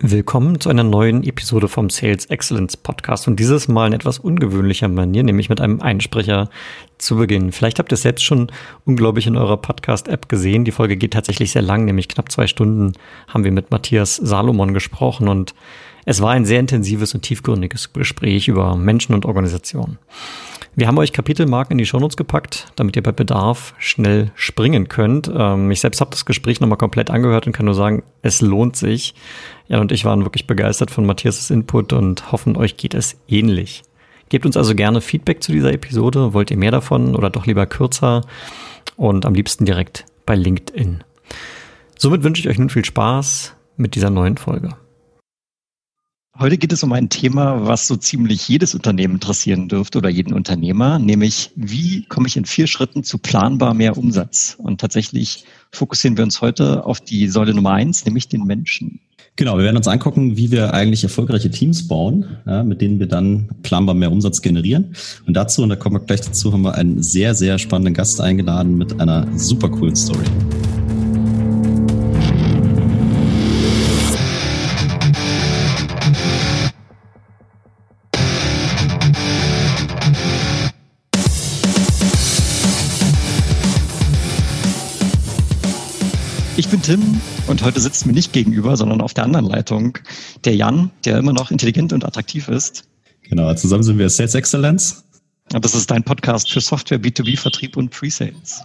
[0.00, 4.86] Willkommen zu einer neuen Episode vom Sales Excellence Podcast und dieses Mal in etwas ungewöhnlicher
[4.86, 6.50] Manier, nämlich mit einem Einsprecher
[6.98, 7.50] zu Beginn.
[7.50, 8.52] Vielleicht habt ihr es selbst schon
[8.84, 10.64] unglaublich in eurer Podcast-App gesehen.
[10.64, 12.92] Die Folge geht tatsächlich sehr lang, nämlich knapp zwei Stunden
[13.26, 15.52] haben wir mit Matthias Salomon gesprochen und
[16.04, 19.98] es war ein sehr intensives und tiefgründiges Gespräch über Menschen und Organisationen.
[20.78, 25.28] Wir haben euch Kapitelmarken in die Shownotes gepackt, damit ihr bei Bedarf schnell springen könnt.
[25.34, 28.76] Ähm, ich selbst habe das Gespräch nochmal komplett angehört und kann nur sagen, es lohnt
[28.76, 29.16] sich.
[29.66, 33.82] Jan und ich waren wirklich begeistert von Matthias' Input und hoffen, euch geht es ähnlich.
[34.28, 36.32] Gebt uns also gerne Feedback zu dieser Episode.
[36.32, 38.20] Wollt ihr mehr davon oder doch lieber kürzer?
[38.96, 41.02] Und am liebsten direkt bei LinkedIn.
[41.98, 44.76] Somit wünsche ich euch nun viel Spaß mit dieser neuen Folge.
[46.40, 50.32] Heute geht es um ein Thema, was so ziemlich jedes Unternehmen interessieren dürfte oder jeden
[50.32, 54.54] Unternehmer, nämlich wie komme ich in vier Schritten zu planbar mehr Umsatz?
[54.56, 59.00] Und tatsächlich fokussieren wir uns heute auf die Säule Nummer eins, nämlich den Menschen.
[59.34, 63.08] Genau, wir werden uns angucken, wie wir eigentlich erfolgreiche Teams bauen, ja, mit denen wir
[63.08, 64.94] dann planbar mehr Umsatz generieren.
[65.26, 68.20] Und dazu, und da kommen wir gleich dazu, haben wir einen sehr, sehr spannenden Gast
[68.20, 70.24] eingeladen mit einer super coolen Story.
[86.68, 89.96] Ich bin Tim und heute sitzt mir nicht gegenüber, sondern auf der anderen Leitung
[90.44, 92.84] der Jan, der immer noch intelligent und attraktiv ist.
[93.22, 95.02] Genau, zusammen sind wir Sales Excellence.
[95.54, 98.64] Und das ist dein Podcast für Software, B2B, Vertrieb und Pre-Sales.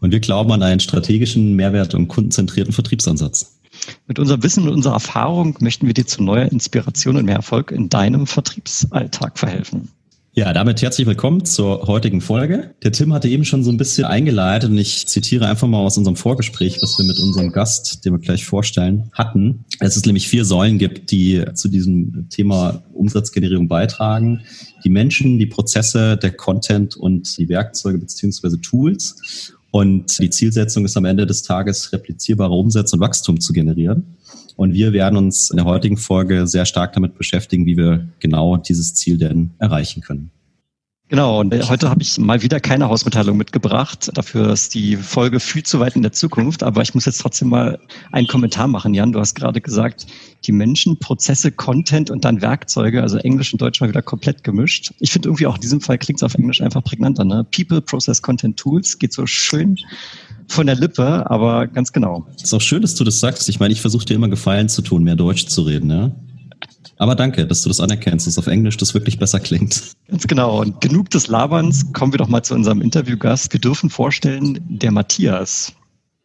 [0.00, 3.58] Und wir glauben an einen strategischen, Mehrwert- und kundenzentrierten Vertriebsansatz.
[4.06, 7.72] Mit unserem Wissen und unserer Erfahrung möchten wir dir zu neuer Inspiration und mehr Erfolg
[7.72, 9.90] in deinem Vertriebsalltag verhelfen.
[10.38, 12.72] Ja, damit herzlich willkommen zur heutigen Folge.
[12.84, 15.98] Der Tim hatte eben schon so ein bisschen eingeleitet und ich zitiere einfach mal aus
[15.98, 19.64] unserem Vorgespräch, was wir mit unserem Gast, den wir gleich vorstellen, hatten.
[19.80, 24.42] Dass es nämlich vier Säulen gibt, die zu diesem Thema Umsatzgenerierung beitragen.
[24.84, 29.56] Die Menschen, die Prozesse, der Content und die Werkzeuge beziehungsweise Tools.
[29.72, 34.17] Und die Zielsetzung ist am Ende des Tages, replizierbare Umsätze und Wachstum zu generieren.
[34.58, 38.56] Und wir werden uns in der heutigen Folge sehr stark damit beschäftigen, wie wir genau
[38.56, 40.32] dieses Ziel denn erreichen können.
[41.06, 44.10] Genau, und heute habe ich mal wieder keine Hausmitteilung mitgebracht.
[44.12, 46.64] Dafür ist die Folge viel zu weit in der Zukunft.
[46.64, 47.78] Aber ich muss jetzt trotzdem mal
[48.10, 49.12] einen Kommentar machen, Jan.
[49.12, 50.08] Du hast gerade gesagt,
[50.44, 54.92] die Menschen, Prozesse, Content und dann Werkzeuge, also Englisch und Deutsch mal wieder komplett gemischt.
[54.98, 57.24] Ich finde irgendwie auch in diesem Fall klingt es auf Englisch einfach prägnanter.
[57.24, 57.46] Ne?
[57.56, 59.78] People, Process, Content, Tools geht so schön
[60.48, 62.26] von der Lippe, aber ganz genau.
[62.42, 63.48] Ist auch schön, dass du das sagst.
[63.48, 66.10] Ich meine, ich versuche dir immer Gefallen zu tun, mehr Deutsch zu reden, ja.
[66.96, 69.92] Aber danke, dass du das anerkennst, dass auf Englisch das wirklich besser klingt.
[70.08, 70.60] Ganz genau.
[70.60, 73.52] Und genug des Laberns, kommen wir doch mal zu unserem Interviewgast.
[73.52, 75.72] Wir dürfen vorstellen, der Matthias.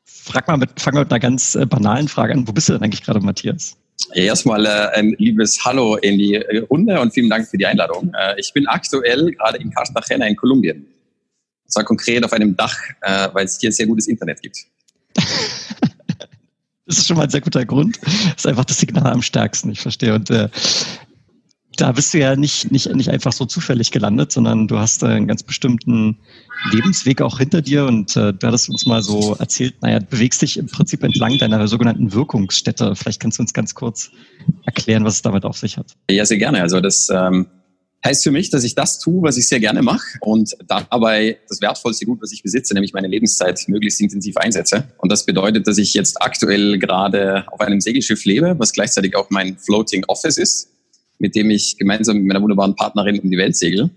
[0.05, 2.47] Frag mal mit, fangen wir mit einer ganz äh, banalen Frage an.
[2.47, 3.77] Wo bist du denn eigentlich gerade, Matthias?
[4.13, 6.37] Erstmal äh, ein liebes Hallo in die
[6.69, 8.11] Runde und vielen Dank für die Einladung.
[8.17, 10.87] Äh, ich bin aktuell gerade in Cartagena in Kolumbien
[11.73, 14.57] zwar konkret auf einem Dach, äh, weil es hier sehr gutes Internet gibt.
[16.85, 17.99] das ist schon mal ein sehr guter Grund.
[18.01, 20.13] Das ist einfach das Signal am stärksten, ich verstehe.
[20.13, 20.49] Und äh,
[21.77, 25.07] da bist du ja nicht, nicht, nicht einfach so zufällig gelandet, sondern du hast äh,
[25.07, 26.19] einen ganz bestimmten
[26.71, 30.41] Lebensweg auch hinter dir und äh, du hattest uns mal so erzählt, naja, du bewegst
[30.41, 32.95] dich im Prinzip entlang deiner sogenannten Wirkungsstätte.
[32.95, 34.11] Vielleicht kannst du uns ganz kurz
[34.65, 35.95] erklären, was es damit auf sich hat.
[36.09, 36.61] Ja, sehr gerne.
[36.61, 37.47] Also das ähm,
[38.05, 41.61] heißt für mich, dass ich das tue, was ich sehr gerne mache und dabei das
[41.61, 44.89] wertvollste Gut, was ich besitze, nämlich meine Lebenszeit, möglichst intensiv einsetze.
[44.97, 49.29] Und das bedeutet, dass ich jetzt aktuell gerade auf einem Segelschiff lebe, was gleichzeitig auch
[49.29, 50.69] mein Floating Office ist,
[51.19, 53.89] mit dem ich gemeinsam mit meiner wunderbaren Partnerin um die Welt segel.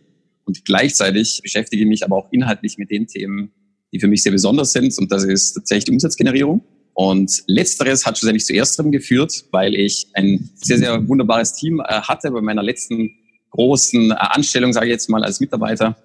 [0.44, 3.50] Und gleichzeitig beschäftige ich mich aber auch inhaltlich mit den Themen,
[3.92, 4.96] die für mich sehr besonders sind.
[4.98, 6.62] Und das ist tatsächlich die Umsatzgenerierung.
[6.94, 12.00] Und letzteres hat schlussendlich zu ersterem geführt, weil ich ein sehr, sehr wunderbares Team äh,
[12.00, 13.10] hatte bei meiner letzten
[13.56, 15.96] großen äh, Anstellung, sage ich jetzt mal, als Mitarbeiter.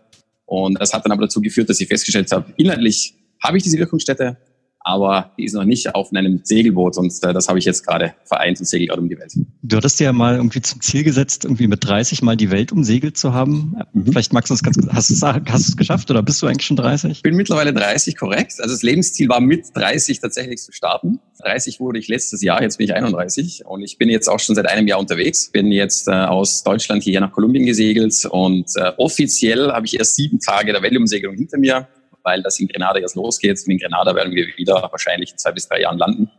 [0.45, 3.77] Und das hat dann aber dazu geführt, dass ich festgestellt habe, inhaltlich habe ich diese
[3.77, 4.37] Wirkungsstätte,
[4.83, 8.13] aber die ist noch nicht auf einem Segelboot und äh, das habe ich jetzt gerade
[8.25, 9.33] vereint und segel gerade um die Welt.
[9.61, 12.71] Du hattest dir ja mal irgendwie zum Ziel gesetzt, irgendwie mit 30 mal die Welt
[12.71, 13.77] umsegelt zu haben.
[13.93, 14.07] Mhm.
[14.07, 16.47] Vielleicht magst du uns ganz hast du es hast du es geschafft oder bist du
[16.47, 17.11] eigentlich schon 30?
[17.11, 18.53] Ich bin mittlerweile 30, korrekt.
[18.59, 21.19] Also das Lebensziel war mit 30 tatsächlich zu starten.
[21.41, 24.55] 30 wurde ich letztes Jahr, jetzt bin ich 31 und ich bin jetzt auch schon
[24.55, 25.51] seit einem Jahr unterwegs.
[25.51, 30.15] Bin jetzt äh, aus Deutschland hierher nach Kolumbien gesegelt und äh, offiziell habe ich erst
[30.15, 31.87] sieben Tage der Weltumsegelung hinter mir
[32.23, 33.59] weil das in Grenada erst losgeht.
[33.65, 36.31] Und in Grenada werden wir wieder wahrscheinlich in zwei bis drei Jahren landen.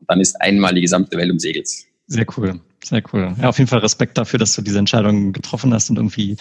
[0.00, 1.68] Und dann ist einmal die gesamte Welt umsegelt.
[2.06, 2.60] Sehr cool.
[2.84, 3.34] Sehr cool.
[3.40, 6.36] Ja, auf jeden Fall Respekt dafür, dass du diese Entscheidung getroffen hast und irgendwie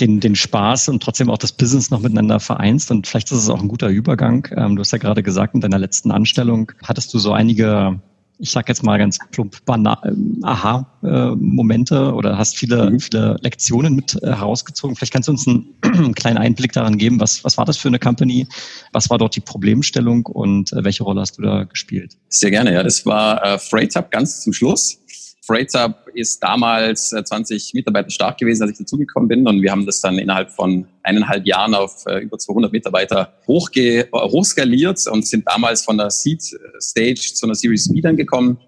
[0.00, 2.90] den, den Spaß und trotzdem auch das Business noch miteinander vereinst.
[2.90, 4.46] Und vielleicht ist es auch ein guter Übergang.
[4.54, 8.00] Ähm, du hast ja gerade gesagt, in deiner letzten Anstellung hattest du so einige
[8.38, 13.00] ich sag jetzt mal ganz plump, ähm, Aha-Momente oder hast viele, mhm.
[13.00, 14.96] viele Lektionen mit äh, herausgezogen.
[14.96, 15.46] Vielleicht kannst du uns
[15.82, 18.46] einen kleinen Einblick daran geben, was, was war das für eine Company,
[18.92, 22.16] was war dort die Problemstellung und äh, welche Rolle hast du da gespielt?
[22.28, 22.82] Sehr gerne, ja.
[22.82, 25.00] Das war äh, Freight Hub ganz zum Schluss.
[25.48, 29.48] Freight Hub ist damals 20 äh, Mitarbeiter stark gewesen, als ich dazugekommen bin.
[29.48, 34.00] Und wir haben das dann innerhalb von eineinhalb Jahren auf äh, über 200 Mitarbeiter hochge
[34.00, 36.42] äh, hochskaliert und sind damals von der Seed
[36.78, 38.58] Stage zu einer Series B dann gekommen.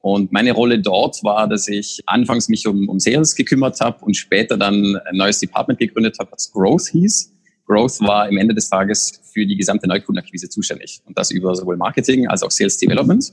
[0.00, 4.14] Und meine Rolle dort war, dass ich anfangs mich um, um Sales gekümmert habe und
[4.14, 7.32] später dann ein neues Department gegründet habe, das Growth hieß.
[7.66, 11.00] Growth war im Ende des Tages für die gesamte Neukundenakquise zuständig.
[11.06, 13.32] Und das über sowohl Marketing als auch Sales Development.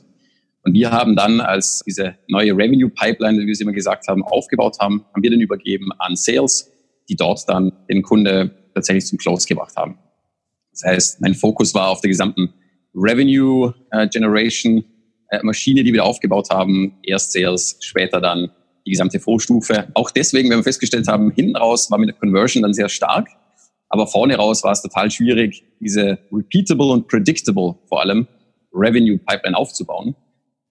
[0.65, 4.23] Und wir haben dann, als diese neue Revenue Pipeline, wie wir es immer gesagt haben,
[4.23, 6.71] aufgebaut haben, haben wir den übergeben an Sales,
[7.07, 9.99] die dort dann den Kunde tatsächlich zum Close gebracht haben.
[10.71, 12.51] Das heißt, mein Fokus war auf der gesamten
[12.95, 14.83] Revenue äh, Generation
[15.29, 16.97] äh, Maschine, die wir aufgebaut haben.
[17.03, 18.49] Erst Sales, später dann
[18.87, 19.87] die gesamte Vorstufe.
[19.93, 23.27] Auch deswegen, wenn wir festgestellt haben, hinten raus war mit der Conversion dann sehr stark.
[23.89, 28.27] Aber vorne raus war es total schwierig, diese repeatable und predictable vor allem
[28.73, 30.15] Revenue Pipeline aufzubauen.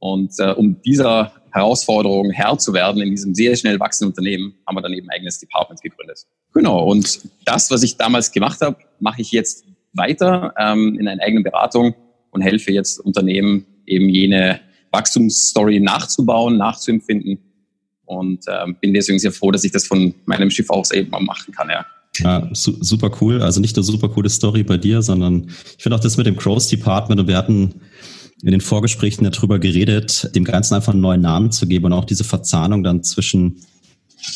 [0.05, 4.77] Und äh, um dieser Herausforderung Herr zu werden in diesem sehr schnell wachsenden Unternehmen, haben
[4.77, 6.27] wir dann eben ein eigenes Department gegründet.
[6.53, 9.65] Genau, und das, was ich damals gemacht habe, mache ich jetzt
[9.95, 11.95] weiter ähm, in einer eigenen Beratung
[12.33, 14.61] und helfe jetzt Unternehmen eben jene
[14.93, 17.39] Wachstumsstory nachzubauen, nachzuempfinden.
[18.05, 21.23] Und ähm, bin deswegen sehr froh, dass ich das von meinem Schiff aus eben mal
[21.23, 21.71] machen kann.
[21.71, 21.87] Ja.
[22.19, 23.41] Ja, su super cool.
[23.41, 25.49] Also nicht nur super coole Story bei dir, sondern
[25.79, 27.81] ich finde auch das mit dem Crows Department und wir hatten
[28.43, 32.05] in den Vorgesprächen darüber geredet, dem Ganzen einfach einen neuen Namen zu geben und auch
[32.05, 33.57] diese Verzahnung dann zwischen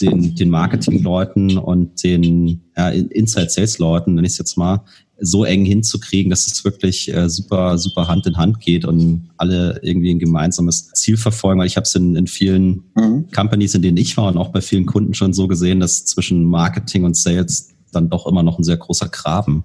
[0.00, 4.84] den, den Marketingleuten und den ja, Inside-Sales-Leuten, wenn ich es jetzt mal,
[5.20, 9.80] so eng hinzukriegen, dass es wirklich äh, super, super Hand in Hand geht und alle
[9.82, 11.58] irgendwie ein gemeinsames Ziel verfolgen.
[11.58, 13.26] Weil ich habe es in, in vielen mhm.
[13.34, 16.44] Companies, in denen ich war und auch bei vielen Kunden schon so gesehen, dass zwischen
[16.44, 19.64] Marketing und Sales dann doch immer noch ein sehr großer Graben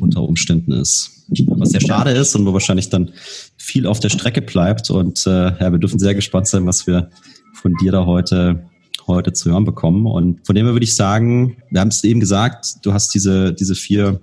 [0.00, 1.24] unter Umständen ist.
[1.48, 3.10] Was sehr schade ist und wo wahrscheinlich dann
[3.56, 4.90] viel auf der Strecke bleibt.
[4.90, 7.10] Und äh, ja, wir dürfen sehr gespannt sein, was wir
[7.54, 8.64] von dir da heute
[9.06, 10.06] heute zu hören bekommen.
[10.06, 13.52] Und von dem her würde ich sagen, wir haben es eben gesagt, du hast diese,
[13.52, 14.20] diese vier,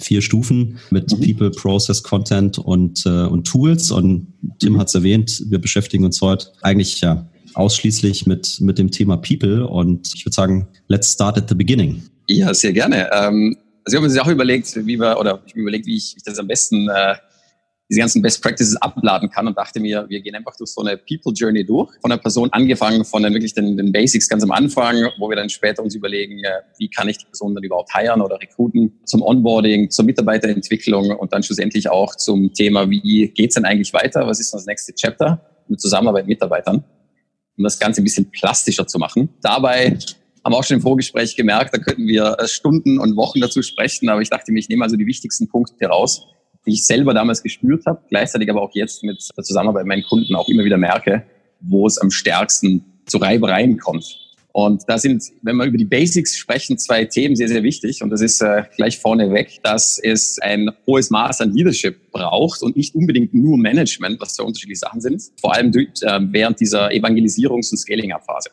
[0.00, 1.20] vier Stufen mit mhm.
[1.20, 3.90] People, Process, Content und, äh, und Tools.
[3.90, 8.90] Und Tim hat es erwähnt, wir beschäftigen uns heute eigentlich ja ausschließlich mit, mit dem
[8.90, 9.66] Thema People.
[9.66, 12.02] Und ich würde sagen, let's start at the beginning.
[12.26, 13.10] Ja, sehr gerne.
[13.12, 16.14] Ähm, also ich habe mir auch überlegt, wie wir, oder ich mir überlegt, wie ich,
[16.16, 17.14] ich das am besten äh,
[17.90, 20.96] diese ganzen Best Practices abladen kann und dachte mir, wir gehen einfach durch so eine
[20.96, 21.90] People Journey durch.
[22.00, 25.36] Von der Person angefangen, von den, wirklich den, den Basics ganz am Anfang, wo wir
[25.36, 29.00] dann später uns überlegen, äh, wie kann ich die Person dann überhaupt heiren oder rekruten,
[29.04, 34.26] zum Onboarding, zur Mitarbeiterentwicklung und dann schlussendlich auch zum Thema, wie geht's denn eigentlich weiter?
[34.26, 35.40] Was ist das nächste Chapter?
[35.68, 36.84] Mit Zusammenarbeit mit Mitarbeitern,
[37.56, 39.28] um das Ganze ein bisschen plastischer zu machen.
[39.42, 39.98] Dabei
[40.44, 44.08] haben auch schon im Vorgespräch gemerkt, da könnten wir äh, Stunden und Wochen dazu sprechen,
[44.08, 46.26] aber ich dachte mir, ich nehme also die wichtigsten Punkte heraus,
[46.66, 50.04] die ich selber damals gespürt habe, gleichzeitig aber auch jetzt mit der Zusammenarbeit mit meinen
[50.04, 51.24] Kunden auch immer wieder merke,
[51.60, 54.20] wo es am stärksten zu Reibereien kommt.
[54.52, 58.04] Und da sind, wenn wir über die Basics sprechen, zwei Themen sehr, sehr wichtig.
[58.04, 62.76] Und das ist äh, gleich vorneweg, dass es ein hohes Maß an Leadership braucht und
[62.76, 65.24] nicht unbedingt nur Management, was zwei unterschiedliche Sachen sind.
[65.40, 65.88] Vor allem äh,
[66.30, 68.50] während dieser Evangelisierungs- und Scaling-Up-Phase.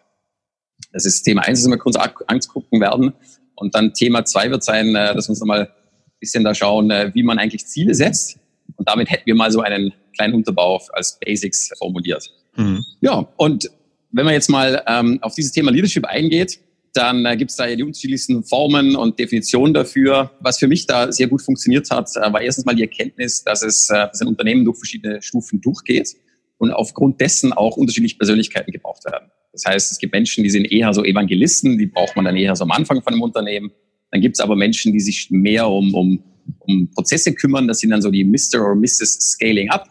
[0.91, 3.13] Das ist Thema eins, das wir kurz angucken werden.
[3.55, 6.91] Und dann Thema zwei wird sein, äh, dass wir uns nochmal ein bisschen da schauen,
[6.91, 8.39] äh, wie man eigentlich Ziele setzt.
[8.75, 12.31] Und damit hätten wir mal so einen kleinen Unterbau als Basics formuliert.
[12.55, 12.83] Mhm.
[13.01, 13.69] Ja, und
[14.11, 16.59] wenn man jetzt mal ähm, auf dieses Thema Leadership eingeht,
[16.93, 20.31] dann äh, gibt es da ja die unterschiedlichsten Formen und Definitionen dafür.
[20.39, 23.63] Was für mich da sehr gut funktioniert hat, äh, war erstens mal die Erkenntnis, dass
[23.63, 26.15] es äh, dass ein Unternehmen durch verschiedene Stufen durchgeht
[26.57, 29.31] und aufgrund dessen auch unterschiedliche Persönlichkeiten gebraucht werden.
[29.53, 32.55] Das heißt, es gibt Menschen, die sind eher so Evangelisten, die braucht man dann eher
[32.55, 33.71] so am Anfang von einem Unternehmen.
[34.11, 36.23] Dann gibt es aber Menschen, die sich mehr um, um,
[36.59, 37.67] um Prozesse kümmern.
[37.67, 38.61] Das sind dann so die Mr.
[38.61, 39.19] or Mrs.
[39.33, 39.87] Scaling Up.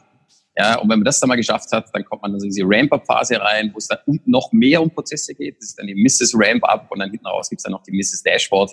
[0.56, 2.52] Ja, und wenn man das dann mal geschafft hat, dann kommt man dann so in
[2.52, 5.56] diese Ramp-Up-Phase rein, wo es dann noch mehr um Prozesse geht.
[5.58, 6.34] Das ist dann die Mrs.
[6.34, 8.22] Ramp-Up und dann hinten raus gibt es dann noch die Mrs.
[8.22, 8.72] Dashboard,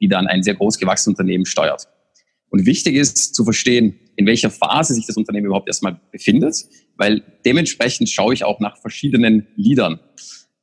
[0.00, 1.86] die dann ein sehr groß gewachsenes Unternehmen steuert.
[2.50, 7.22] Und wichtig ist zu verstehen, in welcher Phase sich das Unternehmen überhaupt erstmal befindet, weil
[7.46, 10.00] dementsprechend schaue ich auch nach verschiedenen Leadern.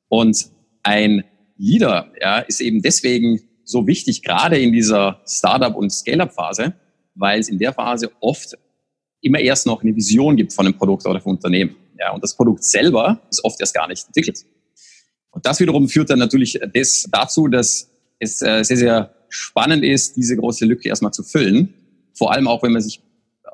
[0.09, 0.47] Und
[0.83, 1.23] ein
[1.57, 6.73] Leader ja, ist eben deswegen so wichtig, gerade in dieser Startup- und Scale-up-Phase,
[7.15, 8.57] weil es in der Phase oft
[9.21, 11.77] immer erst noch eine Vision gibt von einem Produkt oder vom Unternehmen.
[11.97, 14.45] Ja, und das Produkt selber ist oft erst gar nicht entwickelt.
[15.31, 20.17] Und das wiederum führt dann natürlich das dazu, dass es äh, sehr, sehr spannend ist,
[20.17, 21.73] diese große Lücke erstmal zu füllen.
[22.13, 23.01] Vor allem auch, wenn man sich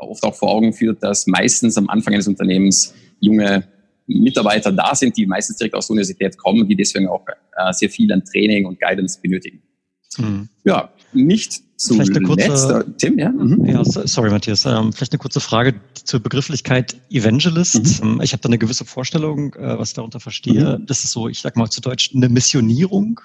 [0.10, 3.68] oft auch vor Augen führt, dass meistens am Anfang eines Unternehmens junge
[4.08, 7.90] Mitarbeiter da sind, die meistens direkt aus der Universität kommen, die deswegen auch äh, sehr
[7.90, 9.62] viel an Training und Guidance benötigen.
[10.18, 10.50] Mhm.
[10.66, 13.30] Ja, nicht Vielleicht eine kurze, Tim, ja?
[13.30, 13.66] Mhm.
[13.66, 13.84] ja?
[13.84, 14.66] Sorry, Matthias.
[14.66, 18.04] Ähm, vielleicht eine kurze Frage zur Begrifflichkeit Evangelist.
[18.04, 18.14] Mhm.
[18.14, 20.78] Ähm, ich habe da eine gewisse Vorstellung, äh, was ich darunter verstehe.
[20.78, 20.86] Mhm.
[20.86, 23.20] Das ist so, ich sag mal zu Deutsch, eine Missionierung.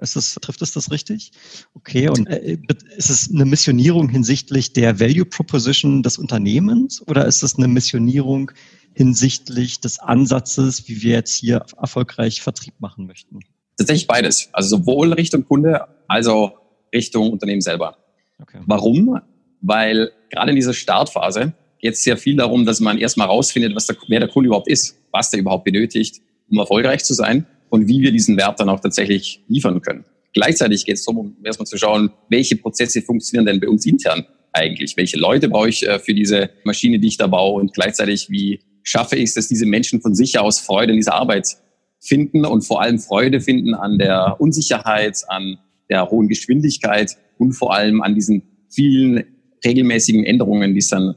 [0.00, 1.30] Ist das, trifft es das richtig?
[1.74, 2.58] Okay, und äh,
[2.96, 8.52] ist es eine Missionierung hinsichtlich der Value Proposition des Unternehmens oder ist es eine Missionierung
[8.92, 13.40] hinsichtlich des Ansatzes, wie wir jetzt hier erfolgreich Vertrieb machen möchten?
[13.78, 14.48] Tatsächlich beides.
[14.52, 16.52] Also sowohl Richtung Kunde als auch
[16.94, 17.96] Richtung Unternehmen selber.
[18.40, 18.60] Okay.
[18.66, 19.20] Warum?
[19.60, 23.86] Weil gerade in dieser Startphase geht es sehr viel darum, dass man erstmal rausfindet, was
[23.86, 27.88] der, wer der Kunde überhaupt ist, was der überhaupt benötigt, um erfolgreich zu sein und
[27.88, 30.06] wie wir diesen Wert dann auch tatsächlich liefern können.
[30.32, 34.24] Gleichzeitig geht es darum, um erstmal zu schauen, welche Prozesse funktionieren denn bei uns intern
[34.52, 34.96] eigentlich?
[34.96, 37.60] Welche Leute brauche ich äh, für diese Maschine, die ich da baue?
[37.60, 41.14] Und gleichzeitig, wie schaffe ich es, dass diese Menschen von sich aus Freude in dieser
[41.14, 41.56] Arbeit
[42.00, 45.58] finden und vor allem Freude finden an der Unsicherheit, an
[45.90, 49.24] der hohen Geschwindigkeit und vor allem an diesen vielen
[49.64, 51.14] regelmäßigen Änderungen, die es dann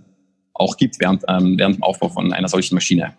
[0.53, 3.13] auch gibt während, ähm, während dem Aufbau von einer solchen Maschine.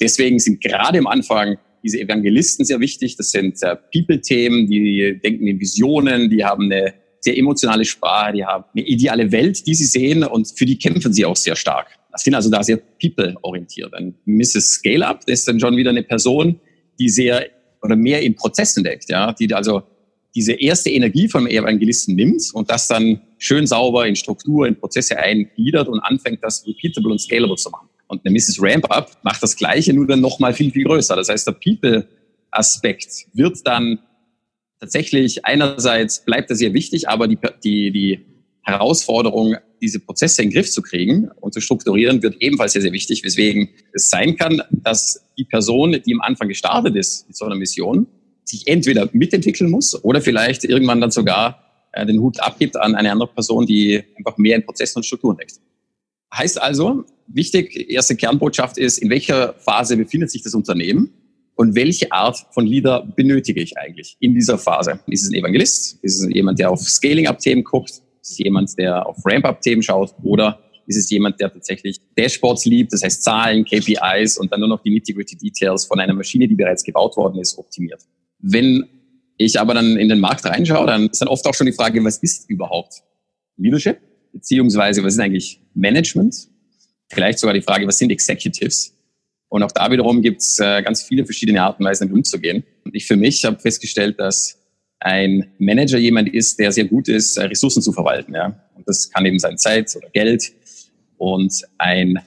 [0.00, 3.16] Deswegen sind gerade am Anfang diese Evangelisten sehr wichtig.
[3.16, 8.44] Das sind äh, People-Themen, die denken in Visionen, die haben eine sehr emotionale Sprache, die
[8.44, 11.88] haben eine ideale Welt, die sie sehen und für die kämpfen sie auch sehr stark.
[12.12, 13.94] Das sind also da sehr people-orientiert.
[13.94, 14.72] Ein Mrs.
[14.72, 16.60] Scale-Up ist dann schon wieder eine Person,
[16.98, 17.46] die sehr
[17.82, 19.82] oder mehr in Prozessen denkt, ja, die also
[20.34, 25.18] diese erste Energie vom Evangelisten nimmt und das dann schön sauber in Struktur, in Prozesse
[25.18, 27.85] eingliedert und anfängt, das repeatable und scalable zu machen.
[28.08, 28.58] Und eine Mrs.
[28.60, 31.16] Ramp-Up macht das Gleiche, nur dann nochmal viel, viel größer.
[31.16, 33.98] Das heißt, der People-Aspekt wird dann
[34.80, 38.26] tatsächlich einerseits bleibt er sehr wichtig, aber die, die, die
[38.62, 42.92] Herausforderung, diese Prozesse in den Griff zu kriegen und zu strukturieren, wird ebenfalls sehr, sehr
[42.92, 47.44] wichtig, weswegen es sein kann, dass die Person, die am Anfang gestartet ist mit so
[47.44, 48.06] einer Mission,
[48.44, 53.10] sich entweder mitentwickeln muss oder vielleicht irgendwann dann sogar äh, den Hut abgibt an eine
[53.10, 55.54] andere Person, die einfach mehr in Prozessen und Strukturen denkt.
[56.34, 61.12] Heißt also, wichtig, erste Kernbotschaft ist, in welcher Phase befindet sich das Unternehmen
[61.54, 65.00] und welche Art von Leader benötige ich eigentlich in dieser Phase?
[65.06, 65.98] Ist es ein Evangelist?
[66.02, 67.90] Ist es jemand, der auf Scaling-Up-Themen guckt?
[67.90, 70.14] Ist es jemand, der auf Ramp-Up-Themen schaut?
[70.22, 74.68] Oder ist es jemand, der tatsächlich Dashboards liebt, das heißt Zahlen, KPIs und dann nur
[74.68, 78.02] noch die nitty-gritty-Details von einer Maschine, die bereits gebaut worden ist, optimiert?
[78.38, 78.84] Wenn
[79.38, 82.02] ich aber dann in den Markt reinschaue, dann ist dann oft auch schon die Frage,
[82.04, 83.02] was ist überhaupt
[83.56, 83.98] Leadership?
[84.36, 86.48] Beziehungsweise, was ist eigentlich Management?
[87.10, 88.94] Vielleicht sogar die Frage, was sind Executives?
[89.48, 92.62] Und auch da wiederum gibt es äh, ganz viele verschiedene Arten und Weisen, damit umzugehen.
[92.84, 94.58] Und ich für mich habe festgestellt, dass
[95.00, 98.34] ein Manager jemand ist, der sehr gut ist, äh, Ressourcen zu verwalten.
[98.34, 98.60] Ja?
[98.74, 100.52] Und das kann eben sein Zeit oder Geld.
[101.16, 102.18] Und ein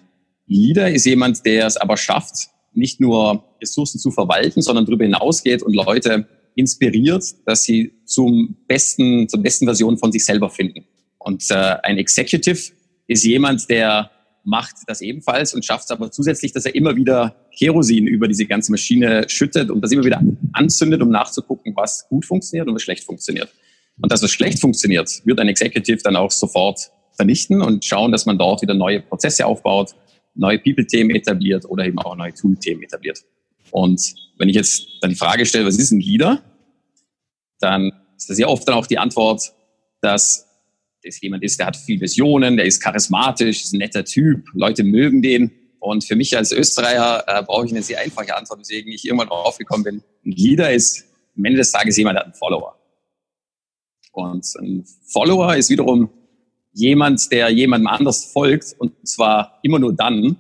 [0.48, 5.62] Leader ist jemand, der es aber schafft, nicht nur Ressourcen zu verwalten, sondern darüber hinausgeht
[5.62, 10.86] und Leute inspiriert, dass sie zum besten, zur besten Version von sich selber finden.
[11.30, 12.72] Und äh, ein Executive
[13.06, 14.10] ist jemand, der
[14.44, 18.48] macht das ebenfalls und schafft es aber zusätzlich, dass er immer wieder Kerosin über diese
[18.48, 20.20] ganze Maschine schüttet und das immer wieder
[20.54, 23.54] anzündet, um nachzugucken, was gut funktioniert und was schlecht funktioniert.
[24.02, 28.26] Und das, was schlecht funktioniert, wird ein Executive dann auch sofort vernichten und schauen, dass
[28.26, 29.94] man dort wieder neue Prozesse aufbaut,
[30.34, 33.20] neue People-Themen etabliert oder eben auch neue Tool-Themen etabliert.
[33.70, 34.02] Und
[34.40, 36.42] wenn ich jetzt dann die Frage stelle, was ist ein Leader,
[37.60, 39.54] dann ist das sehr oft dann auch die Antwort,
[40.02, 40.49] dass
[41.04, 44.84] das jemand ist, der hat viel Visionen, der ist charismatisch, ist ein netter Typ, Leute
[44.84, 45.52] mögen den.
[45.80, 49.30] Und für mich als Österreicher äh, brauche ich eine sehr einfache Antwort, weswegen ich irgendwann
[49.30, 50.04] aufgekommen bin.
[50.26, 51.06] Ein Leader ist
[51.38, 52.76] am Ende des Tages jemand, der hat einen Follower.
[54.12, 56.10] Und ein Follower ist wiederum
[56.74, 60.38] jemand, der jemandem anders folgt und zwar immer nur dann,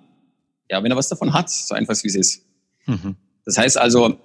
[0.70, 2.46] ja, wenn er was davon hat, so einfach wie es ist.
[2.86, 3.16] Mhm.
[3.46, 4.20] Das heißt also,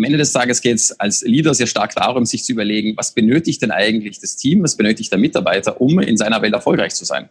[0.00, 3.12] am Ende des Tages geht es als Leader sehr stark darum, sich zu überlegen, was
[3.12, 7.04] benötigt denn eigentlich das Team, was benötigt der Mitarbeiter, um in seiner Welt erfolgreich zu
[7.04, 7.28] sein.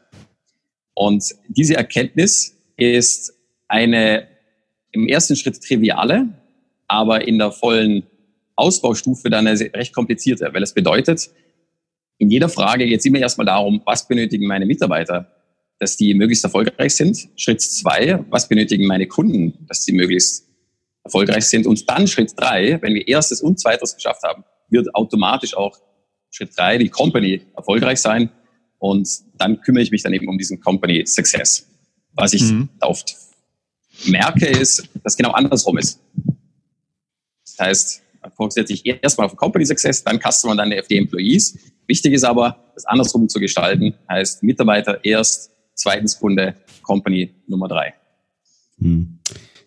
[0.94, 3.34] Und diese Erkenntnis ist
[3.68, 4.28] eine
[4.92, 6.30] im ersten Schritt triviale,
[6.88, 8.04] aber in der vollen
[8.56, 11.32] Ausbaustufe dann eine recht komplizierte, weil es bedeutet,
[12.20, 15.32] in jeder Frage geht es immer erstmal darum, was benötigen meine Mitarbeiter,
[15.80, 17.30] dass die möglichst erfolgreich sind.
[17.36, 20.49] Schritt zwei, was benötigen meine Kunden, dass sie möglichst
[21.04, 21.66] erfolgreich sind.
[21.66, 25.78] Und dann Schritt drei, wenn wir erstes und zweites geschafft haben, wird automatisch auch
[26.32, 28.30] Schritt drei die Company erfolgreich sein.
[28.78, 31.68] Und dann kümmere ich mich dann eben um diesen Company Success.
[32.14, 32.70] Was ich mhm.
[32.82, 33.16] oft
[34.06, 36.00] merke, ist, dass genau andersrum ist.
[37.46, 41.58] Das heißt, man fokussiert sich erstmal auf Company Success, dann Customer und dann FD Employees.
[41.88, 47.94] Wichtig ist aber, das andersrum zu gestalten, heißt Mitarbeiter erst, zweitens Kunde Company Nummer drei.
[48.80, 49.19] Hm.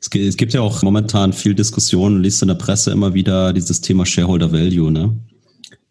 [0.02, 4.04] Es gibt ja auch momentan viel Diskussion, liest in der Presse immer wieder dieses Thema
[4.04, 5.16] Shareholder Value, ne?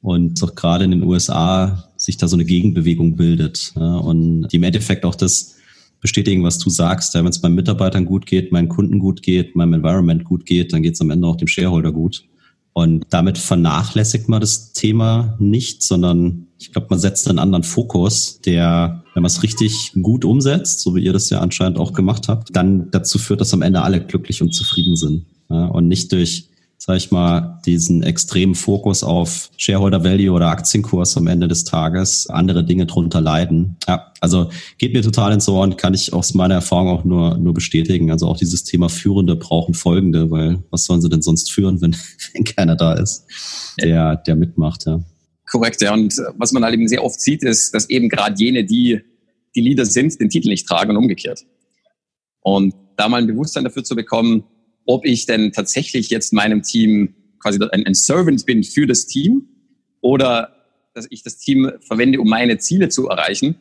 [0.02, 3.72] Und auch gerade in den USA sich da so eine Gegenbewegung bildet.
[3.76, 4.00] Ne?
[4.00, 5.56] Und die im Endeffekt auch das
[6.02, 7.14] bestätigen, was du sagst.
[7.14, 10.74] Ja, Wenn es meinen Mitarbeitern gut geht, meinen Kunden gut geht, meinem Environment gut geht,
[10.74, 12.26] dann geht es am Ende auch dem Shareholder gut.
[12.74, 18.40] Und damit vernachlässigt man das Thema nicht, sondern ich glaube, man setzt einen anderen Fokus,
[18.46, 22.28] der, wenn man es richtig gut umsetzt, so wie ihr das ja anscheinend auch gemacht
[22.28, 25.26] habt, dann dazu führt, dass am Ende alle glücklich und zufrieden sind.
[25.50, 26.48] Ja, und nicht durch
[26.84, 32.28] sage ich mal, diesen extremen Fokus auf Shareholder Value oder Aktienkurs am Ende des Tages
[32.28, 33.78] andere Dinge drunter leiden.
[33.88, 34.50] Ja, also
[34.80, 38.10] geht mir total ins Ohr und kann ich aus meiner Erfahrung auch nur, nur bestätigen.
[38.10, 41.96] Also auch dieses Thema Führende brauchen Folgende, weil was sollen sie denn sonst führen, wenn,
[42.34, 43.26] wenn keiner da ist,
[43.80, 45.02] der, der mitmacht, ja.
[45.52, 45.94] Korrekt, ja.
[45.94, 49.02] Und was man halt eben sehr oft sieht, ist, dass eben gerade jene, die
[49.56, 51.46] die Leader sind, den Titel nicht tragen und umgekehrt.
[52.40, 54.46] Und da mal ein Bewusstsein dafür zu bekommen,
[54.86, 59.48] ob ich denn tatsächlich jetzt meinem Team quasi ein, ein Servant bin für das Team
[60.00, 60.56] oder
[60.94, 63.56] dass ich das Team verwende, um meine Ziele zu erreichen.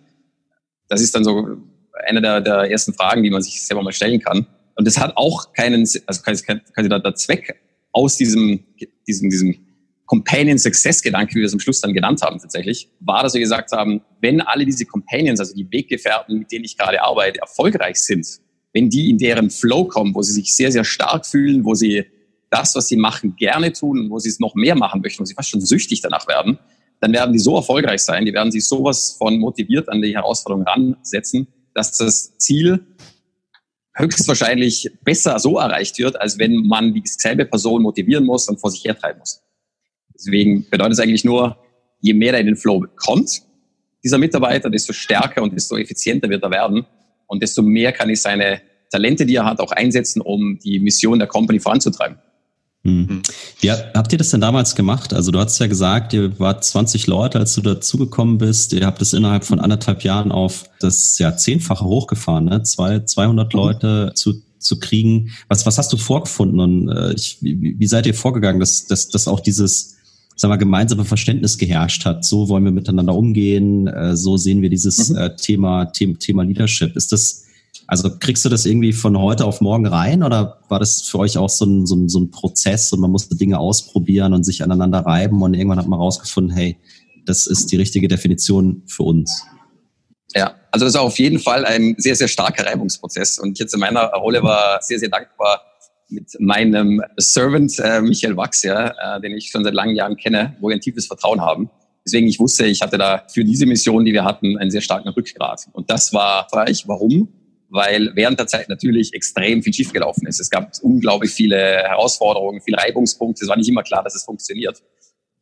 [0.88, 1.58] Das ist dann so
[2.06, 4.46] eine der, der ersten Fragen, die man sich selber mal stellen kann.
[4.74, 7.60] Und das hat auch keinen, also kein, der Zweck
[7.92, 8.64] aus diesem,
[9.06, 9.66] diesem, diesem
[10.10, 13.40] Companion Success Gedanke, wie wir es am Schluss dann genannt haben tatsächlich, war, dass wir
[13.40, 17.98] gesagt haben, wenn alle diese Companions, also die Weggefährten, mit denen ich gerade arbeite, erfolgreich
[17.98, 18.26] sind,
[18.72, 22.06] wenn die in deren Flow kommen, wo sie sich sehr, sehr stark fühlen, wo sie
[22.50, 25.24] das, was sie machen, gerne tun und wo sie es noch mehr machen möchten, wo
[25.24, 26.58] sie fast schon süchtig danach werden,
[26.98, 30.66] dann werden die so erfolgreich sein, die werden sich sowas von motiviert an die Herausforderung
[30.66, 32.84] ransetzen, dass das Ziel
[33.94, 38.84] höchstwahrscheinlich besser so erreicht wird, als wenn man dieselbe Person motivieren muss und vor sich
[38.84, 39.40] hertreiben muss.
[40.20, 41.56] Deswegen bedeutet es eigentlich nur,
[42.00, 43.42] je mehr er in den Flow kommt,
[44.04, 46.86] dieser Mitarbeiter, desto stärker und desto effizienter wird er werden
[47.26, 48.60] und desto mehr kann ich seine
[48.90, 52.18] Talente, die er hat, auch einsetzen, um die Mission der Company voranzutreiben.
[52.82, 53.20] Hm.
[53.60, 55.12] Ja, habt ihr das denn damals gemacht?
[55.12, 58.72] Also du hast ja gesagt, ihr wart 20 Leute, als du dazugekommen bist.
[58.72, 62.62] Ihr habt es innerhalb von anderthalb Jahren auf das ja zehnfache hochgefahren, ne?
[62.62, 63.58] Zwei, 200 mhm.
[63.58, 65.30] Leute zu, zu kriegen.
[65.48, 69.08] Was, was hast du vorgefunden und äh, ich, wie, wie seid ihr vorgegangen, dass, dass,
[69.10, 69.98] dass auch dieses
[70.40, 72.24] sagen wir, gemeinsame Verständnis geherrscht hat.
[72.24, 75.18] So wollen wir miteinander umgehen, äh, so sehen wir dieses mhm.
[75.18, 76.96] äh, Thema, Thema, Thema Leadership.
[76.96, 77.44] Ist das,
[77.86, 81.36] also kriegst du das irgendwie von heute auf morgen rein oder war das für euch
[81.36, 84.62] auch so ein, so ein, so ein Prozess und man musste Dinge ausprobieren und sich
[84.62, 86.78] aneinander reiben und irgendwann hat man rausgefunden, hey,
[87.26, 89.44] das ist die richtige Definition für uns?
[90.34, 93.38] Ja, also das ist auf jeden Fall ein sehr, sehr starker Reibungsprozess.
[93.38, 95.60] Und jetzt in meiner Rolle war sehr, sehr dankbar,
[96.10, 100.56] mit meinem Servant äh, Michael Wachs, ja, äh, den ich schon seit langen Jahren kenne,
[100.60, 101.70] wo wir ein tiefes Vertrauen haben.
[102.04, 105.08] Deswegen, ich wusste, ich hatte da für diese Mission, die wir hatten, einen sehr starken
[105.10, 105.66] Rückgrat.
[105.72, 106.88] Und das war ich.
[106.88, 107.28] Warum?
[107.68, 110.40] Weil während der Zeit natürlich extrem viel schiefgelaufen ist.
[110.40, 113.44] Es gab unglaublich viele Herausforderungen, viele Reibungspunkte.
[113.44, 114.82] Es war nicht immer klar, dass es funktioniert.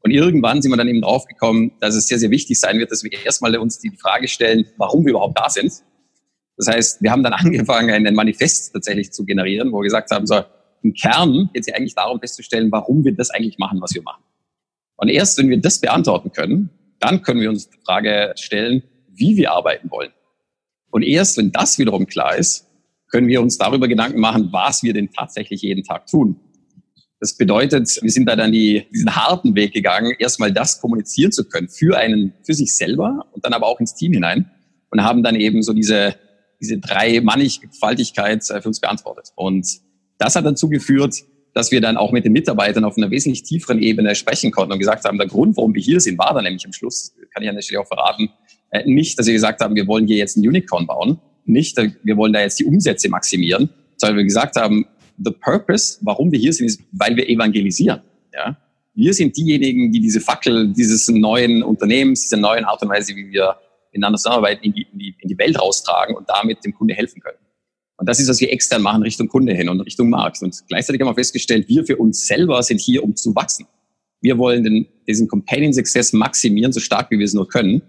[0.01, 3.03] Und irgendwann sind wir dann eben draufgekommen, dass es sehr, sehr wichtig sein wird, dass
[3.03, 5.73] wir erstmal uns die Frage stellen, warum wir überhaupt da sind.
[6.57, 10.27] Das heißt, wir haben dann angefangen, ein Manifest tatsächlich zu generieren, wo wir gesagt haben,
[10.27, 10.43] so,
[10.83, 14.03] im Kern geht es ja eigentlich darum festzustellen, warum wir das eigentlich machen, was wir
[14.03, 14.23] machen.
[14.97, 19.37] Und erst wenn wir das beantworten können, dann können wir uns die Frage stellen, wie
[19.37, 20.11] wir arbeiten wollen.
[20.91, 22.67] Und erst wenn das wiederum klar ist,
[23.11, 26.41] können wir uns darüber Gedanken machen, was wir denn tatsächlich jeden Tag tun.
[27.21, 31.45] Das bedeutet, wir sind da dann die, diesen harten Weg gegangen, erstmal das kommunizieren zu
[31.49, 34.51] können für einen, für sich selber und dann aber auch ins Team hinein
[34.91, 36.15] und haben dann eben so diese,
[36.61, 39.33] diese drei Mannigfaltigkeit äh, für uns beantwortet.
[39.35, 39.67] Und
[40.19, 43.81] das hat dazu geführt, dass wir dann auch mit den Mitarbeitern auf einer wesentlich tieferen
[43.81, 46.65] Ebene sprechen konnten und gesagt haben, der Grund, warum wir hier sind, war dann nämlich
[46.67, 48.31] am Schluss, kann ich an der Stelle auch verraten,
[48.71, 51.91] äh, nicht, dass wir gesagt haben, wir wollen hier jetzt ein Unicorn bauen, nicht, äh,
[52.03, 54.87] wir wollen da jetzt die Umsätze maximieren, sondern wir gesagt haben,
[55.19, 58.01] the purpose, warum wir hier sind, ist, weil wir evangelisieren.
[58.33, 58.57] Ja?
[58.95, 63.31] Wir sind diejenigen, die diese Fackel dieses neuen Unternehmens, dieser neuen Art und Weise, wie
[63.31, 63.57] wir
[63.93, 67.21] miteinander zusammenarbeiten, in die, in die, in die Welt raustragen und damit dem Kunde helfen
[67.21, 67.39] können.
[67.99, 70.41] Und das ist, was wir extern machen, Richtung Kunde hin und Richtung Markt.
[70.43, 73.67] Und gleichzeitig haben wir festgestellt, wir für uns selber sind hier, um zu wachsen.
[74.21, 77.83] Wir wollen den, diesen Companion Success maximieren, so stark wie wir es nur können.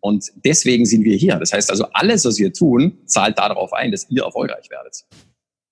[0.00, 1.36] Und deswegen sind wir hier.
[1.36, 5.04] Das heißt also, alles, was wir tun, zahlt darauf ein, dass ihr erfolgreich werdet.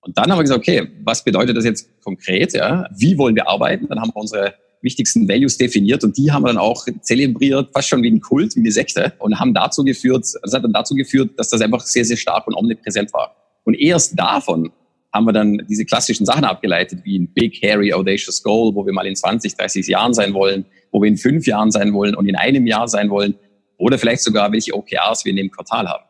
[0.03, 2.53] Und dann haben wir gesagt, okay, was bedeutet das jetzt konkret?
[2.53, 2.89] Ja?
[2.97, 3.89] Wie wollen wir arbeiten?
[3.89, 7.89] Dann haben wir unsere wichtigsten Values definiert und die haben wir dann auch zelebriert, fast
[7.89, 10.95] schon wie ein Kult, wie eine Sekte und haben dazu geführt, das hat dann dazu
[10.95, 13.35] geführt, dass das einfach sehr, sehr stark und omnipräsent war.
[13.69, 14.73] Und erst davon
[15.13, 18.95] haben wir dann diese klassischen Sachen abgeleitet, wie ein Big, Hairy, Audacious Goal, wo wir
[18.95, 22.27] mal in 20, 30 Jahren sein wollen, wo wir in fünf Jahren sein wollen und
[22.27, 23.35] in einem Jahr sein wollen
[23.77, 26.03] oder vielleicht sogar welche OKRs wir in dem Quartal haben.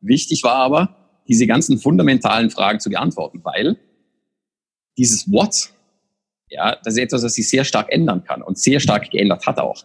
[0.00, 0.96] Wichtig war aber,
[1.28, 3.76] diese ganzen fundamentalen Fragen zu beantworten, weil
[4.96, 5.68] dieses What,
[6.48, 9.58] ja, das ist etwas, was sich sehr stark ändern kann und sehr stark geändert hat
[9.58, 9.84] auch.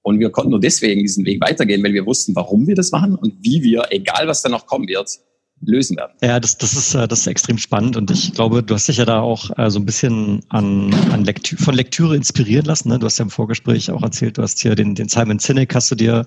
[0.00, 3.14] Und wir konnten nur deswegen diesen Weg weitergehen, weil wir wussten, warum wir das machen
[3.14, 5.20] und wie wir, egal was da noch kommen wird,
[5.64, 6.12] lösen werden.
[6.22, 8.96] Ja, das, das, ist, äh, das ist extrem spannend und ich glaube, du hast dich
[8.96, 12.88] ja da auch äh, so ein bisschen an, an Lektü von Lektüre inspirieren lassen.
[12.88, 12.98] Ne?
[12.98, 15.90] Du hast ja im Vorgespräch auch erzählt, du hast hier den, den Simon Sinek, hast
[15.90, 16.26] du dir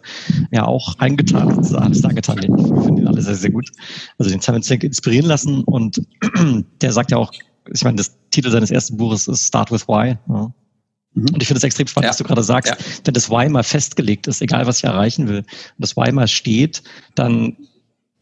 [0.51, 2.45] ja auch eingetan, alles angetan, ich
[2.85, 3.69] finde ihn alle sehr, sehr gut.
[4.17, 6.01] Also den Simon Sinek inspirieren lassen und
[6.81, 7.31] der sagt ja auch,
[7.73, 10.17] ich meine, das Titel seines ersten Buches ist Start with Why.
[10.29, 10.53] Ja?
[11.13, 11.29] Mhm.
[11.33, 12.09] Und ich finde es extrem spannend, ja.
[12.11, 12.71] was du gerade sagst.
[12.71, 12.77] Ja.
[13.03, 15.45] Wenn das Why mal festgelegt ist, egal was ich erreichen will, und
[15.79, 16.83] das Why mal steht,
[17.15, 17.57] dann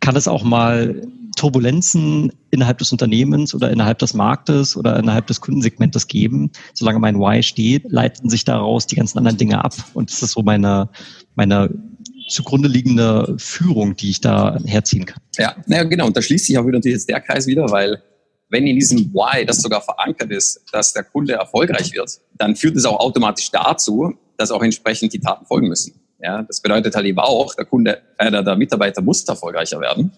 [0.04, 1.02] kann es auch mal
[1.38, 6.52] Turbulenzen innerhalb des Unternehmens oder innerhalb des Marktes oder innerhalb des Kundensegmentes geben.
[6.74, 9.74] Solange mein Why steht, leiten sich daraus die ganzen anderen Dinge ab.
[9.94, 10.90] Und das ist so meine,
[11.36, 11.70] meine
[12.28, 15.22] zugrunde liegende Führung, die ich da herziehen kann.
[15.38, 16.08] Ja, naja, genau.
[16.08, 18.04] Und da schließt sich auch wieder natürlich jetzt der Kreis wieder, weil
[18.50, 22.76] wenn in diesem Why das sogar verankert ist, dass der Kunde erfolgreich wird, dann führt
[22.76, 25.94] es auch automatisch dazu, dass auch entsprechend die Taten folgen müssen.
[26.24, 30.14] Ja, das bedeutet halt eben auch, der Kunde, äh, der, der Mitarbeiter muss erfolgreicher werden.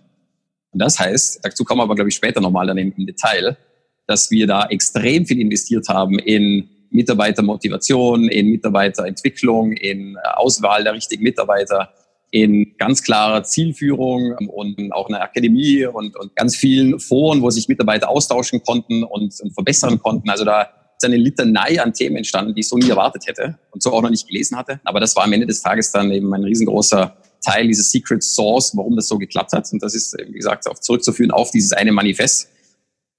[0.72, 3.58] Und das heißt, dazu kommen wir aber, glaube ich, später nochmal dann im, Detail,
[4.06, 11.24] dass wir da extrem viel investiert haben in Mitarbeitermotivation, in Mitarbeiterentwicklung, in Auswahl der richtigen
[11.24, 11.92] Mitarbeiter,
[12.30, 17.68] in ganz klarer Zielführung und auch eine Akademie und, und ganz vielen Foren, wo sich
[17.68, 20.30] Mitarbeiter austauschen konnten und, und verbessern konnten.
[20.30, 20.70] Also da
[21.04, 24.10] eine Litanei an Themen entstanden, die ich so nie erwartet hätte und so auch noch
[24.10, 24.80] nicht gelesen hatte.
[24.84, 28.72] Aber das war am Ende des Tages dann eben ein riesengroßer Teil dieses Secret Source,
[28.76, 29.72] warum das so geklappt hat.
[29.72, 32.50] Und das ist, wie gesagt, auch zurückzuführen auf dieses eine Manifest,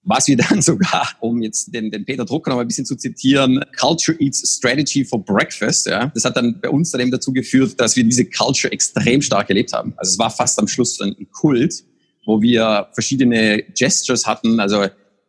[0.06, 3.62] was wir dann sogar, um jetzt den, den Peter Drucker noch ein bisschen zu zitieren,
[3.78, 7.78] Culture Eats Strategy for Breakfast, ja, das hat dann bei uns dann eben dazu geführt,
[7.80, 9.94] dass wir diese Culture extrem stark erlebt haben.
[9.96, 11.84] Also es war fast am Schluss ein Kult,
[12.24, 14.86] wo wir verschiedene Gestures hatten, also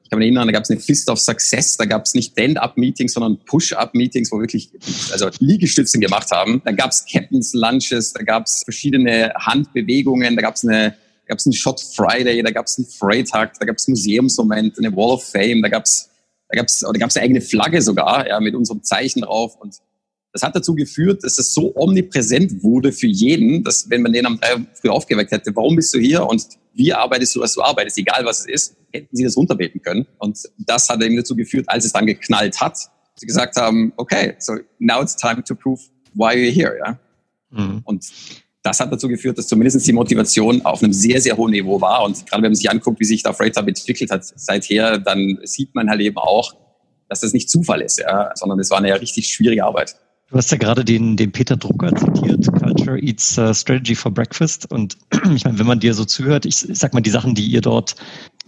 [0.08, 2.32] ich kann mich erinnern, da gab es eine Fist of Success, da gab es nicht
[2.32, 4.72] Stand-up-Meetings, sondern Push-up-Meetings, wo wir wirklich
[5.12, 6.62] also Liegestützen gemacht haben.
[6.64, 10.96] Da gab es Captain's Lunches, da gab es verschiedene Handbewegungen, da gab es eine
[11.28, 14.96] da gab einen Shot Friday, da gab es einen Freitag, da gab es Museumsmoment, eine
[14.96, 16.10] Wall of Fame, da gab es
[16.48, 19.58] da gab's, da gab's eine eigene Flagge sogar, ja, mit unserem Zeichen drauf.
[19.60, 19.76] Und
[20.32, 24.26] das hat dazu geführt, dass es so omnipräsent wurde für jeden, dass wenn man den
[24.26, 27.62] am drei früh aufgeweckt hätte, warum bist du hier und wie arbeitest du, was du
[27.62, 30.08] arbeitest, egal was es ist, hätten sie das runterbeten können.
[30.20, 32.78] Und das hat eben dazu geführt, als es dann geknallt hat,
[33.16, 35.82] sie gesagt haben, okay, so now it's time to prove
[36.14, 37.00] why you're here, ja.
[37.50, 37.82] Mhm.
[37.84, 38.06] Und
[38.62, 42.04] das hat dazu geführt, dass zumindest die Motivation auf einem sehr, sehr hohen Niveau war.
[42.04, 45.40] Und gerade wenn man sich anguckt, wie sich da Freight Hub entwickelt hat seither, dann
[45.44, 46.54] sieht man halt eben auch,
[47.08, 49.96] dass das nicht Zufall ist, ja, sondern es war eine richtig schwierige Arbeit.
[50.30, 54.70] Du hast ja gerade den, den Peter Drucker zitiert, Culture Eats uh, Strategy for Breakfast.
[54.70, 54.98] Und
[55.34, 57.62] ich meine, wenn man dir so zuhört, ich, ich sag mal, die Sachen, die ihr
[57.62, 57.96] dort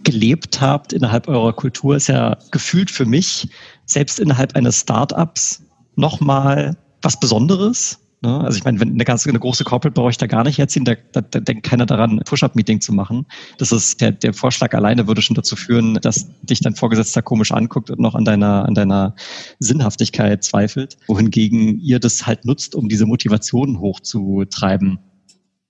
[0.02, 3.48] gelebt habt innerhalb eurer Kultur, ist ja gefühlt für mich,
[3.86, 5.62] selbst innerhalb eines Startups,
[5.96, 7.98] nochmal was Besonderes.
[8.22, 8.40] Ne?
[8.40, 10.84] Also ich meine, wenn eine ganz eine große Corporate brauche ich da gar nicht herziehen,
[10.84, 13.26] da, da, da denkt keiner daran, ein Push-Up-Meeting zu machen.
[13.58, 17.52] Das ist der, der Vorschlag alleine würde schon dazu führen, dass dich dein Vorgesetzter komisch
[17.52, 19.14] anguckt und noch an deiner, an deiner
[19.58, 20.98] Sinnhaftigkeit zweifelt.
[21.06, 24.98] Wohingegen ihr das halt nutzt, um diese Motivation hochzutreiben.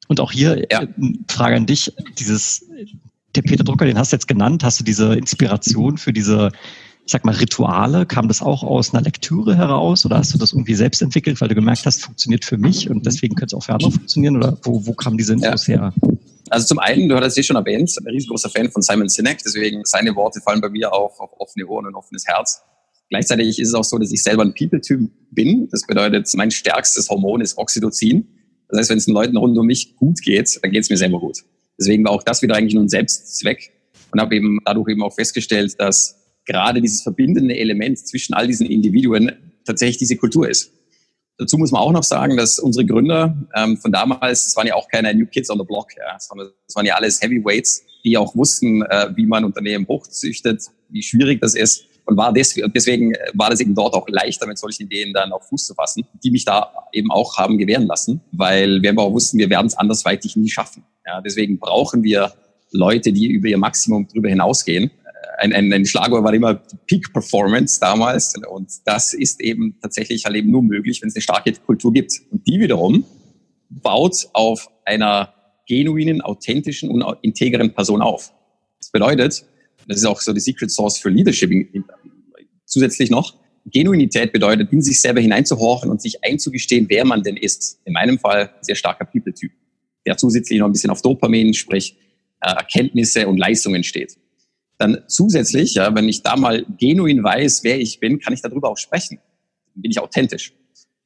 [0.08, 0.82] Und auch hier ja.
[0.82, 0.88] Äh,
[1.28, 2.66] Frage an dich, dieses
[3.36, 6.50] der Peter Drucker, den hast du jetzt genannt, hast du diese Inspiration für diese
[7.10, 8.06] ich sag mal, Rituale?
[8.06, 11.48] Kam das auch aus einer Lektüre heraus oder hast du das irgendwie selbst entwickelt, weil
[11.48, 14.36] du gemerkt hast, funktioniert für mich und deswegen könnte es auch für andere funktionieren?
[14.36, 15.90] Oder wo, wo kamen diese Infos ja.
[15.90, 15.94] her?
[16.50, 19.84] Also zum einen, du hattest es schon erwähnt, ein riesengroßer Fan von Simon Sinek, deswegen
[19.84, 22.62] seine Worte fallen bei mir auf, auf offene Ohren und offenes Herz.
[23.08, 25.68] Gleichzeitig ist es auch so, dass ich selber ein People-Typ bin.
[25.72, 28.28] Das bedeutet, mein stärkstes Hormon ist Oxytocin.
[28.68, 30.96] Das heißt, wenn es den Leuten rund um mich gut geht, dann geht es mir
[30.96, 31.38] selber gut.
[31.76, 33.72] Deswegen war auch das wieder eigentlich nur ein Selbstzweck
[34.12, 36.19] und habe eben dadurch eben auch festgestellt, dass
[36.50, 39.32] gerade dieses verbindende Element zwischen all diesen Individuen
[39.64, 40.72] tatsächlich diese Kultur ist.
[41.38, 44.74] Dazu muss man auch noch sagen, dass unsere Gründer ähm, von damals, das waren ja
[44.74, 48.18] auch keine New Kids on the Block, ja, sondern das waren ja alles Heavyweights, die
[48.18, 51.84] auch wussten, äh, wie man Unternehmen hochzüchtet, wie schwierig das ist.
[52.04, 55.48] Und war deswegen, deswegen war das eben dort auch leichter, mit solchen Ideen dann auf
[55.48, 59.12] Fuß zu fassen, die mich da eben auch haben gewähren lassen, weil wir aber auch
[59.12, 60.82] wussten, wir werden es andersweitig nie schaffen.
[61.06, 62.32] Ja, deswegen brauchen wir
[62.72, 64.90] Leute, die über ihr Maximum drüber hinausgehen
[65.40, 66.54] ein, ein, ein Schlagwort war immer
[66.86, 68.34] Peak Performance damals.
[68.50, 72.12] Und das ist eben tatsächlich halt eben nur möglich, wenn es eine starke Kultur gibt.
[72.30, 73.04] Und die wiederum
[73.70, 75.32] baut auf einer
[75.66, 78.32] genuinen, authentischen und integren Person auf.
[78.78, 79.44] Das bedeutet,
[79.88, 81.50] das ist auch so die Secret Source für Leadership
[82.66, 83.34] zusätzlich noch,
[83.66, 87.80] Genuinität bedeutet, in sich selber hineinzuhorchen und sich einzugestehen, wer man denn ist.
[87.84, 89.52] In meinem Fall sehr starker People-Typ,
[90.06, 91.96] der zusätzlich noch ein bisschen auf Dopamin, sprich
[92.40, 94.16] äh, Erkenntnisse und Leistungen steht.
[94.80, 98.70] Dann zusätzlich, ja, wenn ich da mal genuin weiß, wer ich bin, kann ich darüber
[98.70, 99.18] auch sprechen.
[99.74, 100.54] Bin ich authentisch.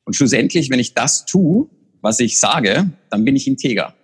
[0.05, 1.69] Und schlussendlich, wenn ich das tue,
[2.01, 3.97] was ich sage, dann bin ich integer.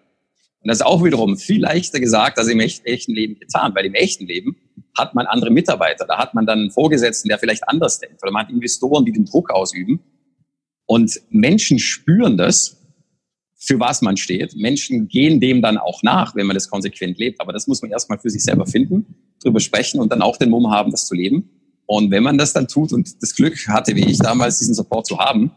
[0.60, 3.94] Und das ist auch wiederum viel leichter gesagt als im echten Leben getan, weil im
[3.94, 4.56] echten Leben
[4.98, 8.32] hat man andere Mitarbeiter, da hat man dann einen Vorgesetzten, der vielleicht anders denkt, oder
[8.32, 10.00] man hat Investoren, die den Druck ausüben.
[10.84, 12.76] Und Menschen spüren das,
[13.56, 14.56] für was man steht.
[14.56, 17.40] Menschen gehen dem dann auch nach, wenn man das konsequent lebt.
[17.40, 20.50] Aber das muss man erstmal für sich selber finden, drüber sprechen und dann auch den
[20.50, 21.50] Mumm haben, das zu leben.
[21.86, 25.06] Und wenn man das dann tut und das Glück hatte, wie ich damals, diesen Support
[25.06, 25.50] zu haben,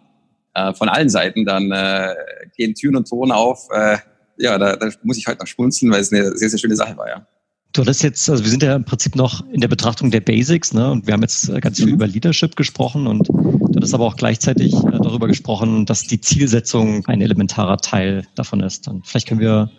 [0.55, 2.13] äh, von allen Seiten, dann äh,
[2.55, 3.67] gehen Türen und Toren auf.
[3.71, 3.97] Äh,
[4.37, 6.97] ja, da, da muss ich heute noch schmunzeln, weil es eine sehr, sehr schöne Sache
[6.97, 7.27] war, ja.
[7.71, 10.73] Du hattest jetzt, also wir sind ja im Prinzip noch in der Betrachtung der Basics,
[10.73, 10.91] ne?
[10.91, 11.93] Und wir haben jetzt ganz viel mhm.
[11.93, 17.03] über Leadership gesprochen und du hattest aber auch gleichzeitig äh, darüber gesprochen, dass die Zielsetzung
[17.07, 18.87] ein elementarer Teil davon ist.
[18.87, 19.71] Und vielleicht können wir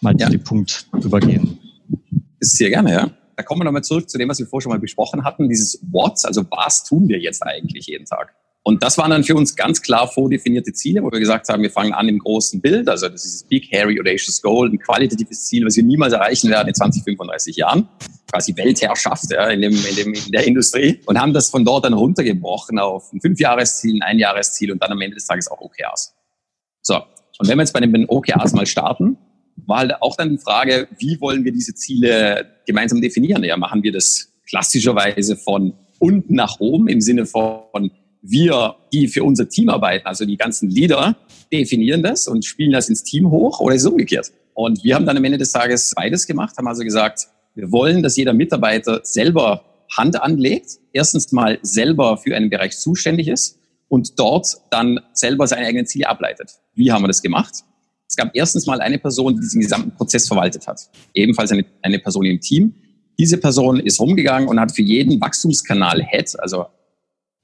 [0.00, 0.26] mal ja.
[0.26, 1.58] zu dem Punkt übergehen.
[2.40, 3.10] Sehr gerne, ja.
[3.42, 6.18] Kommen wir nochmal zurück zu dem, was wir vorher schon mal besprochen hatten, dieses What,
[6.24, 8.34] also was tun wir jetzt eigentlich jeden Tag?
[8.64, 11.70] Und das waren dann für uns ganz klar vordefinierte Ziele, wo wir gesagt haben, wir
[11.70, 12.88] fangen an im großen Bild.
[12.88, 16.48] Also das ist das Big, Hairy, Audacious Goal, ein qualitatives Ziel, was wir niemals erreichen
[16.48, 17.88] werden in 20, 35 Jahren.
[18.30, 21.00] Quasi Weltherrschaft ja, in, dem, in, dem, in der Industrie.
[21.06, 25.00] Und haben das von dort dann runtergebrochen auf ein Fünfjahresziel, ein Einjahresziel und dann am
[25.00, 26.14] Ende des Tages auch OKRs.
[26.82, 26.94] So,
[27.38, 29.18] und wenn wir jetzt bei den OKRs mal starten,
[29.56, 33.44] war halt auch dann die Frage, wie wollen wir diese Ziele gemeinsam definieren?
[33.44, 37.90] Ja, machen wir das klassischerweise von unten nach oben im Sinne von
[38.22, 41.16] wir, die für unser Team arbeiten, also die ganzen Leader,
[41.52, 44.32] definieren das und spielen das ins Team hoch oder ist es umgekehrt?
[44.54, 48.02] Und wir haben dann am Ende des Tages beides gemacht, haben also gesagt, wir wollen,
[48.02, 49.64] dass jeder Mitarbeiter selber
[49.96, 55.66] Hand anlegt, erstens mal selber für einen Bereich zuständig ist und dort dann selber seine
[55.66, 56.52] eigenen Ziele ableitet.
[56.74, 57.64] Wie haben wir das gemacht?
[58.12, 60.82] Es gab erstens mal eine Person, die diesen gesamten Prozess verwaltet hat.
[61.14, 62.74] Ebenfalls eine, eine Person im Team.
[63.18, 66.66] Diese Person ist rumgegangen und hat für jeden Wachstumskanal Head, also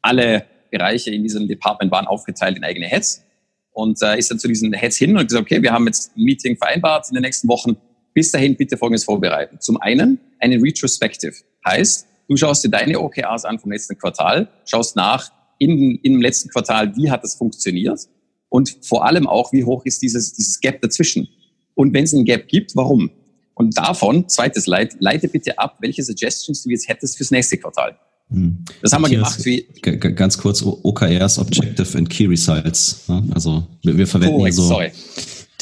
[0.02, 3.24] alle Bereiche in diesem Department waren aufgeteilt in eigene Heads
[3.72, 6.24] und äh, ist dann zu diesen Heads hin und gesagt, okay, wir haben jetzt ein
[6.24, 7.78] Meeting vereinbart in den nächsten Wochen.
[8.12, 9.58] Bis dahin bitte Folgendes vorbereiten.
[9.60, 11.32] Zum einen eine Retrospective.
[11.66, 16.20] Heißt, du schaust dir deine OKRs an vom letzten Quartal, schaust nach in, in dem
[16.20, 18.00] letzten Quartal, wie hat das funktioniert
[18.48, 21.28] und vor allem auch, wie hoch ist dieses, dieses Gap dazwischen.
[21.74, 23.10] Und wenn es ein Gap gibt, warum?
[23.54, 27.98] Und davon, zweites Leit, leite bitte ab, welche Suggestions du jetzt hättest fürs nächste Quartal.
[28.30, 28.64] Hm.
[28.82, 29.44] Das haben wir gemacht.
[29.44, 33.04] Wie ganz kurz OKRs, Objective and Key Results.
[33.32, 34.92] Also wir, wir verwenden Correct, hier so sorry.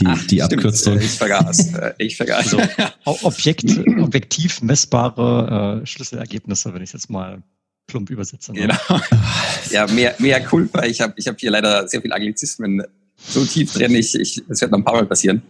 [0.01, 0.99] die, Ach, die Abkürzung.
[0.99, 1.73] Ich vergaß.
[1.99, 2.55] Ich vergaß.
[2.55, 2.59] Also,
[3.23, 3.65] Objekt,
[4.01, 7.43] objektiv messbare äh, Schlüsselergebnisse, wenn ich jetzt mal
[7.87, 8.53] plump übersetze.
[8.53, 8.63] Ne?
[8.63, 9.01] Genau.
[9.71, 10.85] Ja, mehr, mehr Culpa.
[10.85, 12.85] Ich habe ich hab hier leider sehr viel Anglizismen
[13.17, 13.95] so tief drin.
[13.97, 15.43] Ich, ich, das wird noch ein paar Mal passieren.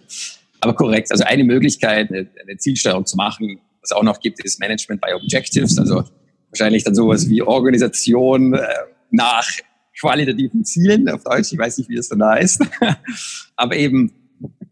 [0.61, 1.13] Aber korrekt.
[1.13, 5.03] Also eine Möglichkeit, eine, eine Zielsteuerung zu machen, was es auch noch gibt, ist Management
[5.03, 5.79] by Objectives.
[5.79, 6.05] Also
[6.51, 8.67] wahrscheinlich dann sowas wie Organisation äh,
[9.11, 9.47] nach
[10.01, 11.53] qualitativen Zielen auf Deutsch.
[11.53, 12.63] Ich weiß nicht, wie es dann da heißt.
[13.57, 14.13] Aber eben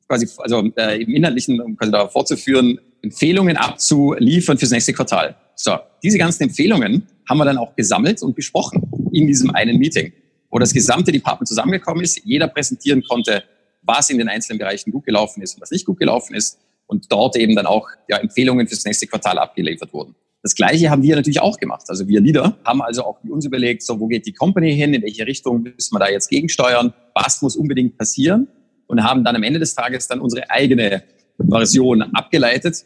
[0.09, 5.37] quasi, also äh, im Inhaltlichen, um quasi da fortzuführen, Empfehlungen abzuliefern fürs nächste Quartal.
[5.55, 8.83] So, diese ganzen Empfehlungen haben wir dann auch gesammelt und besprochen
[9.13, 10.13] in diesem einen Meeting,
[10.51, 13.45] wo das gesamte Department zusammengekommen ist, jeder präsentieren konnte,
[13.83, 17.11] was in den einzelnen Bereichen gut gelaufen ist und was nicht gut gelaufen ist und
[17.11, 20.15] dort eben dann auch ja, Empfehlungen fürs nächste Quartal abgeliefert wurden.
[20.43, 21.85] Das Gleiche haben wir natürlich auch gemacht.
[21.89, 25.03] Also wir Leader haben also auch uns überlegt, so wo geht die Company hin, in
[25.03, 28.49] welche Richtung müssen wir da jetzt gegensteuern, was muss unbedingt passieren
[28.87, 31.03] und haben dann am Ende des Tages dann unsere eigene
[31.39, 32.85] Version abgeleitet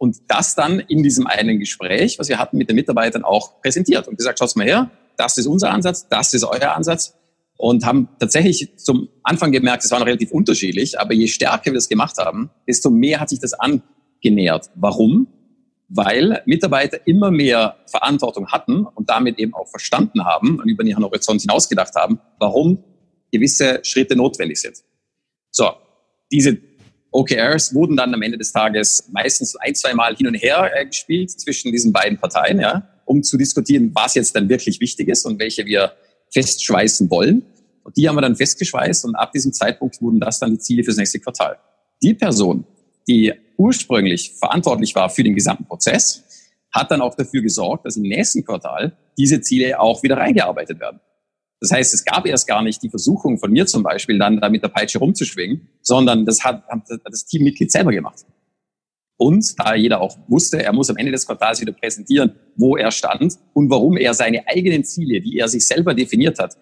[0.00, 4.08] und das dann in diesem einen Gespräch, was wir hatten mit den Mitarbeitern auch präsentiert
[4.08, 7.14] und gesagt, schaut's mal her, das ist unser Ansatz, das ist euer Ansatz
[7.58, 11.76] und haben tatsächlich zum Anfang gemerkt, es war noch relativ unterschiedlich, aber je stärker wir
[11.76, 14.70] es gemacht haben, desto mehr hat sich das angenähert.
[14.74, 15.28] Warum?
[15.92, 21.02] weil Mitarbeiter immer mehr Verantwortung hatten und damit eben auch verstanden haben und über ihren
[21.02, 22.84] Horizont hinausgedacht haben, warum
[23.32, 24.84] gewisse Schritte notwendig sind.
[25.50, 25.68] So,
[26.30, 26.58] diese
[27.12, 30.86] OKRs wurden dann am Ende des Tages meistens ein, zwei Mal hin und her äh,
[30.86, 35.26] gespielt zwischen diesen beiden Parteien, ja, um zu diskutieren, was jetzt dann wirklich wichtig ist
[35.26, 35.92] und welche wir
[36.32, 37.42] festschweißen wollen.
[37.82, 40.84] Und die haben wir dann festgeschweißt und ab diesem Zeitpunkt wurden das dann die Ziele
[40.84, 41.58] fürs nächste Quartal.
[42.02, 42.64] Die Person,
[43.08, 46.22] die ursprünglich verantwortlich war für den gesamten Prozess,
[46.72, 51.00] hat dann auch dafür gesorgt, dass im nächsten Quartal diese Ziele auch wieder reingearbeitet werden.
[51.60, 54.48] Das heißt, es gab erst gar nicht die Versuchung von mir zum Beispiel, dann da
[54.48, 58.24] mit der Peitsche rumzuschwingen, sondern das hat, hat das Teammitglied selber gemacht.
[59.18, 62.90] Und da jeder auch wusste, er muss am Ende des Quartals wieder präsentieren, wo er
[62.90, 66.56] stand und warum er seine eigenen Ziele, die er sich selber definiert hat,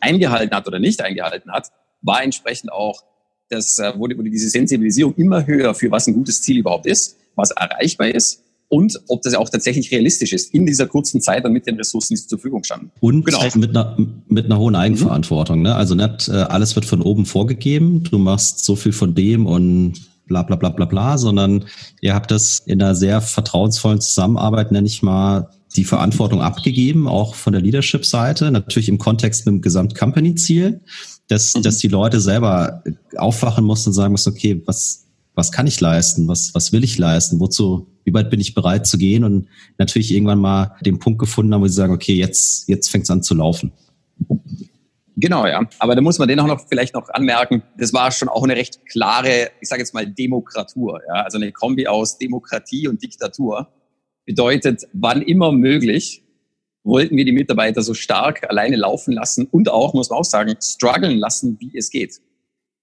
[0.00, 1.68] eingehalten hat oder nicht eingehalten hat,
[2.00, 3.02] war entsprechend auch
[3.50, 7.16] das äh, wurde, wurde diese Sensibilisierung immer höher für was ein gutes Ziel überhaupt ist.
[7.34, 11.52] was erreichbar ist und ob das auch tatsächlich realistisch ist in dieser kurzen Zeit und
[11.52, 12.90] mit den Ressourcen, die zur Verfügung standen.
[13.00, 13.42] Und genau.
[13.54, 13.96] mit, einer,
[14.28, 15.62] mit einer hohen Eigenverantwortung.
[15.62, 15.74] Ne?
[15.74, 19.94] Also nicht äh, alles wird von oben vorgegeben, du machst so viel von dem und
[20.26, 21.64] bla bla bla bla bla, sondern
[22.02, 27.34] ihr habt das in einer sehr vertrauensvollen Zusammenarbeit, nenne ich mal, die Verantwortung abgegeben, auch
[27.34, 30.80] von der Leadership-Seite, natürlich im Kontext mit dem Gesamt-Company-Ziel,
[31.28, 31.62] dass, mhm.
[31.62, 32.82] dass die Leute selber
[33.16, 35.07] aufwachen mussten und sagen mussten, okay, was,
[35.38, 36.26] was kann ich leisten?
[36.26, 37.38] Was, was will ich leisten?
[37.38, 39.22] Wozu, wie weit bin ich bereit zu gehen?
[39.22, 39.46] Und
[39.78, 43.10] natürlich irgendwann mal den Punkt gefunden haben, wo sie sagen, okay, jetzt, jetzt fängt es
[43.10, 43.72] an zu laufen.
[45.14, 45.64] Genau, ja.
[45.78, 48.56] Aber da muss man den auch noch vielleicht noch anmerken, das war schon auch eine
[48.56, 51.00] recht klare, ich sage jetzt mal, Demokratur.
[51.06, 51.22] Ja?
[51.22, 53.68] Also eine Kombi aus Demokratie und Diktatur.
[54.26, 56.24] Bedeutet, wann immer möglich,
[56.82, 60.56] wollten wir die Mitarbeiter so stark alleine laufen lassen und auch, muss man auch sagen,
[60.60, 62.16] strugglen lassen, wie es geht.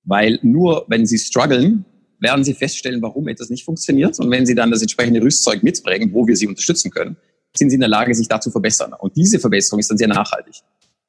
[0.05, 1.83] Weil nur wenn sie strugglen,
[2.19, 4.19] werden sie feststellen, warum etwas nicht funktioniert.
[4.19, 7.17] Und wenn sie dann das entsprechende Rüstzeug mitbringen, wo wir sie unterstützen können,
[7.57, 8.93] sind sie in der Lage, sich da zu verbessern.
[8.97, 10.55] Und diese Verbesserung ist dann sehr nachhaltig.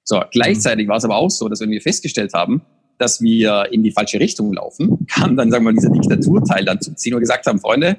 [0.05, 2.62] So, gleichzeitig war es aber auch so, dass wenn wir festgestellt haben,
[2.99, 6.81] dass wir in die falsche Richtung laufen, kam dann, sagen wir mal, dieser Diktaturteil dann
[6.81, 7.97] zum Ziel und gesagt haben, Freunde,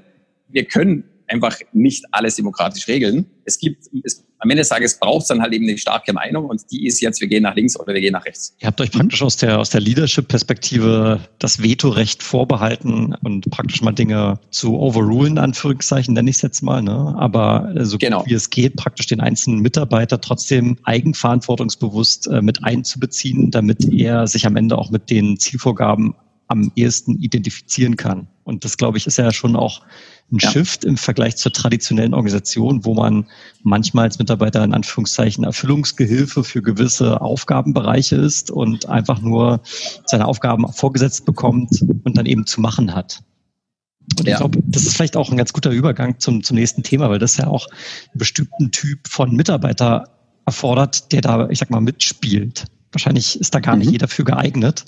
[0.49, 3.25] wir können einfach nicht alles demokratisch regeln.
[3.43, 6.45] Es gibt, es, am Ende des Tages braucht es dann halt eben eine starke Meinung
[6.45, 8.55] und die ist jetzt, wir gehen nach links oder wir gehen nach rechts.
[8.59, 13.91] Ihr habt euch praktisch aus der, aus der Leadership-Perspektive das Vetorecht vorbehalten und praktisch mal
[13.91, 17.15] Dinge zu overrulen, Anführungszeichen, nenne ich es jetzt mal, ne?
[17.17, 18.19] aber so genau.
[18.19, 24.27] gut wie es geht, praktisch den einzelnen Mitarbeiter trotzdem eigenverantwortungsbewusst äh, mit einzubeziehen, damit er
[24.27, 26.15] sich am Ende auch mit den Zielvorgaben
[26.47, 28.27] am ehesten identifizieren kann.
[28.43, 29.81] Und das, glaube ich, ist ja schon auch
[30.31, 30.51] ein ja.
[30.51, 33.27] Shift im Vergleich zur traditionellen Organisation, wo man
[33.63, 39.61] manchmal als Mitarbeiter in Anführungszeichen Erfüllungsgehilfe für gewisse Aufgabenbereiche ist und einfach nur
[40.05, 43.23] seine Aufgaben vorgesetzt bekommt und dann eben zu machen hat.
[44.19, 44.33] Und ja.
[44.33, 47.19] ich glaube, das ist vielleicht auch ein ganz guter Übergang zum, zum nächsten Thema, weil
[47.19, 50.09] das ja auch einen bestimmten Typ von Mitarbeiter
[50.45, 52.65] erfordert, der da, ich sag mal, mitspielt.
[52.91, 53.81] Wahrscheinlich ist da gar mhm.
[53.81, 54.85] nicht jeder für geeignet.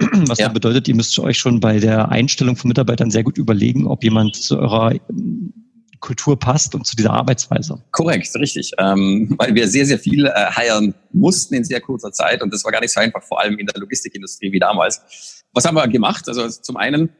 [0.26, 0.48] Was ja.
[0.48, 4.36] bedeutet, ihr müsst euch schon bei der Einstellung von Mitarbeitern sehr gut überlegen, ob jemand
[4.36, 5.52] zu eurer ähm,
[6.00, 7.82] Kultur passt und zu dieser Arbeitsweise.
[7.90, 8.72] Korrekt, richtig.
[8.78, 12.64] Ähm, weil wir sehr, sehr viel äh, heiern mussten in sehr kurzer Zeit und das
[12.64, 15.44] war gar nicht so einfach, vor allem in der Logistikindustrie wie damals.
[15.52, 16.26] Was haben wir gemacht?
[16.28, 17.10] Also zum einen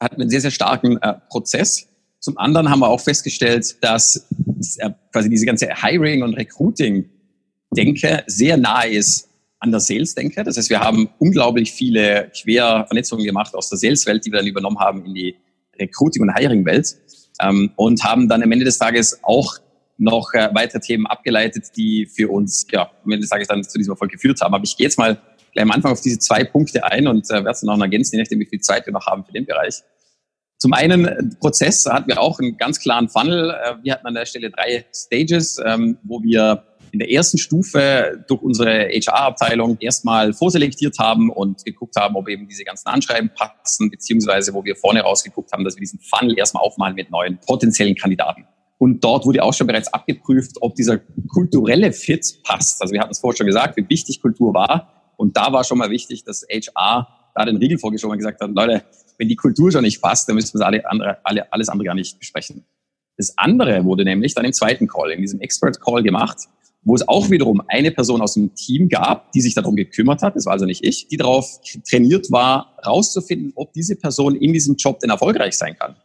[0.00, 1.88] hatten wir einen sehr, sehr starken äh, Prozess.
[2.20, 4.26] Zum anderen haben wir auch festgestellt, dass
[4.78, 9.27] äh, quasi diese ganze Hiring- und Recruiting-Denke sehr nahe ist
[9.60, 10.42] an der Sales denke.
[10.44, 14.78] Das heißt, wir haben unglaublich viele Quervernetzungen gemacht aus der Sales-Welt, die wir dann übernommen
[14.78, 15.36] haben in die
[15.78, 16.96] Recruiting- und Hiring-Welt
[17.40, 19.58] ähm, und haben dann am Ende des Tages auch
[19.96, 23.78] noch äh, weitere Themen abgeleitet, die für uns ja, am Ende des Tages dann zu
[23.78, 24.54] diesem Erfolg geführt haben.
[24.54, 25.20] Aber ich gehe jetzt mal
[25.52, 28.16] gleich am Anfang auf diese zwei Punkte ein und äh, werde es dann noch ergänzen,
[28.16, 29.82] je nachdem, wie viel Zeit wir noch haben für den Bereich.
[30.58, 33.50] Zum einen äh, Prozess hatten wir auch einen ganz klaren Funnel.
[33.50, 38.24] Äh, wir hatten an der Stelle drei Stages, ähm, wo wir in der ersten Stufe
[38.28, 43.90] durch unsere HR-Abteilung erstmal vorselektiert haben und geguckt haben, ob eben diese ganzen Anschreiben passen,
[43.90, 47.94] beziehungsweise wo wir vorne rausgeguckt haben, dass wir diesen Funnel erstmal aufmalen mit neuen potenziellen
[47.94, 48.46] Kandidaten.
[48.78, 50.98] Und dort wurde auch schon bereits abgeprüft, ob dieser
[51.28, 52.80] kulturelle Fit passt.
[52.80, 55.12] Also wir hatten es vorher schon gesagt, wie wichtig Kultur war.
[55.16, 58.50] Und da war schon mal wichtig, dass HR da den Riegel vorgeschoben und gesagt hat,
[58.52, 58.84] Leute,
[59.18, 61.94] wenn die Kultur schon nicht passt, dann müssen wir alle andere, alle, alles andere gar
[61.94, 62.64] nicht besprechen.
[63.16, 66.38] Das andere wurde nämlich dann im zweiten Call, in diesem Expert Call gemacht
[66.82, 70.36] wo es auch wiederum eine Person aus dem Team gab, die sich darum gekümmert hat,
[70.36, 74.76] das war also nicht ich, die darauf trainiert war, rauszufinden, ob diese Person in diesem
[74.76, 75.96] Job denn erfolgreich sein kann.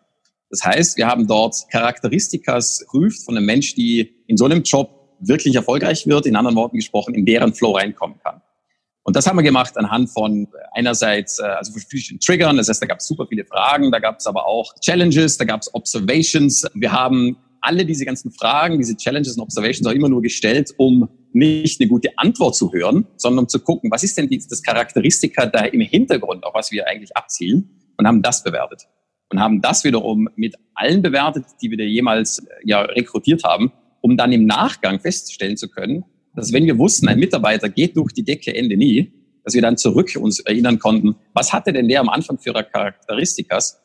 [0.49, 5.17] Das heißt, wir haben dort Charakteristikas prüft von einem Mensch, die in so einem Job
[5.19, 8.41] wirklich erfolgreich wird, in anderen Worten gesprochen, in deren Flow reinkommen kann.
[9.03, 12.85] Und das haben wir gemacht anhand von einerseits, äh, also verschiedenen Triggern, das heißt, da
[12.85, 16.65] gab es super viele Fragen, da gab es aber auch Challenges, da gab es Observations.
[16.73, 21.09] Wir haben alle diese ganzen Fragen, diese Challenges und Observations auch immer nur gestellt, um
[21.31, 25.45] nicht eine gute Antwort zu hören, sondern um zu gucken, was ist denn das Charakteristika
[25.45, 28.83] da im Hintergrund, auf was wir eigentlich abzielen und haben das bewertet.
[29.29, 33.71] Und haben das wiederum mit allen bewertet, die wir da jemals äh, ja, rekrutiert haben,
[34.01, 36.03] um dann im Nachgang feststellen zu können,
[36.35, 39.11] dass wenn wir wussten, ein Mitarbeiter geht durch die Decke Ende nie,
[39.43, 43.81] dass wir dann zurück uns erinnern konnten, was hatte denn der am Anfang für Charakteristikas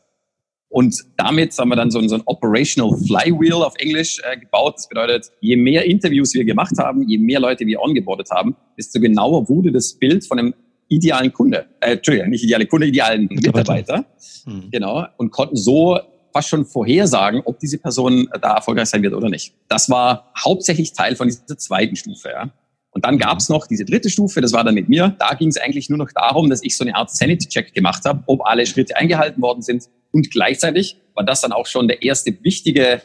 [0.71, 4.75] und damit haben wir dann so ein, so ein Operational Flywheel auf Englisch äh, gebaut.
[4.77, 9.01] Das bedeutet, je mehr Interviews wir gemacht haben, je mehr Leute wir ongeboardet haben, desto
[9.01, 10.55] genauer wurde das Bild von einem
[10.89, 14.05] idealen Kunde, äh, Entschuldigung, nicht ideale Kunde, idealen Mitarbeiter.
[14.45, 14.71] Mhm.
[14.71, 15.07] Genau.
[15.17, 15.99] Und konnten so
[16.35, 19.55] fast schon vorhersagen, ob diese Person da erfolgreich sein wird oder nicht.
[19.69, 22.29] Das war hauptsächlich Teil von dieser zweiten Stufe.
[22.29, 22.51] Ja.
[22.91, 25.17] Und dann gab es noch diese dritte Stufe, das war dann mit mir.
[25.19, 28.23] Da ging es eigentlich nur noch darum, dass ich so eine Art Sanity-Check gemacht habe,
[28.27, 32.33] ob alle Schritte eingehalten worden sind Und gleichzeitig war das dann auch schon der erste
[32.43, 33.03] wichtige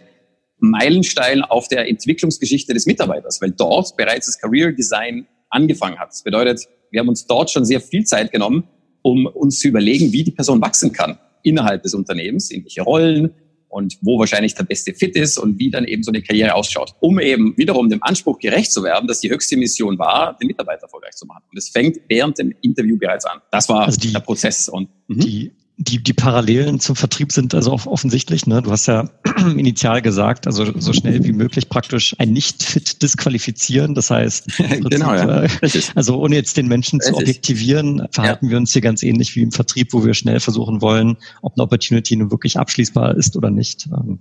[0.60, 6.10] Meilenstein auf der Entwicklungsgeschichte des Mitarbeiters, weil dort bereits das Career Design angefangen hat.
[6.10, 8.64] Das bedeutet, wir haben uns dort schon sehr viel Zeit genommen,
[9.02, 13.34] um uns zu überlegen, wie die Person wachsen kann innerhalb des Unternehmens, in welche Rollen
[13.68, 16.94] und wo wahrscheinlich der beste Fit ist und wie dann eben so eine Karriere ausschaut,
[17.00, 20.84] um eben wiederum dem Anspruch gerecht zu werden, dass die höchste Mission war, den Mitarbeiter
[20.84, 21.44] erfolgreich zu machen.
[21.52, 23.42] Und es fängt während dem Interview bereits an.
[23.52, 24.70] Das war also die, der Prozess.
[24.70, 25.20] Und mhm.
[25.20, 28.46] die die, die Parallelen zum Vertrieb sind also offensichtlich.
[28.46, 28.62] Ne?
[28.62, 29.10] Du hast ja
[29.58, 33.96] initial gesagt, also so schnell wie möglich praktisch ein Nicht-Fit disqualifizieren.
[33.96, 34.48] Das heißt,
[34.90, 35.44] genau, ja.
[35.44, 35.50] Äh,
[35.96, 38.52] also ohne jetzt den Menschen zu objektivieren, verhalten ja.
[38.52, 41.64] wir uns hier ganz ähnlich wie im Vertrieb, wo wir schnell versuchen wollen, ob eine
[41.64, 43.88] Opportunity nun wirklich abschließbar ist oder nicht.
[43.88, 44.20] Ähm,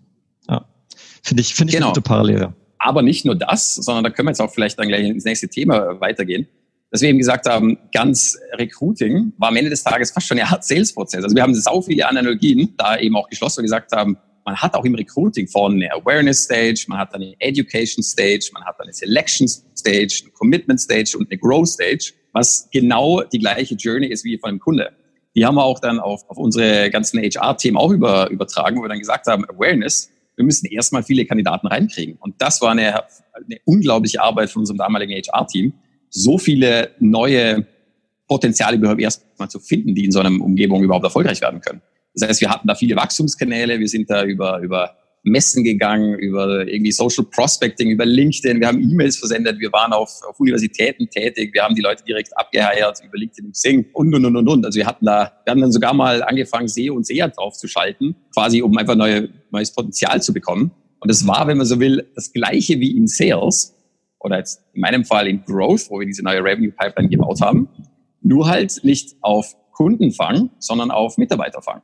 [0.48, 0.64] ja.
[1.22, 1.88] Finde ich, finde ich genau.
[1.88, 2.54] eine gute Parallele.
[2.78, 5.48] Aber nicht nur das, sondern da können wir jetzt auch vielleicht dann gleich ins nächste
[5.48, 6.48] Thema weitergehen
[6.92, 10.48] dass wir eben gesagt haben, ganz Recruiting war am Ende des Tages fast schon eine
[10.48, 11.24] Art Sales-Prozess.
[11.24, 14.74] Also wir haben sau viele Analogien da eben auch geschlossen und gesagt haben, man hat
[14.74, 18.92] auch im Recruiting vorne eine Awareness Stage, man hat eine Education Stage, man hat eine
[18.92, 24.24] Selection Stage, eine Commitment Stage und eine Growth Stage, was genau die gleiche Journey ist
[24.24, 24.92] wie von einem Kunde.
[25.34, 28.90] Die haben wir auch dann auf, auf unsere ganzen HR-Themen auch über, übertragen, wo wir
[28.90, 32.16] dann gesagt haben, Awareness, wir müssen erstmal viele Kandidaten reinkriegen.
[32.20, 35.72] Und das war eine, eine unglaubliche Arbeit von unserem damaligen HR-Team,
[36.12, 37.66] so viele neue
[38.28, 41.82] Potenziale überhaupt erstmal zu finden, die in so einer Umgebung überhaupt erfolgreich werden können.
[42.14, 46.66] Das heißt, wir hatten da viele Wachstumskanäle, wir sind da über, über Messen gegangen, über
[46.66, 51.54] irgendwie Social Prospecting, über LinkedIn, wir haben E-Mails versendet, wir waren auf, auf Universitäten tätig,
[51.54, 54.66] wir haben die Leute direkt abgeheiert über LinkedIn und Xing und, und, und, und, und.
[54.66, 58.60] Also wir hatten da, wir haben dann sogar mal angefangen, SEO und SEA draufzuschalten, quasi
[58.60, 60.72] um einfach neue, neues Potenzial zu bekommen.
[60.98, 63.74] Und das war, wenn man so will, das gleiche wie in Sales,
[64.22, 67.68] oder jetzt in meinem Fall in Growth, wo wir diese neue Revenue Pipeline gebaut haben,
[68.22, 71.82] nur halt nicht auf Kundenfang, sondern auf Mitarbeiterfang.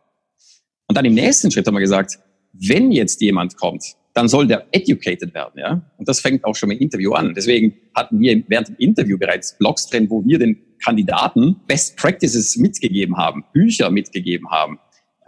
[0.87, 2.19] Und dann im nächsten Schritt haben wir gesagt,
[2.53, 5.83] wenn jetzt jemand kommt, dann soll der educated werden, ja.
[5.97, 7.35] Und das fängt auch schon mit Interview an.
[7.35, 12.57] Deswegen hatten wir während dem Interview bereits Blogs drin, wo wir den Kandidaten Best Practices
[12.57, 14.79] mitgegeben haben, Bücher mitgegeben haben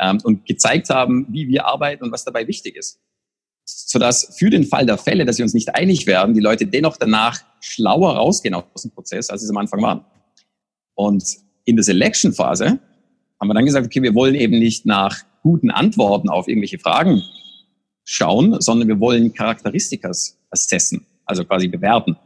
[0.00, 3.00] ähm, und gezeigt haben, wie wir arbeiten und was dabei wichtig ist
[3.88, 6.96] sodass für den Fall der Fälle, dass wir uns nicht einig werden, die Leute dennoch
[6.96, 10.04] danach schlauer rausgehen aus dem Prozess, als sie es am Anfang waren.
[10.94, 11.24] Und
[11.64, 12.78] in der Selection-Phase
[13.40, 17.22] haben wir dann gesagt, okay, wir wollen eben nicht nach guten Antworten auf irgendwelche Fragen
[18.04, 22.16] schauen, sondern wir wollen Charakteristikas assessen, also quasi bewerten.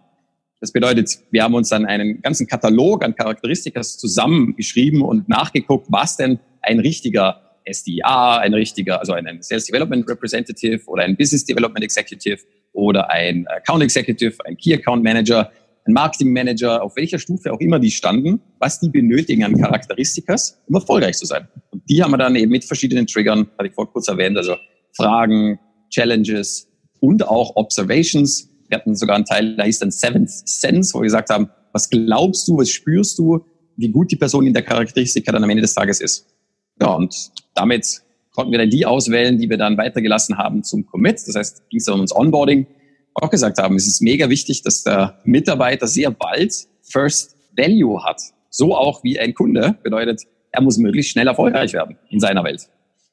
[0.61, 6.17] Das bedeutet, wir haben uns dann einen ganzen Katalog an Charakteristikas zusammengeschrieben und nachgeguckt, was
[6.17, 11.85] denn ein richtiger SDA, ein richtiger, also ein Sales Development Representative oder ein Business Development
[11.85, 12.39] Executive
[12.73, 15.51] oder ein Account Executive, ein Key Account Manager,
[15.87, 20.61] ein Marketing Manager, auf welcher Stufe auch immer die standen, was die benötigen an Charakteristikas,
[20.67, 21.47] um erfolgreich zu sein.
[21.71, 24.57] Und die haben wir dann eben mit verschiedenen Triggern, hatte ich vor kurz erwähnt, also
[24.97, 25.59] Fragen,
[25.91, 26.69] Challenges
[27.01, 28.49] und auch Observations.
[28.69, 31.91] Wir hatten sogar einen Teil, da hieß dann Seventh Sense, wo wir gesagt haben, was
[31.91, 33.45] glaubst du, was spürst du,
[33.77, 36.34] wie gut die Person in der Charakteristika dann am Ende des Tages ist.
[36.81, 38.03] Ja, und damit
[38.33, 41.23] konnten wir dann die auswählen, die wir dann weitergelassen haben zum Commit.
[41.27, 42.67] Das heißt, ging es dann ums Onboarding.
[43.15, 48.21] Auch gesagt haben, es ist mega wichtig, dass der Mitarbeiter sehr bald First Value hat.
[48.51, 49.77] So auch wie ein Kunde.
[49.83, 52.69] Bedeutet, er muss möglichst schnell erfolgreich werden in seiner Welt.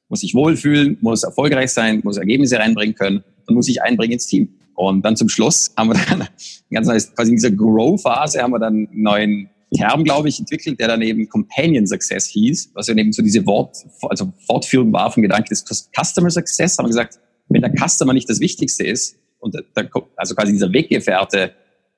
[0.08, 4.26] Muss sich wohlfühlen, muss erfolgreich sein, muss Ergebnisse reinbringen können und muss sich einbringen ins
[4.26, 4.48] Team.
[4.74, 6.28] Und dann zum Schluss haben wir dann
[6.72, 10.78] ganz nice, quasi in dieser Grow-Phase haben wir dann einen neuen Term, glaube ich, entwickelt,
[10.80, 15.10] der dann eben Companion Success hieß, was ja eben so diese Wort, also Fortführung war
[15.10, 17.18] vom Gedanken des Customer Success, haben wir gesagt,
[17.48, 21.52] wenn der Customer nicht das Wichtigste ist und der, also quasi dieser Weggefährte,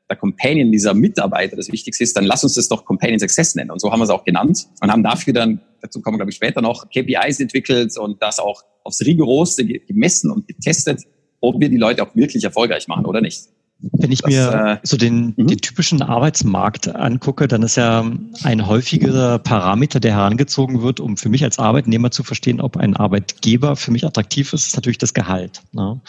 [0.09, 3.70] der Companion, dieser Mitarbeiter das Wichtigste ist, dann lass uns das doch Companion Success nennen.
[3.70, 6.31] Und so haben wir es auch genannt und haben dafür dann, dazu kommen wir glaube
[6.31, 11.03] ich später noch, KPIs entwickelt und das auch aufs rigorosste gemessen und getestet,
[11.41, 13.49] ob wir die Leute auch wirklich erfolgreich machen oder nicht.
[13.81, 15.47] Wenn ich das, mir äh, so den, mhm.
[15.47, 18.05] den typischen Arbeitsmarkt angucke, dann ist ja
[18.43, 22.97] ein häufiger Parameter, der herangezogen wird, um für mich als Arbeitnehmer zu verstehen, ob ein
[22.97, 25.62] Arbeitgeber für mich attraktiv ist, ist natürlich das Gehalt.
[25.72, 26.01] Ne?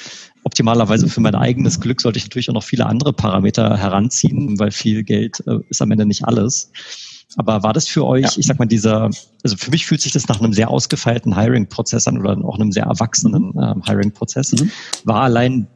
[0.44, 4.72] Optimalerweise für mein eigenes Glück sollte ich natürlich auch noch viele andere Parameter heranziehen, weil
[4.72, 6.72] viel Geld äh, ist am Ende nicht alles.
[7.38, 8.32] Aber war das für euch, ja.
[8.38, 9.10] ich sag mal, dieser,
[9.44, 12.72] also für mich fühlt sich das nach einem sehr ausgefeilten Hiring-Prozess an oder auch einem
[12.72, 14.54] sehr erwachsenen ähm, Hiring-Prozess.
[14.54, 14.72] Mhm.
[15.04, 15.68] War allein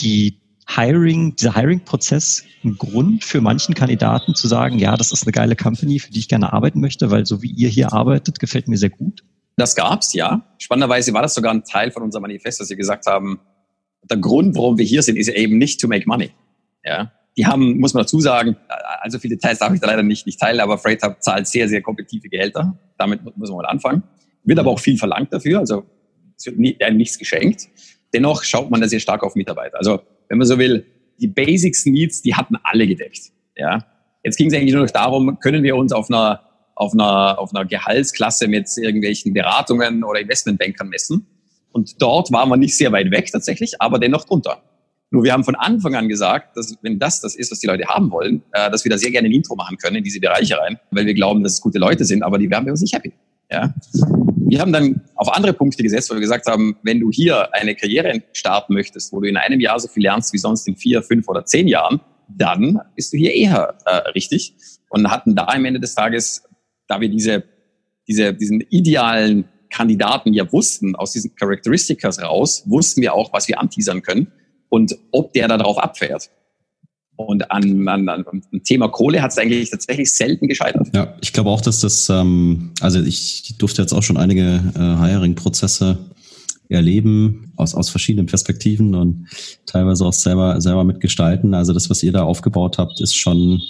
[0.00, 5.32] die Hiring, dieser Hiring-Prozess ein Grund für manchen Kandidaten zu sagen, ja, das ist eine
[5.32, 8.68] geile Company, für die ich gerne arbeiten möchte, weil so wie ihr hier arbeitet, gefällt
[8.68, 9.22] mir sehr gut?
[9.56, 10.42] Das gab's, ja.
[10.58, 13.40] Spannenderweise war das sogar ein Teil von unserem Manifest, dass wir gesagt haben,
[14.10, 16.30] der Grund, warum wir hier sind, ist eben nicht to make money.
[16.84, 17.12] Ja.
[17.36, 18.56] Die haben, muss man dazu sagen,
[19.00, 21.68] also viele Details darf ich da leider nicht, nicht teilen, aber Freight Hub zahlt sehr,
[21.68, 22.78] sehr kompetitive Gehälter.
[22.96, 24.02] Damit muss man mal anfangen.
[24.44, 25.58] Wird aber auch viel verlangt dafür.
[25.58, 25.84] Also
[26.36, 27.68] es wird einem nichts geschenkt.
[28.12, 29.78] Dennoch schaut man da sehr stark auf Mitarbeiter.
[29.78, 30.00] Also,
[30.34, 30.84] wenn man so will,
[31.20, 33.30] die Basics Needs, die hatten alle gedeckt.
[33.56, 33.86] Ja.
[34.24, 36.40] Jetzt ging es eigentlich nur noch darum, können wir uns auf einer,
[36.74, 41.24] auf einer, auf einer Gehaltsklasse mit irgendwelchen Beratungen oder Investmentbankern messen.
[41.70, 44.60] Und dort waren wir nicht sehr weit weg tatsächlich, aber dennoch drunter.
[45.12, 47.86] Nur wir haben von Anfang an gesagt, dass wenn das das ist, was die Leute
[47.86, 50.58] haben wollen, äh, dass wir da sehr gerne ein Intro machen können in diese Bereiche
[50.58, 52.92] rein, weil wir glauben, dass es gute Leute sind, aber die werden bei uns nicht
[52.92, 53.12] happy.
[53.54, 53.74] Ja?
[54.46, 57.74] Wir haben dann auf andere Punkte gesetzt, weil wir gesagt haben, wenn du hier eine
[57.74, 61.02] Karriere starten möchtest, wo du in einem Jahr so viel lernst wie sonst in vier,
[61.02, 64.54] fünf oder zehn Jahren, dann bist du hier eher äh, richtig.
[64.90, 66.44] Und hatten da am Ende des Tages,
[66.88, 67.44] da wir diese,
[68.06, 73.60] diese, diesen idealen Kandidaten ja wussten, aus diesen Characteristics raus, wussten wir auch, was wir
[73.60, 74.30] anteasern können
[74.68, 76.30] und ob der darauf abfährt.
[77.16, 80.88] Und an, an, an dem Thema Kohle hat es eigentlich tatsächlich selten gescheitert.
[80.94, 84.78] Ja, ich glaube auch, dass das, ähm, also ich durfte jetzt auch schon einige äh,
[84.78, 85.98] Hiring-Prozesse
[86.68, 89.28] erleben aus, aus verschiedenen Perspektiven und
[89.66, 91.54] teilweise auch selber, selber mitgestalten.
[91.54, 93.62] Also das, was ihr da aufgebaut habt, ist schon,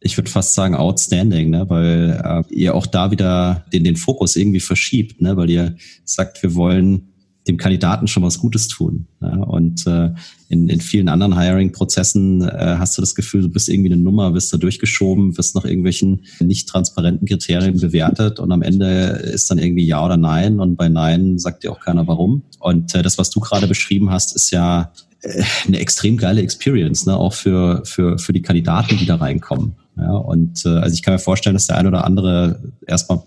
[0.00, 1.68] ich würde fast sagen, outstanding, ne?
[1.68, 5.36] weil äh, ihr auch da wieder den, den Fokus irgendwie verschiebt, ne?
[5.36, 7.13] weil ihr sagt, wir wollen
[7.46, 9.06] dem Kandidaten schon was Gutes tun.
[9.20, 10.10] Ja, und äh,
[10.48, 14.32] in, in vielen anderen Hiring-Prozessen äh, hast du das Gefühl, du bist irgendwie eine Nummer,
[14.34, 19.58] wirst da durchgeschoben, wirst nach irgendwelchen nicht transparenten Kriterien bewertet und am Ende ist dann
[19.58, 22.42] irgendwie Ja oder Nein und bei Nein sagt dir auch keiner warum.
[22.60, 27.04] Und äh, das, was du gerade beschrieben hast, ist ja äh, eine extrem geile Experience,
[27.04, 27.16] ne?
[27.16, 29.76] auch für, für, für die Kandidaten, die da reinkommen.
[29.96, 33.22] Ja, und äh, also ich kann mir vorstellen, dass der ein oder andere erstmal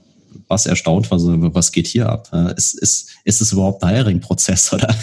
[0.48, 2.30] was erstaunt war, so, was geht hier ab?
[2.56, 4.94] Ist, ist, ist es überhaupt ein Hiring-Prozess oder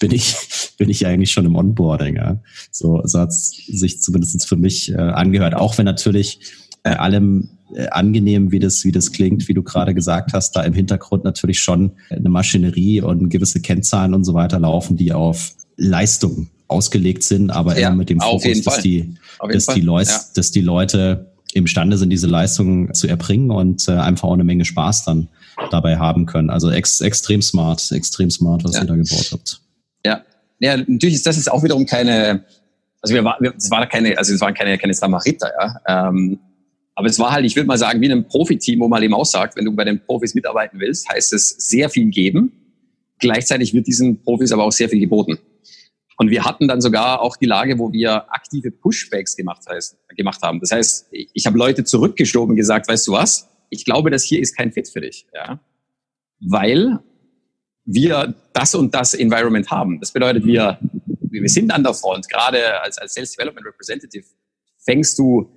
[0.00, 0.36] bin ich,
[0.78, 2.16] bin ich eigentlich schon im Onboarding?
[2.16, 2.38] Ja?
[2.70, 5.54] So, so hat es sich zumindest für mich äh, angehört.
[5.54, 6.40] Auch wenn natürlich
[6.84, 10.62] äh, allem äh, angenehm, wie das, wie das klingt, wie du gerade gesagt hast, da
[10.62, 15.54] im Hintergrund natürlich schon eine Maschinerie und gewisse Kennzahlen und so weiter laufen, die auf
[15.76, 19.14] Leistung ausgelegt sind, aber ja, immer mit dem Fokus, dass die,
[19.50, 20.20] dass die, Leute, ja.
[20.34, 24.64] dass die Leute imstande sind, diese Leistungen zu erbringen und äh, einfach auch eine Menge
[24.64, 25.28] Spaß dann
[25.70, 26.50] dabei haben können.
[26.50, 28.82] Also ex extrem smart, extrem smart, was ja.
[28.82, 29.60] ihr da gebaut habt.
[30.04, 30.22] Ja.
[30.60, 32.44] ja, natürlich ist das ist auch wiederum keine,
[33.00, 36.08] also wir, war, wir es war keine, also es waren keine, keine Samariter, ja.
[36.08, 36.38] Ähm,
[36.96, 39.24] aber es war halt, ich würde mal sagen, wie ein Profiteam, wo man eben auch
[39.24, 42.52] sagt, wenn du bei den Profis mitarbeiten willst, heißt es sehr viel geben.
[43.18, 45.38] Gleichzeitig wird diesen Profis aber auch sehr viel geboten.
[46.16, 50.42] Und wir hatten dann sogar auch die Lage, wo wir aktive Pushbacks gemacht, heißt, gemacht
[50.42, 50.60] haben.
[50.60, 53.48] Das heißt, ich habe Leute zurückgeschoben gesagt, weißt du was?
[53.70, 55.26] Ich glaube, das hier ist kein Fit für dich.
[55.34, 55.58] Ja?
[56.40, 57.00] Weil
[57.84, 60.00] wir das und das Environment haben.
[60.00, 60.78] Das bedeutet, wir,
[61.20, 62.28] wir sind an der Front.
[62.28, 64.24] Gerade als, als Sales Development Representative
[64.78, 65.50] fängst du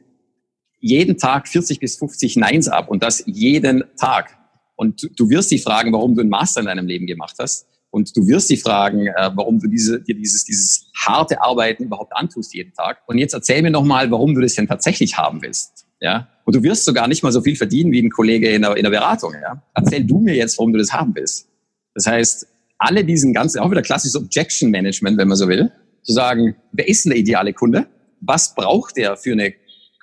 [0.80, 4.38] jeden Tag 40 bis 50 Neins ab und das jeden Tag.
[4.76, 7.68] Und du wirst dich fragen, warum du einen Master in deinem Leben gemacht hast.
[7.90, 12.16] Und du wirst dich fragen, äh, warum du diese, dir dieses, dieses harte Arbeiten überhaupt
[12.16, 13.00] antust jeden Tag.
[13.08, 15.86] Und jetzt erzähl mir nochmal, warum du das denn tatsächlich haben willst.
[16.00, 16.28] Ja?
[16.46, 18.84] Und du wirst sogar nicht mal so viel verdienen wie ein Kollege in der, in
[18.84, 19.34] der Beratung.
[19.34, 19.64] Ja?
[19.74, 21.48] Erzähl du mir jetzt, warum du das haben willst.
[21.94, 25.72] Das heißt, alle diesen ganzen, auch wieder klassisches Objection Management, wenn man so will,
[26.04, 27.88] zu sagen, wer ist denn der ideale Kunde?
[28.22, 29.54] Was braucht der für eine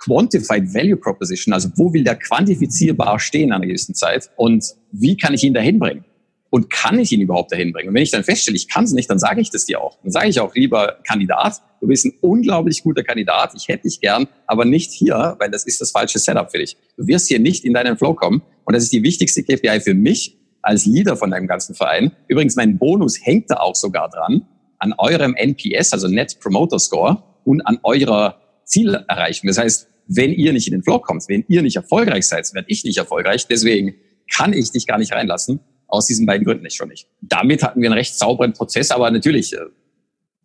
[0.02, 1.54] Quantified Value Proposition?
[1.54, 4.30] Also wo will der quantifizierbar stehen an einer gewissen Zeit?
[4.36, 6.04] Und wie kann ich ihn dahin bringen?
[6.54, 7.88] Und kann ich ihn überhaupt dahin bringen?
[7.88, 9.98] Und wenn ich dann feststelle, ich kann es nicht, dann sage ich das dir auch.
[10.04, 14.00] Dann sage ich auch, lieber Kandidat, du bist ein unglaublich guter Kandidat, ich hätte dich
[14.00, 16.76] gern, aber nicht hier, weil das ist das falsche Setup für dich.
[16.96, 19.94] Du wirst hier nicht in deinen Flow kommen und das ist die wichtigste KPI für
[19.94, 22.12] mich als Leader von deinem ganzen Verein.
[22.28, 24.46] Übrigens, mein Bonus hängt da auch sogar dran,
[24.78, 29.48] an eurem NPS, also Net Promoter Score und an eurer Zielerreichung.
[29.48, 32.68] Das heißt, wenn ihr nicht in den Flow kommt, wenn ihr nicht erfolgreich seid, werde
[32.70, 33.48] ich nicht erfolgreich.
[33.48, 33.96] Deswegen
[34.32, 35.58] kann ich dich gar nicht reinlassen.
[35.94, 37.06] Aus diesen beiden Gründen nicht schon nicht.
[37.20, 39.58] Damit hatten wir einen recht sauberen Prozess, aber natürlich, äh,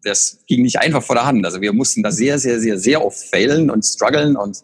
[0.04, 1.43] das ging nicht einfach vor der Hand.
[1.43, 4.64] Also wir mussten da sehr, sehr, sehr, sehr oft failen und strugglen und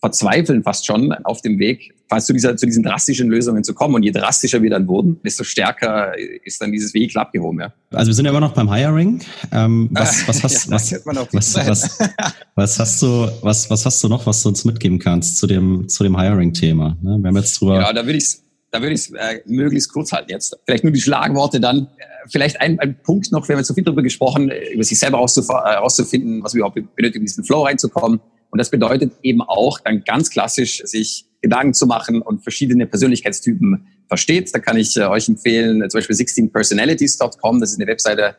[0.00, 3.94] verzweifeln fast schon auf dem Weg, fast zu, dieser, zu diesen drastischen Lösungen zu kommen.
[3.94, 6.12] Und je drastischer wir dann wurden, desto stärker
[6.44, 7.60] ist dann dieses Vehikel abgehoben.
[7.60, 7.72] Ja.
[7.92, 9.20] Also wir sind ja immer noch beim Hiring.
[9.52, 11.98] Ähm, was, was, hast, ja, was, was, was,
[12.56, 15.88] was, hast du, was, was hast du noch, was du uns mitgeben kannst zu dem,
[15.88, 16.98] zu dem Hiring-Thema?
[17.00, 17.18] Ne?
[17.20, 17.80] Wir haben jetzt drüber.
[17.80, 18.42] Ja, da würde ich
[18.72, 20.58] da würde ich es äh, möglichst kurz halten jetzt.
[20.64, 21.88] Vielleicht nur die Schlagworte dann.
[21.98, 24.82] Äh, vielleicht ein, ein Punkt noch, wir haben jetzt so viel darüber gesprochen, äh, über
[24.82, 28.20] sich selber herauszufinden, äh, was wir überhaupt benötigen, in diesen Flow reinzukommen.
[28.50, 33.86] Und das bedeutet eben auch dann ganz klassisch, sich Gedanken zu machen und verschiedene Persönlichkeitstypen
[34.08, 34.54] versteht.
[34.54, 37.60] Da kann ich äh, euch empfehlen, zum Beispiel 16personalities.com.
[37.60, 38.36] Das ist eine Webseite,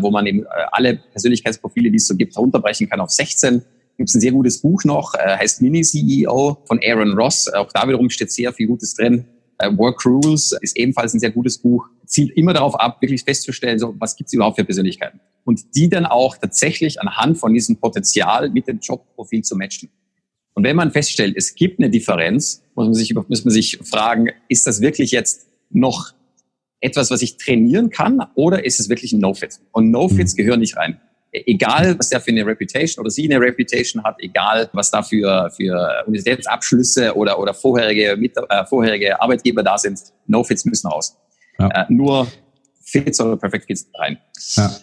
[0.00, 3.62] wo man eben alle Persönlichkeitsprofile, die es so gibt, runterbrechen kann auf 16
[3.96, 7.48] gibt es ein sehr gutes Buch noch, äh, heißt Mini-CEO von Aaron Ross.
[7.48, 9.24] Auch da wiederum steht sehr viel Gutes drin
[9.58, 13.94] Work Rules ist ebenfalls ein sehr gutes Buch, zielt immer darauf ab, wirklich festzustellen, so,
[13.98, 15.20] was gibt es überhaupt für Persönlichkeiten.
[15.44, 19.90] Und die dann auch tatsächlich anhand von diesem Potenzial mit dem Jobprofil zu matchen.
[20.54, 24.30] Und wenn man feststellt, es gibt eine Differenz, muss man sich, muss man sich fragen,
[24.48, 26.12] ist das wirklich jetzt noch
[26.80, 29.60] etwas, was ich trainieren kann oder ist es wirklich ein No-Fit?
[29.72, 30.36] Und No-Fits mhm.
[30.36, 31.00] gehören nicht rein.
[31.30, 35.50] Egal, was der für eine Reputation oder sie eine Reputation hat, egal, was da für,
[35.54, 41.16] für Universitätsabschlüsse oder, oder vorherige, mit, äh, vorherige Arbeitgeber da sind, No-Fits müssen raus.
[41.58, 41.68] Ja.
[41.68, 42.28] Äh, nur
[42.82, 44.18] Fits oder Perfect Fits rein.
[44.56, 44.74] Ja.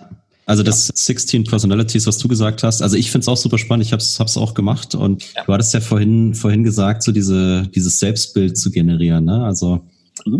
[0.45, 3.87] Also das 16 Personalities, was du gesagt hast, also ich finde es auch super spannend,
[3.87, 5.43] ich habe es auch gemacht und ja.
[5.43, 9.25] du hattest ja vorhin, vorhin gesagt, so diese, dieses Selbstbild zu generieren.
[9.25, 9.43] Ne?
[9.43, 9.81] Also.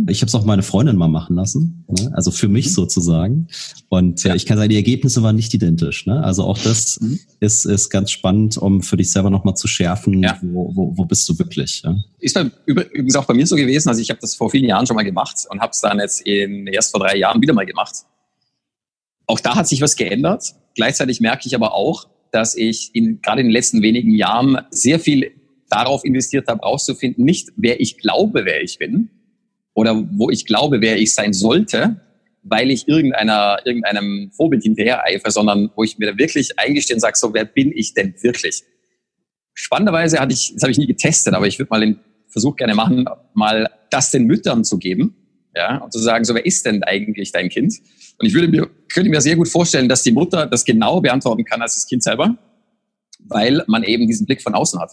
[0.07, 2.11] Ich habe es auch meine Freundin mal machen lassen, ne?
[2.15, 2.71] also für mich mhm.
[2.71, 3.47] sozusagen.
[3.89, 4.35] Und äh, ja.
[4.35, 6.05] ich kann sagen, die Ergebnisse waren nicht identisch.
[6.05, 6.23] Ne?
[6.23, 7.19] Also auch das mhm.
[7.41, 10.39] ist, ist ganz spannend, um für dich selber nochmal zu schärfen, ja.
[10.41, 11.81] wo, wo, wo bist du wirklich.
[11.83, 11.95] Ja?
[12.19, 14.87] Ist bei, übrigens auch bei mir so gewesen, also ich habe das vor vielen Jahren
[14.87, 17.65] schon mal gemacht und habe es dann jetzt in, erst vor drei Jahren wieder mal
[17.65, 18.05] gemacht
[19.27, 20.53] auch da hat sich was geändert.
[20.75, 24.99] Gleichzeitig merke ich aber auch, dass ich in, gerade in den letzten wenigen Jahren sehr
[24.99, 25.31] viel
[25.69, 29.09] darauf investiert habe, herauszufinden, nicht wer ich glaube, wer ich bin
[29.75, 32.01] oder wo ich glaube, wer ich sein sollte,
[32.41, 37.17] weil ich irgendeiner, irgendeinem Vorbild hinterher eifere, sondern wo ich mir wirklich eingestehe und sage,
[37.17, 38.63] so, wer bin ich denn wirklich?
[39.53, 41.99] Spannenderweise hatte ich, das habe ich nie getestet, aber ich würde mal den
[42.29, 45.15] Versuch gerne machen, mal das den Müttern zu geben,
[45.55, 47.75] ja, und zu sagen, so, wer ist denn eigentlich dein Kind?
[48.17, 51.43] Und ich würde mir, könnte mir sehr gut vorstellen, dass die Mutter das genau beantworten
[51.43, 52.37] kann als das Kind selber,
[53.19, 54.91] weil man eben diesen Blick von außen hat.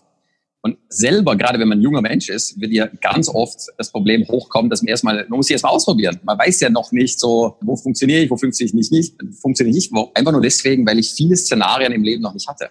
[0.64, 4.70] Und selber, gerade wenn man junger Mensch ist, wird ja ganz oft das Problem hochkommen,
[4.70, 6.20] dass man erstmal, man muss sich erstmal ausprobieren.
[6.22, 9.90] Man weiß ja noch nicht so, wo funktioniere ich, wo funktioniere ich nicht, funktioniere ich
[9.90, 10.06] nicht.
[10.14, 12.70] Einfach nur deswegen, weil ich viele Szenarien im Leben noch nicht hatte.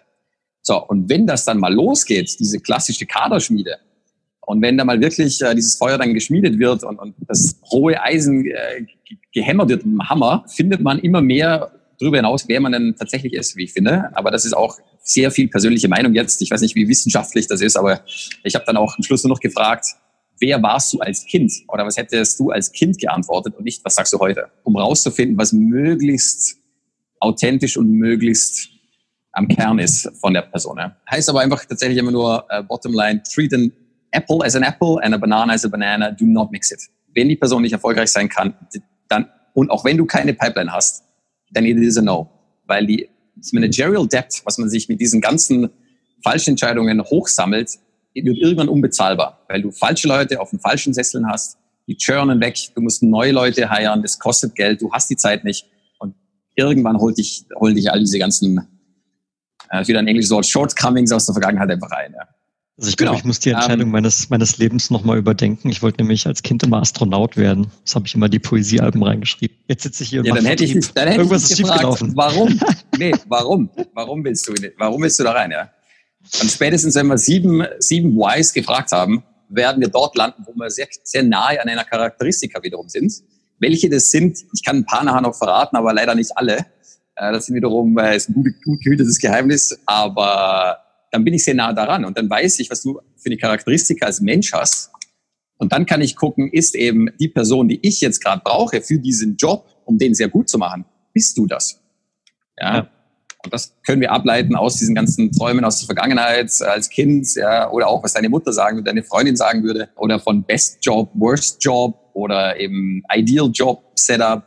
[0.62, 3.78] So, und wenn das dann mal losgeht, diese klassische Kaderschmiede,
[4.52, 8.02] und wenn da mal wirklich äh, dieses Feuer dann geschmiedet wird und, und das rohe
[8.02, 8.86] Eisen äh,
[9.34, 13.34] gehämmert wird mit dem Hammer, findet man immer mehr darüber hinaus, wer man denn tatsächlich
[13.34, 14.10] ist, wie ich finde.
[14.16, 16.42] Aber das ist auch sehr viel persönliche Meinung jetzt.
[16.42, 18.04] Ich weiß nicht, wie wissenschaftlich das ist, aber
[18.44, 19.86] ich habe dann auch am Schluss nur noch gefragt,
[20.40, 21.52] wer warst du als Kind?
[21.68, 24.48] Oder was hättest du als Kind geantwortet und nicht, was sagst du heute?
[24.64, 26.58] Um rauszufinden, was möglichst
[27.20, 28.70] authentisch und möglichst
[29.34, 30.80] am Kern ist von der Person.
[31.10, 33.72] Heißt aber einfach tatsächlich immer nur, uh, bottom line, treat an
[34.12, 36.82] apple as an apple and a banana as a banana, do not mix it.
[37.14, 38.56] Wenn die Person nicht erfolgreich sein kann,
[39.08, 41.04] dann, und auch wenn du keine Pipeline hast,
[41.52, 42.30] dann it is a no.
[42.66, 43.10] Weil die
[43.42, 45.70] das Managerial Debt, was man sich mit diesen ganzen
[46.24, 47.80] falschen Entscheidungen hochsammelt,
[48.14, 52.58] wird irgendwann unbezahlbar, weil du falsche Leute auf den falschen Sesseln hast, die churnen weg,
[52.76, 55.66] du musst neue Leute heiren, das kostet Geld, du hast die Zeit nicht
[55.98, 56.14] und
[56.56, 58.68] irgendwann holt dich, holt dich all diese ganzen,
[59.70, 62.14] äh, wieder ein englisches Wort, Shortcomings aus der Vergangenheit einfach rein.
[62.16, 62.28] Ja.
[62.78, 63.20] Also ich glaube, genau.
[63.20, 65.70] ich muss die Entscheidung ähm, meines, meines Lebens nochmal überdenken.
[65.70, 67.68] Ich wollte nämlich als Kind immer Astronaut werden.
[67.86, 69.56] Das habe ich immer die Poesiealben reingeschrieben.
[69.68, 72.02] Jetzt sitze ich hier und ja, dann hätte ich, dann hätte Irgendwas ich ist gefragt,
[72.16, 72.60] Warum?
[72.98, 73.70] Nee, warum?
[73.94, 75.70] Warum willst du, warum willst du da rein, ja?
[76.42, 80.70] Und spätestens, wenn wir sieben, sieben Whys gefragt haben, werden wir dort landen, wo wir
[80.70, 83.14] sehr, sehr nahe an einer Charakteristika wiederum sind.
[83.60, 86.58] Welche das sind, ich kann ein paar nachher noch verraten, aber leider nicht alle.
[87.16, 90.78] Äh, das sind wiederum, äh, ist ein gut, gut gehütetes Geheimnis, aber
[91.12, 94.06] dann bin ich sehr nah daran und dann weiß ich, was du für eine Charakteristika
[94.06, 94.92] als Mensch hast.
[95.58, 98.98] Und dann kann ich gucken, ist eben die Person, die ich jetzt gerade brauche für
[98.98, 101.80] diesen Job, um den sehr gut zu machen, bist du das?
[102.58, 102.78] Ja.
[102.78, 102.90] ja.
[103.44, 107.70] Und das können wir ableiten aus diesen ganzen Träumen aus der Vergangenheit als Kind, ja,
[107.72, 111.10] oder auch was deine Mutter sagen würde, deine Freundin sagen würde, oder von Best Job,
[111.16, 114.44] Worst Job oder eben Ideal Job Setup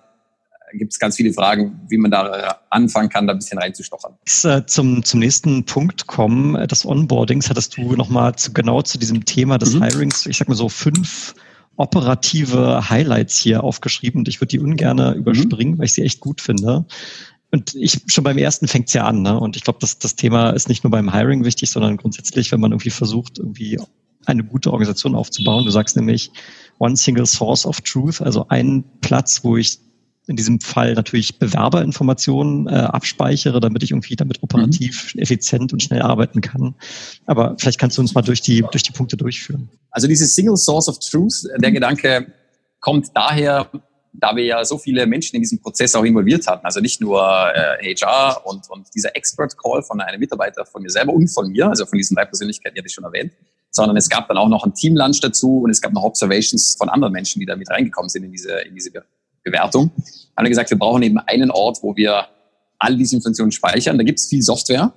[0.79, 4.15] gibt es ganz viele Fragen, wie man da anfangen kann, da ein bisschen reinzustochern.
[4.45, 8.99] Äh, zum, zum nächsten Punkt kommen, äh, des Onboardings, hattest du nochmal zu, genau zu
[8.99, 9.83] diesem Thema des mhm.
[9.83, 11.35] Hirings, ich sag mal so fünf
[11.77, 15.19] operative Highlights hier aufgeschrieben und ich würde die ungerne mhm.
[15.19, 16.85] überspringen, weil ich sie echt gut finde.
[17.51, 19.39] Und ich schon beim ersten fängt's ja an, ne?
[19.39, 22.61] Und ich glaube, das, das Thema ist nicht nur beim Hiring wichtig, sondern grundsätzlich, wenn
[22.61, 23.79] man irgendwie versucht, irgendwie
[24.27, 25.65] eine gute Organisation aufzubauen.
[25.65, 26.31] Du sagst nämlich
[26.79, 29.79] One Single Source of Truth, also ein Platz, wo ich
[30.27, 35.21] in diesem Fall natürlich Bewerberinformationen äh, abspeichere, damit ich irgendwie damit operativ mhm.
[35.21, 36.75] effizient und schnell arbeiten kann.
[37.27, 39.69] Aber vielleicht kannst du uns mal durch die, durch die Punkte durchführen.
[39.91, 41.75] Also dieses Single Source of Truth, der mhm.
[41.75, 42.33] Gedanke
[42.81, 43.71] kommt daher,
[44.13, 46.65] da wir ja so viele Menschen in diesem Prozess auch involviert hatten.
[46.65, 50.91] Also nicht nur äh, HR und, und dieser Expert Call von einem Mitarbeiter von mir
[50.91, 53.33] selber und von mir, also von diesen drei Persönlichkeiten, die hatte ich schon erwähnt,
[53.71, 56.89] sondern es gab dann auch noch ein Teamlunch dazu und es gab noch Observations von
[56.89, 58.93] anderen Menschen, die da mit reingekommen sind in diese, in diese
[59.45, 59.91] Bewertung,
[60.37, 62.27] haben wir gesagt, wir brauchen eben einen Ort, wo wir
[62.79, 63.97] all diese Informationen speichern.
[63.99, 64.93] Da gibt es viel Software.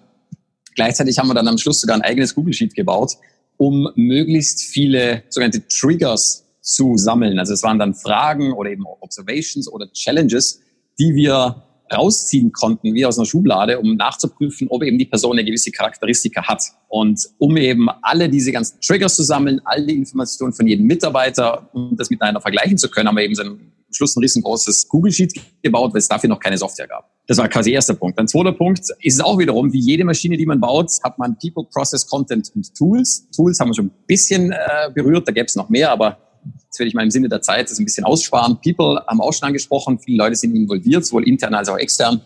[0.75, 3.13] Gleichzeitig haben wir dann am Schluss sogar ein eigenes Google Sheet gebaut,
[3.57, 7.39] um möglichst viele sogenannte Triggers zu sammeln.
[7.39, 10.61] Also es waren dann Fragen oder eben Observations oder Challenges,
[10.99, 15.45] die wir rausziehen konnten, wie aus einer Schublade, um nachzuprüfen, ob eben die Person eine
[15.45, 16.61] gewisse Charakteristika hat.
[16.89, 21.69] Und um eben alle diese ganzen Triggers zu sammeln, all die Informationen von jedem Mitarbeiter
[21.73, 25.11] um das miteinander vergleichen zu können, haben wir eben so ein Schluss ein riesengroßes Google
[25.11, 27.11] Sheet gebaut, weil es dafür noch keine Software gab.
[27.27, 28.17] Das war quasi erster Punkt.
[28.17, 31.37] Dann zweiter Punkt ist es auch wiederum, wie jede Maschine, die man baut, hat man
[31.37, 33.27] People, Process, Content und Tools.
[33.35, 36.19] Tools haben wir schon ein bisschen äh, berührt, da gäbe es noch mehr, aber
[36.63, 38.57] Jetzt werde ich mal im Sinne der Zeit das ein bisschen aussparen.
[38.63, 39.99] People haben auch schon angesprochen.
[39.99, 42.21] Viele Leute sind involviert, sowohl intern als auch extern.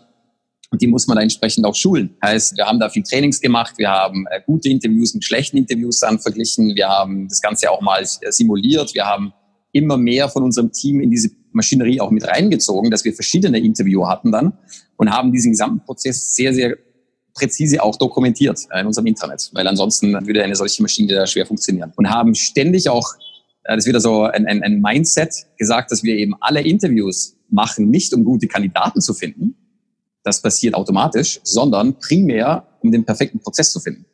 [0.71, 2.15] Und die muss man da entsprechend auch schulen.
[2.23, 5.99] Heißt, wir haben da viel Trainings gemacht, wir haben äh, gute Interviews mit schlechten Interviews
[5.99, 9.33] dann verglichen, wir haben das Ganze auch mal äh, simuliert, wir haben
[9.73, 14.07] immer mehr von unserem Team in diese Maschinerie auch mit reingezogen, dass wir verschiedene Interviewer
[14.07, 14.53] hatten dann
[14.97, 16.77] und haben diesen gesamten Prozess sehr, sehr
[17.33, 21.45] präzise auch dokumentiert äh, in unserem Internet, weil ansonsten würde eine solche Maschine da schwer
[21.45, 21.93] funktionieren.
[21.95, 23.15] Und haben ständig auch
[23.63, 27.89] das ist wieder so ein, ein, ein Mindset gesagt, dass wir eben alle Interviews machen,
[27.89, 29.55] nicht um gute Kandidaten zu finden.
[30.23, 34.05] Das passiert automatisch, sondern primär, um den perfekten Prozess zu finden.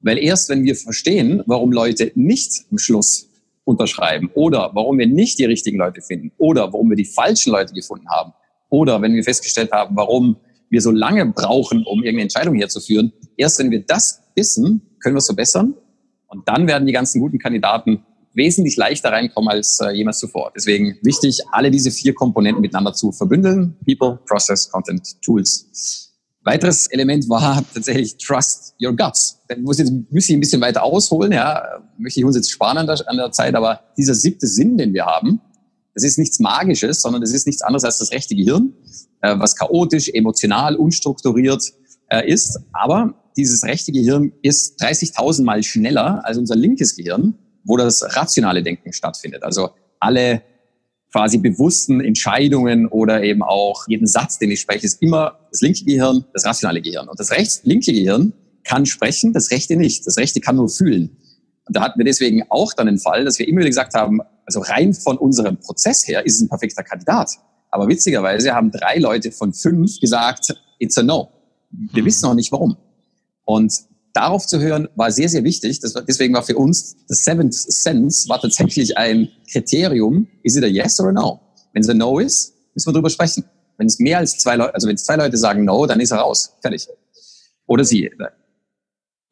[0.00, 3.28] Weil erst wenn wir verstehen, warum Leute nicht am Schluss
[3.70, 7.72] unterschreiben oder warum wir nicht die richtigen Leute finden oder warum wir die falschen Leute
[7.72, 8.32] gefunden haben
[8.68, 10.36] oder wenn wir festgestellt haben, warum
[10.68, 15.18] wir so lange brauchen, um irgendeine Entscheidung herzuführen, erst wenn wir das wissen, können wir
[15.20, 15.74] es verbessern
[16.28, 18.04] und dann werden die ganzen guten Kandidaten
[18.34, 20.52] wesentlich leichter reinkommen als äh, jemals zuvor.
[20.54, 23.76] Deswegen wichtig, alle diese vier Komponenten miteinander zu verbündeln.
[23.84, 26.09] People, Process, Content, Tools.
[26.42, 29.40] Weiteres Element war tatsächlich Trust Your Guts.
[29.48, 31.62] Da muss jetzt muss ich ein bisschen weiter ausholen, ja,
[31.98, 34.94] möchte ich uns jetzt sparen an der, an der Zeit, aber dieser siebte Sinn, den
[34.94, 35.40] wir haben,
[35.94, 38.72] das ist nichts Magisches, sondern das ist nichts anderes als das rechte Gehirn,
[39.22, 41.62] äh, was chaotisch, emotional, unstrukturiert
[42.08, 42.60] äh, ist.
[42.72, 47.34] Aber dieses rechte Gehirn ist 30.000 Mal schneller als unser linkes Gehirn
[47.64, 49.42] wo das rationale Denken stattfindet.
[49.42, 50.42] Also alle
[51.12, 55.84] quasi bewussten Entscheidungen oder eben auch jeden Satz, den ich spreche, ist immer das linke
[55.84, 57.08] Gehirn, das rationale Gehirn.
[57.08, 58.32] Und das rechts, linke Gehirn
[58.64, 60.06] kann sprechen, das rechte nicht.
[60.06, 61.16] Das rechte kann nur fühlen.
[61.66, 64.20] Und da hatten wir deswegen auch dann den Fall, dass wir immer wieder gesagt haben,
[64.44, 67.30] also rein von unserem Prozess her ist es ein perfekter Kandidat.
[67.70, 71.30] Aber witzigerweise haben drei Leute von fünf gesagt, it's a no.
[71.70, 72.06] Wir mhm.
[72.06, 72.76] wissen noch nicht warum.
[73.44, 73.72] Und
[74.12, 75.80] darauf zu hören, war sehr, sehr wichtig.
[75.80, 80.28] Das deswegen war für uns das Seventh Sense war tatsächlich ein Kriterium.
[80.42, 81.40] Is it a yes or a no?
[81.72, 83.44] Wenn es ein No ist, müssen wir drüber sprechen.
[83.76, 86.10] Wenn es mehr als zwei Leute, also wenn es zwei Leute sagen No, dann ist
[86.10, 86.52] er raus.
[86.60, 86.86] Fertig.
[87.66, 88.10] Oder sie.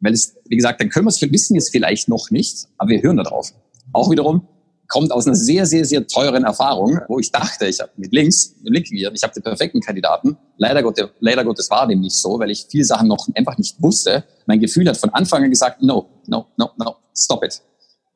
[0.00, 3.02] Weil es, wie gesagt, dann können wir es, wissen es vielleicht noch nicht, aber wir
[3.02, 3.52] hören darauf.
[3.92, 4.46] Auch wiederum,
[4.88, 8.56] kommt aus einer sehr, sehr, sehr teuren Erfahrung, wo ich dachte, ich habe mit links,
[8.62, 10.36] mit linken Gehirn, ich habe den perfekten Kandidaten.
[10.56, 13.80] Leider Gottes, leider Gottes war dem nicht so, weil ich viele Sachen noch einfach nicht
[13.80, 14.24] wusste.
[14.46, 17.60] Mein Gefühl hat von Anfang an gesagt, no, no, no, no, stop it.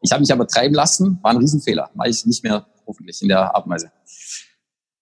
[0.01, 3.29] Ich habe mich aber treiben lassen, war ein Riesenfehler, war ich nicht mehr hoffentlich in
[3.29, 3.93] der Art und Weise.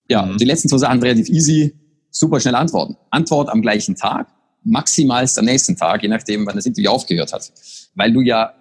[0.09, 0.39] Ja, mhm.
[0.39, 1.73] die letzten zwei Sachen relativ easy,
[2.11, 2.97] super schnell antworten.
[3.11, 4.27] Antwort am gleichen Tag,
[4.65, 7.51] maximal am nächsten Tag, je nachdem, wann das Interview aufgehört hat.
[7.95, 8.53] Weil du ja,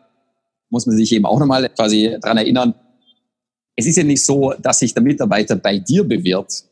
[0.70, 2.76] muss man sich eben auch nochmal quasi dran erinnern,
[3.80, 6.66] es ist ja nicht so, dass sich der Mitarbeiter bei dir bewirbt,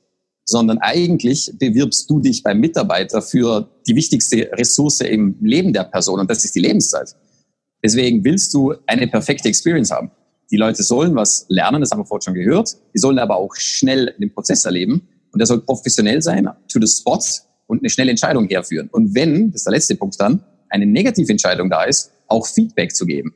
[0.44, 6.20] sondern eigentlich bewirbst du dich beim Mitarbeiter für die wichtigste Ressource im Leben der Person
[6.20, 7.16] und das ist die Lebenszeit.
[7.82, 10.12] Deswegen willst du eine perfekte Experience haben.
[10.52, 12.76] Die Leute sollen was lernen, das haben wir vorhin schon gehört.
[12.94, 16.88] Die sollen aber auch schnell den Prozess erleben und der soll professionell sein, to the
[16.88, 17.20] spot
[17.68, 18.90] und eine schnelle Entscheidung herführen.
[18.92, 22.94] Und wenn, das ist der letzte Punkt dann, eine negative Entscheidung da ist, auch Feedback
[22.94, 23.34] zu geben.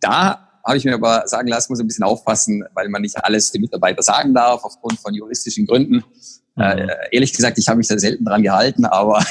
[0.00, 3.52] Da habe ich mir aber sagen lassen, muss ein bisschen aufpassen, weil man nicht alles
[3.52, 6.04] dem Mitarbeiter sagen darf, aufgrund von juristischen Gründen.
[6.56, 6.62] Mhm.
[6.62, 9.24] Äh, ehrlich gesagt, ich habe mich da selten dran gehalten, aber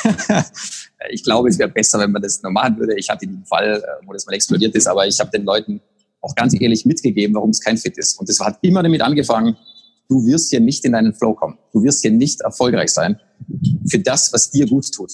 [1.10, 2.98] ich glaube, es wäre besser, wenn man das noch machen würde.
[2.98, 5.82] Ich hatte den Fall, äh, wo das mal explodiert ist, aber ich habe den Leuten
[6.22, 8.20] auch ganz ehrlich mitgegeben, warum es kein Fit ist.
[8.20, 9.58] Und das hat immer damit angefangen,
[10.08, 11.58] du wirst hier nicht in deinen Flow kommen.
[11.74, 13.20] Du wirst hier nicht erfolgreich sein
[13.90, 15.14] für das, was dir gut tut.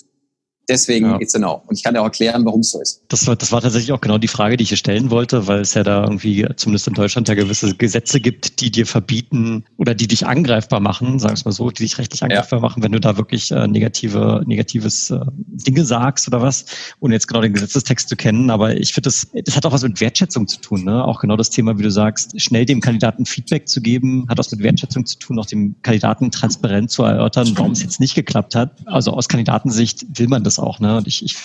[0.72, 1.20] Deswegen ja.
[1.20, 1.62] it's a no.
[1.68, 3.04] Und ich kann dir auch erklären, warum es so ist.
[3.10, 5.60] Das war, das war tatsächlich auch genau die Frage, die ich hier stellen wollte, weil
[5.60, 9.94] es ja da irgendwie, zumindest in Deutschland, ja gewisse Gesetze gibt, die dir verbieten oder
[9.94, 12.62] die dich angreifbar machen, sagen wir es mal so, die dich rechtlich angreifbar ja.
[12.62, 16.66] machen, wenn du da wirklich äh, negative, negatives äh, Dinge sagst oder was,
[17.02, 18.50] ohne jetzt genau den Gesetzestext zu kennen.
[18.50, 20.86] Aber ich finde, das, das hat auch was mit Wertschätzung zu tun.
[20.86, 21.04] Ne?
[21.04, 24.52] Auch genau das Thema, wie du sagst, schnell dem Kandidaten Feedback zu geben, hat was
[24.52, 28.56] mit Wertschätzung zu tun, auch dem Kandidaten transparent zu erörtern, warum es jetzt nicht geklappt
[28.56, 28.78] hat.
[28.86, 30.80] Also aus Kandidatensicht will man das auch.
[30.80, 30.98] Ne?
[30.98, 31.36] Und ich, ich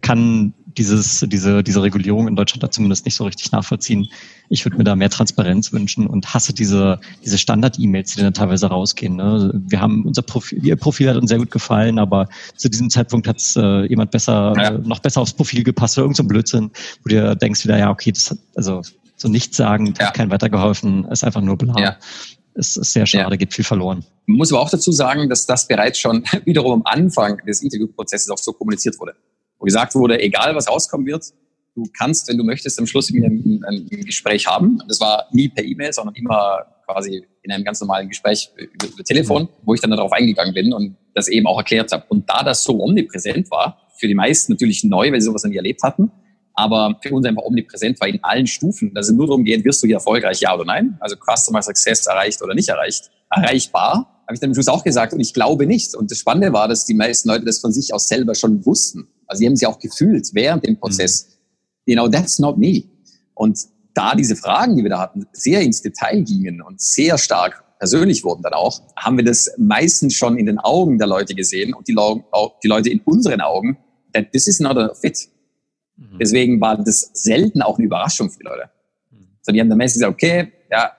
[0.00, 4.08] kann dieses, diese, diese Regulierung in Deutschland da zumindest nicht so richtig nachvollziehen.
[4.48, 8.68] Ich würde mir da mehr Transparenz wünschen und hasse diese, diese Standard-E-Mails, die dann teilweise
[8.68, 9.16] rausgehen.
[9.16, 9.52] Ne?
[9.54, 13.26] Wir haben unser Profil, ihr Profil hat uns sehr gut gefallen, aber zu diesem Zeitpunkt
[13.26, 14.68] hat es äh, jemand besser, ja.
[14.68, 16.70] äh, noch besser aufs Profil gepasst oder irgendein so Blödsinn,
[17.02, 18.82] wo du denkst wieder, ja, okay, das hat, also
[19.16, 20.06] so nichts sagen, ja.
[20.06, 21.78] hat kein weitergeholfen, ist einfach nur bla.
[21.78, 21.96] Ja.
[22.58, 23.36] Es ist sehr schade, ja.
[23.36, 24.04] geht viel verloren.
[24.26, 28.28] Man muss aber auch dazu sagen, dass das bereits schon wiederum am Anfang des Interviewprozesses
[28.30, 29.14] auch so kommuniziert wurde.
[29.58, 31.32] Wo gesagt wurde, egal was rauskommen wird,
[31.76, 34.82] du kannst, wenn du möchtest, am Schluss mit mir ein, ein, ein Gespräch haben.
[34.88, 39.04] Das war nie per E-Mail, sondern immer quasi in einem ganz normalen Gespräch über, über
[39.04, 42.04] Telefon, wo ich dann darauf eingegangen bin und das eben auch erklärt habe.
[42.08, 45.50] Und da das so omnipräsent war, für die meisten natürlich neu, weil sie sowas noch
[45.50, 46.10] nie erlebt hatten,
[46.58, 49.80] aber für uns einfach omnipräsent war in allen Stufen, dass es nur darum geht, wirst
[49.80, 50.96] du hier erfolgreich, ja oder nein?
[50.98, 53.12] Also Customer Success erreicht oder nicht erreicht.
[53.30, 55.94] Erreichbar, habe ich dann am Schluss auch gesagt und ich glaube nicht.
[55.94, 59.06] Und das Spannende war, dass die meisten Leute das von sich aus selber schon wussten.
[59.28, 61.28] Also die haben sie auch gefühlt während dem Prozess.
[61.86, 61.92] Mhm.
[61.92, 62.82] You know, that's not me.
[63.34, 63.60] Und
[63.94, 68.24] da diese Fragen, die wir da hatten, sehr ins Detail gingen und sehr stark persönlich
[68.24, 71.86] wurden dann auch, haben wir das meistens schon in den Augen der Leute gesehen und
[71.86, 73.78] die, die Leute in unseren Augen,
[74.12, 75.28] that this is not a fit.
[75.98, 76.18] Mhm.
[76.18, 78.70] Deswegen war das selten auch eine Überraschung für die Leute.
[79.10, 79.28] Mhm.
[79.42, 80.92] So, die haben dann meistens gesagt, okay, ja,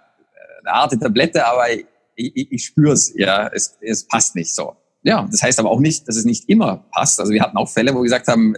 [0.64, 1.86] eine harte Tablette, aber ich,
[2.16, 4.76] ich, ich spüre es, ja, es, es passt nicht so.
[5.04, 7.20] Ja, das heißt aber auch nicht, dass es nicht immer passt.
[7.20, 8.56] Also wir hatten auch Fälle, wo wir gesagt haben,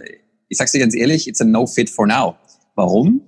[0.48, 2.36] ich sag's dir ganz ehrlich, it's a no fit for now.
[2.74, 3.22] Warum?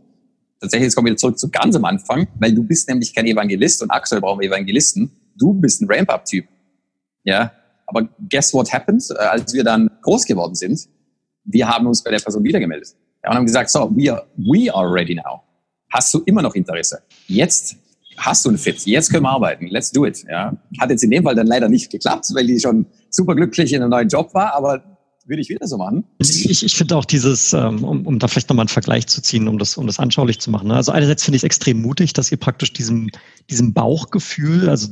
[0.60, 3.82] Tatsächlich, jetzt kommen wir zurück zu ganz am Anfang, weil du bist nämlich kein Evangelist
[3.82, 5.10] und aktuell brauchen wir Evangelisten.
[5.36, 6.46] Du bist ein Ramp-Up-Typ.
[7.22, 7.52] Ja,
[7.86, 10.88] aber guess what happened, äh, als wir dann groß geworden sind?
[11.44, 12.94] Wir haben uns bei der Person wiedergemeldet.
[13.24, 15.42] Ja, und haben gesagt, so, we are, we are ready now.
[15.90, 17.02] Hast du immer noch Interesse?
[17.26, 17.76] Jetzt
[18.18, 18.84] hast du einen Fit.
[18.84, 19.66] Jetzt können wir arbeiten.
[19.68, 20.24] Let's do it.
[20.28, 20.54] Ja.
[20.78, 23.80] Hat jetzt in dem Fall dann leider nicht geklappt, weil die schon super glücklich in
[23.80, 24.82] einem neuen Job war, aber
[25.26, 26.04] würde ich wieder so machen.
[26.18, 29.48] Ich, ich finde auch dieses, ähm, um, um da vielleicht nochmal einen Vergleich zu ziehen,
[29.48, 30.68] um das, um das anschaulich zu machen.
[30.68, 30.74] Ne?
[30.74, 33.08] Also einerseits finde ich es extrem mutig, dass ihr praktisch diesem,
[33.48, 34.88] diesem Bauchgefühl, also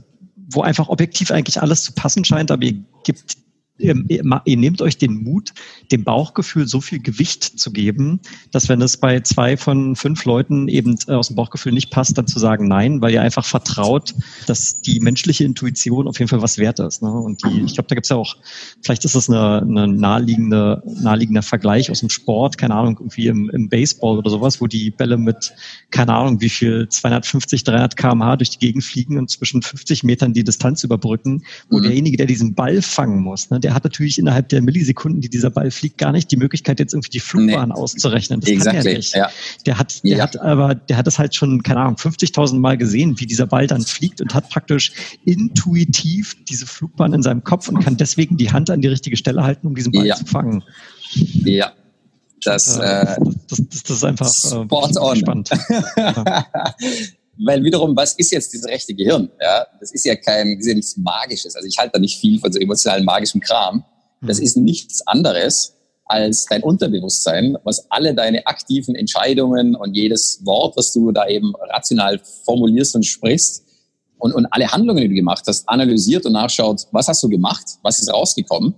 [0.50, 3.36] wo einfach objektiv eigentlich alles zu passen scheint, aber ihr gibt
[3.78, 5.52] ihr, ihr nehmt euch den Mut,
[5.90, 8.20] dem Bauchgefühl so viel Gewicht zu geben,
[8.50, 12.16] dass wenn es bei zwei von fünf Leuten eben äh, aus dem Bauchgefühl nicht passt,
[12.16, 14.14] dann zu sagen nein, weil ihr einfach vertraut,
[14.46, 17.02] dass die menschliche Intuition auf jeden Fall was wert ist.
[17.02, 17.10] Ne?
[17.10, 18.36] Und die, ich glaube, da gibt es ja auch,
[18.82, 23.50] vielleicht ist das eine, eine naheliegende, naheliegender Vergleich aus dem Sport, keine Ahnung, irgendwie im,
[23.50, 25.52] im Baseball oder sowas, wo die Bälle mit,
[25.90, 30.32] keine Ahnung, wie viel, 250, 300 kmh durch die Gegend fliegen und zwischen 50 Metern
[30.32, 31.82] die Distanz überbrücken, wo mhm.
[31.82, 35.50] derjenige, der diesen Ball fangen muss, ne, der hat natürlich innerhalb der Millisekunden, die dieser
[35.50, 37.74] Ball fliegt, gar nicht die Möglichkeit, jetzt irgendwie die Flugbahn nee.
[37.74, 38.40] auszurechnen.
[38.40, 38.78] Das exactly.
[38.78, 39.14] kann er nicht.
[39.14, 39.30] Ja.
[39.66, 40.22] Der hat, der ja.
[40.22, 43.66] hat aber, der hat das halt schon, keine Ahnung, 50.000 Mal gesehen, wie dieser Ball
[43.66, 44.92] dann fliegt und hat praktisch
[45.24, 49.42] intuitiv diese Flugbahn in seinem Kopf und kann deswegen die Hand an die richtige Stelle
[49.42, 50.16] halten, um diesen Ball ja.
[50.16, 50.64] zu fangen.
[51.14, 51.72] Ja,
[52.44, 53.16] das, äh,
[53.48, 55.16] das, das, das, ist einfach äh, spot on.
[55.16, 55.50] spannend.
[55.96, 56.46] ja.
[57.38, 59.30] Weil wiederum, was ist jetzt dieses rechte Gehirn?
[59.40, 61.56] Ja, das ist ja kein, ist ja nichts Magisches.
[61.56, 63.84] Also ich halte da nicht viel von so emotionalen magischem Kram.
[64.20, 64.44] Das mhm.
[64.44, 65.74] ist nichts anderes
[66.04, 71.54] als dein Unterbewusstsein, was alle deine aktiven Entscheidungen und jedes Wort, was du da eben
[71.70, 73.64] rational formulierst und sprichst
[74.18, 77.64] und, und alle Handlungen, die du gemacht hast, analysiert und nachschaut, was hast du gemacht,
[77.82, 78.74] was ist rausgekommen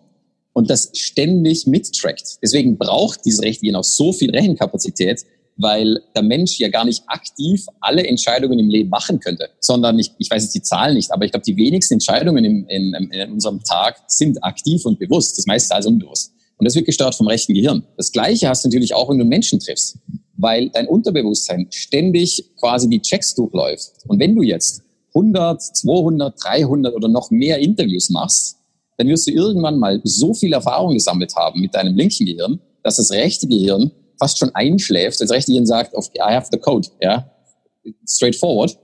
[0.53, 2.39] und das ständig mittrackt.
[2.43, 5.25] Deswegen braucht dieses rechte Gehirn auch so viel Rechenkapazität,
[5.57, 10.13] weil der Mensch ja gar nicht aktiv alle Entscheidungen im Leben machen könnte, sondern ich,
[10.19, 13.33] ich weiß jetzt die Zahlen nicht, aber ich glaube, die wenigsten Entscheidungen im, in, in
[13.33, 16.33] unserem Tag sind aktiv und bewusst, das meiste also unbewusst.
[16.57, 17.85] Und das wird gesteuert vom rechten Gehirn.
[17.97, 19.99] Das Gleiche hast du natürlich auch, wenn du Menschen triffst,
[20.37, 23.93] weil dein Unterbewusstsein ständig quasi die Checks durchläuft.
[24.07, 24.83] Und wenn du jetzt
[25.15, 28.57] 100, 200, 300 oder noch mehr Interviews machst,
[28.97, 32.97] dann wirst du irgendwann mal so viel Erfahrung gesammelt haben mit deinem linken Gehirn, dass
[32.97, 37.31] das rechte Gehirn fast schon einschläft, das rechte Gehirn sagt, I have the code, ja,
[38.07, 38.79] straightforward.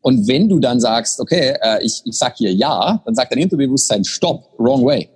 [0.00, 3.42] Und wenn du dann sagst, okay, äh, ich, ich sag hier ja, dann sagt dein
[3.42, 5.08] Unterbewusstsein, stop, wrong way.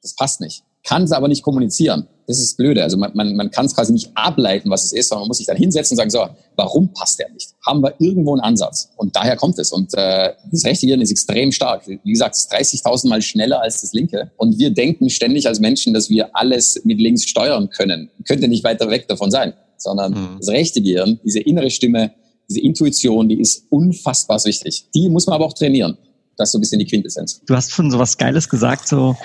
[0.00, 2.08] Das passt nicht kann es aber nicht kommunizieren.
[2.26, 2.82] Das ist blöde.
[2.82, 5.38] Also man, man, man kann es quasi nicht ableiten, was es ist, sondern man muss
[5.38, 7.50] sich dann hinsetzen und sagen, so, warum passt der nicht?
[7.66, 8.90] Haben wir irgendwo einen Ansatz?
[8.96, 9.72] Und daher kommt es.
[9.72, 11.86] Und äh, das rechte Gehirn ist extrem stark.
[11.86, 14.30] Wie gesagt, es ist 30.000 Mal schneller als das linke.
[14.36, 18.10] Und wir denken ständig als Menschen, dass wir alles mit links steuern können.
[18.26, 19.54] Könnte nicht weiter weg davon sein.
[19.76, 20.36] Sondern mhm.
[20.38, 22.12] das rechte Gehirn, diese innere Stimme,
[22.48, 24.86] diese Intuition, die ist unfassbar wichtig.
[24.94, 25.96] Die muss man aber auch trainieren.
[26.36, 27.40] Das ist so ein bisschen die Quintessenz.
[27.46, 29.16] Du hast von so was Geiles gesagt, so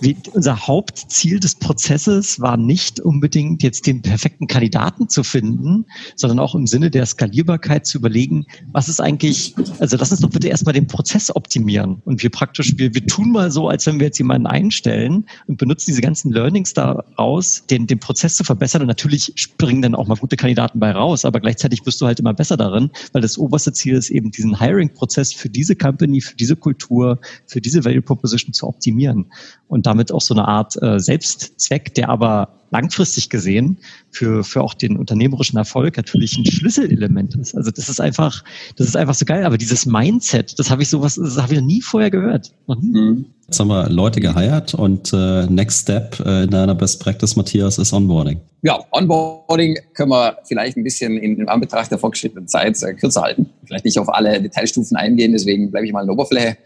[0.00, 6.38] wie, unser Hauptziel des Prozesses war nicht unbedingt jetzt den perfekten Kandidaten zu finden, sondern
[6.38, 10.48] auch im Sinne der Skalierbarkeit zu überlegen, was ist eigentlich, also lass uns doch bitte
[10.48, 12.00] erstmal den Prozess optimieren.
[12.04, 15.58] Und wir praktisch, wir, wir tun mal so, als wenn wir jetzt jemanden einstellen und
[15.58, 18.82] benutzen diese ganzen Learnings daraus, den, den Prozess zu verbessern.
[18.82, 22.20] Und natürlich springen dann auch mal gute Kandidaten bei raus, aber gleichzeitig wirst du halt
[22.20, 26.36] immer besser darin, weil das oberste Ziel ist eben diesen Hiring-Prozess für diese Company, für
[26.36, 29.26] diese Kultur, für diese Value Proposition zu optimieren.
[29.66, 33.78] Und damit auch so eine Art äh, Selbstzweck, der aber langfristig gesehen
[34.10, 37.56] für, für auch den unternehmerischen Erfolg natürlich ein Schlüsselelement ist.
[37.56, 38.44] Also das ist einfach,
[38.76, 39.44] das ist einfach so geil.
[39.44, 42.52] Aber dieses Mindset, das habe ich sowas, das habe ich noch nie vorher gehört.
[42.66, 43.26] Mhm.
[43.46, 47.78] Jetzt haben wir Leute geheiert und äh, Next Step äh, in deiner Best Practice, Matthias,
[47.78, 48.38] ist Onboarding.
[48.60, 53.22] Ja, Onboarding können wir vielleicht ein bisschen in, in Anbetracht der fortgeschrittenen Zeit äh, kürzer
[53.22, 53.48] halten.
[53.64, 56.58] Vielleicht nicht auf alle Detailstufen eingehen, deswegen bleibe ich mal in der Oberfläche.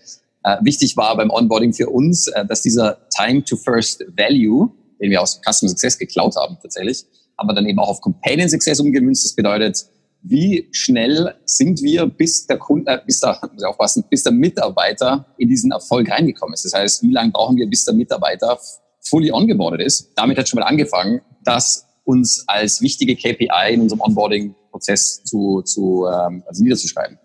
[0.44, 4.70] Äh, wichtig war beim Onboarding für uns, äh, dass dieser Time to First Value,
[5.00, 7.04] den wir aus Customer Success geklaut haben tatsächlich,
[7.36, 9.24] aber dann eben auch auf Companion Success umgemünzt.
[9.24, 9.86] Das bedeutet,
[10.22, 14.32] wie schnell sind wir, bis der Kunde, äh, bis der, muss ich aufpassen, bis der
[14.32, 16.64] Mitarbeiter in diesen Erfolg reingekommen ist.
[16.64, 18.58] Das heißt, wie lange brauchen wir, bis der Mitarbeiter
[19.00, 20.12] fully ongeboardet ist?
[20.16, 26.06] Damit hat schon mal angefangen, das uns als wichtige KPI in unserem Onboarding-Prozess zu, zu
[26.06, 27.18] ähm, also niederzuschreiben.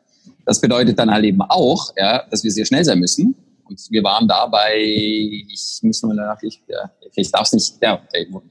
[0.47, 3.35] Das bedeutet dann halt eben auch, ja, dass wir sehr schnell sein müssen.
[3.65, 8.01] Und wir waren dabei, ich muss nur nach, ich, ja, ich darf es nicht, ja,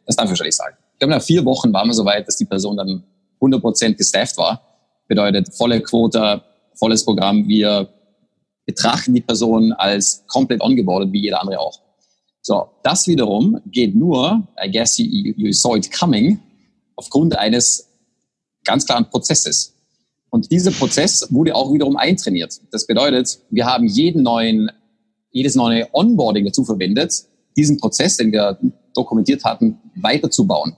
[0.04, 0.76] das darf ich wahrscheinlich sagen.
[0.92, 3.02] Ich glaube, nach vier Wochen waren wir so weit, dass die Person dann
[3.40, 4.60] 100% gestafft war.
[5.08, 6.42] Bedeutet volle Quote,
[6.74, 7.48] volles Programm.
[7.48, 7.88] Wir
[8.66, 11.80] betrachten die Person als komplett ongeboardet, wie jeder andere auch.
[12.42, 16.42] So, das wiederum geht nur, I guess you, you saw it coming,
[16.94, 17.88] aufgrund eines
[18.64, 19.75] ganz klaren Prozesses.
[20.36, 22.60] Und dieser Prozess wurde auch wiederum eintrainiert.
[22.70, 24.70] Das bedeutet, wir haben jeden neuen,
[25.30, 27.24] jedes neue Onboarding dazu verwendet,
[27.56, 28.58] diesen Prozess, den wir
[28.94, 30.76] dokumentiert hatten, weiterzubauen.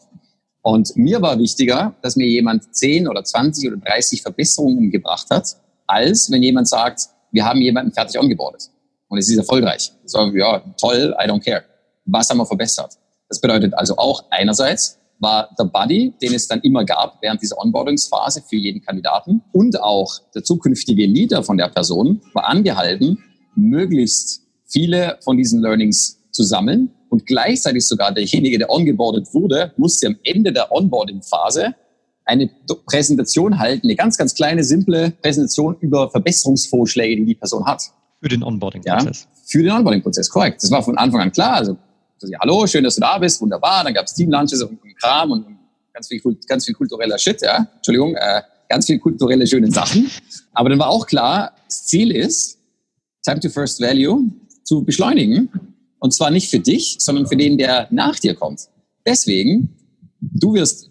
[0.62, 5.56] Und mir war wichtiger, dass mir jemand 10 oder 20 oder 30 Verbesserungen gebracht hat,
[5.88, 8.70] als wenn jemand sagt, wir haben jemanden fertig ongeboardet
[9.08, 9.90] und es ist erfolgreich.
[10.04, 11.64] So, ja, toll, I don't care.
[12.04, 12.92] Was haben wir verbessert?
[13.28, 17.58] Das bedeutet also auch einerseits war der Buddy, den es dann immer gab während dieser
[17.58, 23.18] Onboardingsphase für jeden Kandidaten und auch der zukünftige Leader von der Person war angehalten,
[23.54, 30.06] möglichst viele von diesen Learnings zu sammeln und gleichzeitig sogar derjenige, der ongeboardet wurde, musste
[30.06, 31.74] am Ende der Onboarding-Phase
[32.24, 32.50] eine
[32.86, 37.82] Präsentation halten, eine ganz, ganz kleine, simple Präsentation über Verbesserungsvorschläge, die die Person hat.
[38.20, 39.22] Für den Onboarding-Prozess.
[39.22, 40.62] Ja, für den Onboarding-Prozess, korrekt.
[40.62, 41.54] Das war von Anfang an klar.
[41.54, 41.78] Also,
[42.26, 43.84] ja, hallo, schön, dass du da bist, wunderbar.
[43.84, 45.46] Dann gab es Team-Lunches und, und Kram und
[45.92, 47.66] ganz viel, ganz viel kultureller Shit, ja.
[47.76, 50.10] Entschuldigung, äh, ganz viel kulturelle schöne Sachen.
[50.52, 52.58] Aber dann war auch klar, das Ziel ist,
[53.24, 54.24] Time to First Value
[54.64, 55.50] zu beschleunigen
[55.98, 58.68] und zwar nicht für dich, sondern für den, der nach dir kommt.
[59.06, 59.76] Deswegen,
[60.20, 60.90] du wirst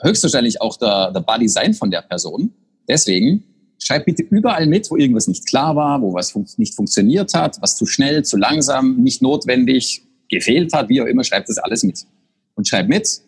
[0.00, 2.52] höchstwahrscheinlich auch der, der Buddy sein von der Person.
[2.88, 3.44] Deswegen,
[3.82, 7.60] schreib bitte überall mit, wo irgendwas nicht klar war, wo was fun nicht funktioniert hat,
[7.60, 11.82] was zu schnell, zu langsam, nicht notwendig, gefehlt hat, wie auch immer, schreib das alles
[11.82, 12.04] mit.
[12.54, 13.20] Und schreib mit,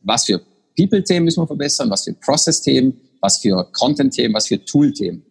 [0.00, 0.40] was für
[0.76, 5.24] People-Themen müssen wir verbessern, was für Process-Themen, was für Content-Themen, was für Tool-Themen.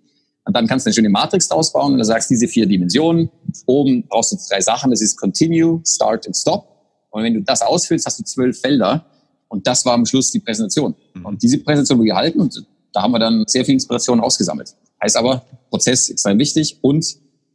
[0.45, 3.29] Und dann kannst du eine schöne Matrix ausbauen und du sagst, diese vier Dimensionen.
[3.65, 4.91] Oben brauchst du drei Sachen.
[4.91, 6.67] Das ist Continue, Start und Stop.
[7.11, 9.05] Und wenn du das ausfüllst, hast du zwölf Felder.
[9.47, 10.95] Und das war am Schluss die Präsentation.
[11.13, 11.25] Mhm.
[11.25, 14.75] Und diese Präsentation wurde gehalten und da haben wir dann sehr viel Inspiration ausgesammelt.
[15.01, 17.05] Heißt aber, Prozess extrem wichtig und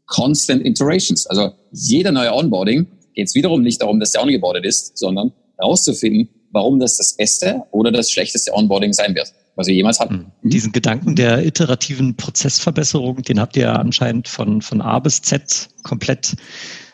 [0.07, 1.27] Constant Iterations.
[1.27, 2.87] Also jeder neue Onboarding
[3.19, 7.65] geht es wiederum nicht darum, dass der ongeboardet ist, sondern herauszufinden, warum das das beste
[7.73, 10.33] oder das schlechteste Onboarding sein wird was wir jemals hatten.
[10.43, 10.51] Mhm.
[10.51, 16.37] Diesen Gedanken der iterativen Prozessverbesserung, den habt ihr anscheinend von, von A bis Z komplett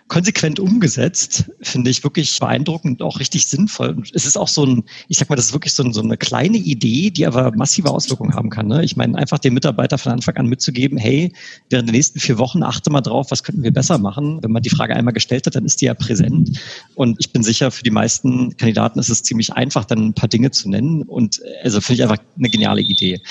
[0.08, 4.02] konsequent umgesetzt, finde ich wirklich beeindruckend auch richtig sinnvoll.
[4.12, 6.18] es ist auch so ein, ich sag mal, das ist wirklich so, ein, so eine
[6.18, 8.66] kleine Idee, die aber massive Auswirkungen haben kann.
[8.66, 8.84] Ne?
[8.84, 11.32] Ich meine, einfach dem Mitarbeiter von Anfang an mitzugeben, hey,
[11.70, 14.42] während der nächsten vier Wochen achte mal drauf, was könnten wir besser machen.
[14.42, 16.60] Wenn man die Frage einmal gestellt hat, dann ist die ja präsent.
[16.94, 20.28] Und ich bin sicher, für die meisten Kandidaten ist es ziemlich einfach, dann ein paar
[20.28, 21.02] Dinge zu nennen.
[21.02, 23.22] Und also finde ich einfach eine geniale Idee.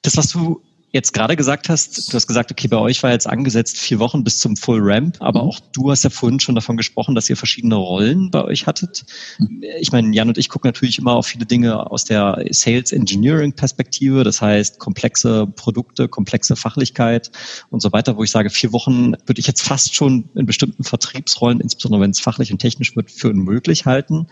[0.00, 0.62] Das, was du
[0.94, 4.22] jetzt gerade gesagt hast, du hast gesagt, okay, bei euch war jetzt angesetzt vier Wochen
[4.22, 5.48] bis zum Full Ramp, aber mhm.
[5.48, 9.04] auch du hast ja vorhin schon davon gesprochen, dass ihr verschiedene Rollen bei euch hattet.
[9.80, 13.54] Ich meine, Jan und ich gucken natürlich immer auf viele Dinge aus der Sales Engineering
[13.54, 17.32] Perspektive, das heißt komplexe Produkte, komplexe Fachlichkeit
[17.70, 20.84] und so weiter, wo ich sage, vier Wochen würde ich jetzt fast schon in bestimmten
[20.84, 24.28] Vertriebsrollen, insbesondere wenn es fachlich und technisch wird, für unmöglich halten.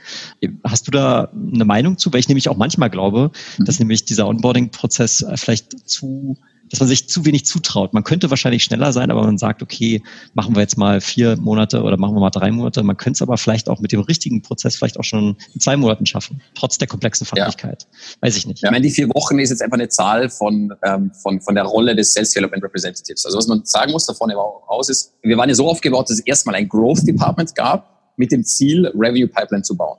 [0.63, 2.13] Hast du da eine Meinung zu?
[2.13, 3.65] Weil ich nämlich auch manchmal glaube, mhm.
[3.65, 6.37] dass nämlich dieser Onboarding-Prozess vielleicht zu
[6.73, 7.93] dass man sich zu wenig zutraut.
[7.93, 10.03] Man könnte wahrscheinlich schneller sein, aber man sagt, okay,
[10.33, 12.83] machen wir jetzt mal vier Monate oder machen wir mal drei Monate.
[12.83, 15.77] Man könnte es aber vielleicht auch mit dem richtigen Prozess vielleicht auch schon in zwei
[15.77, 17.83] Monaten schaffen, trotz der komplexen Fachlichkeit.
[17.83, 18.17] Ja.
[18.23, 18.63] Weiß ich nicht.
[18.63, 21.55] Ja, ich meine, die vier Wochen ist jetzt einfach eine Zahl von, ähm, von, von
[21.55, 23.27] der Rolle des Sales Development Representatives.
[23.27, 26.25] Also was man sagen muss davon aus ist, wir waren ja so aufgebaut, dass es
[26.25, 29.99] erstmal ein Growth Department gab, mit dem Ziel, Revenue Pipeline zu bauen.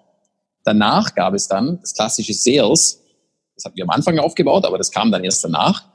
[0.63, 2.99] Danach gab es dann das klassische Sales,
[3.55, 5.92] das hatten wir am Anfang aufgebaut, aber das kam dann erst danach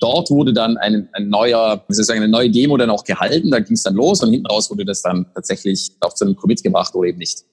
[0.00, 3.04] dort wurde dann ein, ein neuer, wie soll ich sagen, eine neue Demo dann auch
[3.04, 6.24] gehalten, da ging es dann los und hinten raus wurde das dann tatsächlich auf so
[6.24, 7.44] einen Commit gebracht oder eben nicht.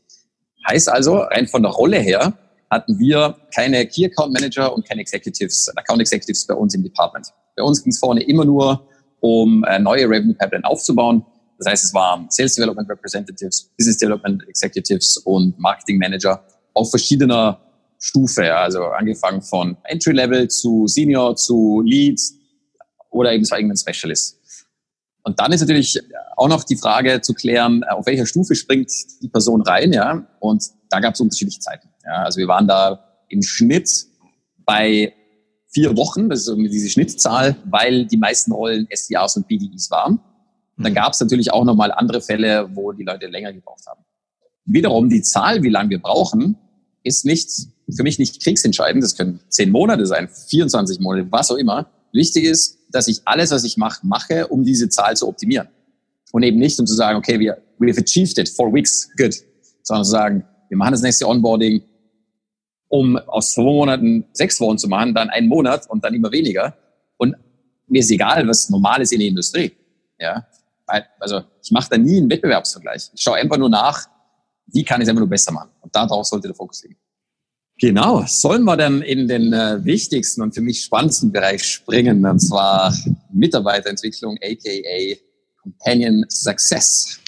[0.68, 2.34] Heißt also, rein von der Rolle her
[2.70, 7.28] hatten wir keine Key Account Manager und keine Executives, Account Executives bei uns im Department.
[7.56, 8.88] Bei uns ging es vorne immer nur
[9.20, 11.26] um äh, neue Revenue Pipeline aufzubauen.
[11.58, 17.60] Das heißt, es waren Sales Development Representatives, Business Development Executives und Marketing Manager auf verschiedener
[18.06, 22.22] Stufe, also angefangen von Entry Level zu Senior zu Lead
[23.10, 24.38] oder eben zu eigenen Specialist.
[25.24, 26.00] Und dann ist natürlich
[26.38, 28.92] auch noch die Frage zu klären, auf welcher Stufe springt
[29.24, 30.28] die Person rein, ja.
[30.40, 31.90] Und da gab es unterschiedliche Zeiten.
[32.04, 32.24] Ja.
[32.24, 33.90] Also wir waren da im Schnitt
[34.66, 35.12] bei
[35.68, 40.20] vier Wochen, das ist irgendwie diese Schnittzahl, weil die meisten Rollen SDRs und BDEs waren.
[40.78, 40.96] Und dann mhm.
[40.98, 44.06] gab es natürlich auch nochmal andere Fälle, wo die Leute länger gebraucht haben.
[44.66, 46.56] Wiederum die Zahl, wie lange wir brauchen,
[47.02, 47.50] ist nicht
[47.94, 49.04] für mich nicht kriegsentscheidend.
[49.04, 51.90] Das können zehn Monate sein, 24 Monate, was auch immer.
[52.12, 55.68] Wichtig ist, dass ich alles, was ich mache, mache, um diese Zahl zu optimieren.
[56.32, 59.36] Und eben nicht, um zu sagen, okay, wir, we have achieved it, four weeks, good.
[59.84, 61.84] Sondern zu sagen, wir machen das nächste Onboarding,
[62.88, 66.76] um aus zwei Monaten sechs Wochen zu machen, dann einen Monat und dann immer weniger.
[67.18, 67.36] Und
[67.88, 69.72] mir ist egal, was normal ist in der Industrie.
[70.20, 70.48] Ja,
[71.20, 73.12] also ich mache da nie einen Wettbewerbsvergleich.
[73.14, 74.08] Ich schaue einfach nur nach,
[74.68, 75.70] wie kann ich es einfach nur besser machen.
[75.82, 76.98] Und darauf sollte der Fokus liegen.
[77.80, 82.40] Genau, sollen wir dann in den äh, wichtigsten und für mich spannendsten Bereich springen, und
[82.40, 82.96] zwar
[83.34, 85.20] Mitarbeiterentwicklung, aka
[85.62, 87.20] Companion Success.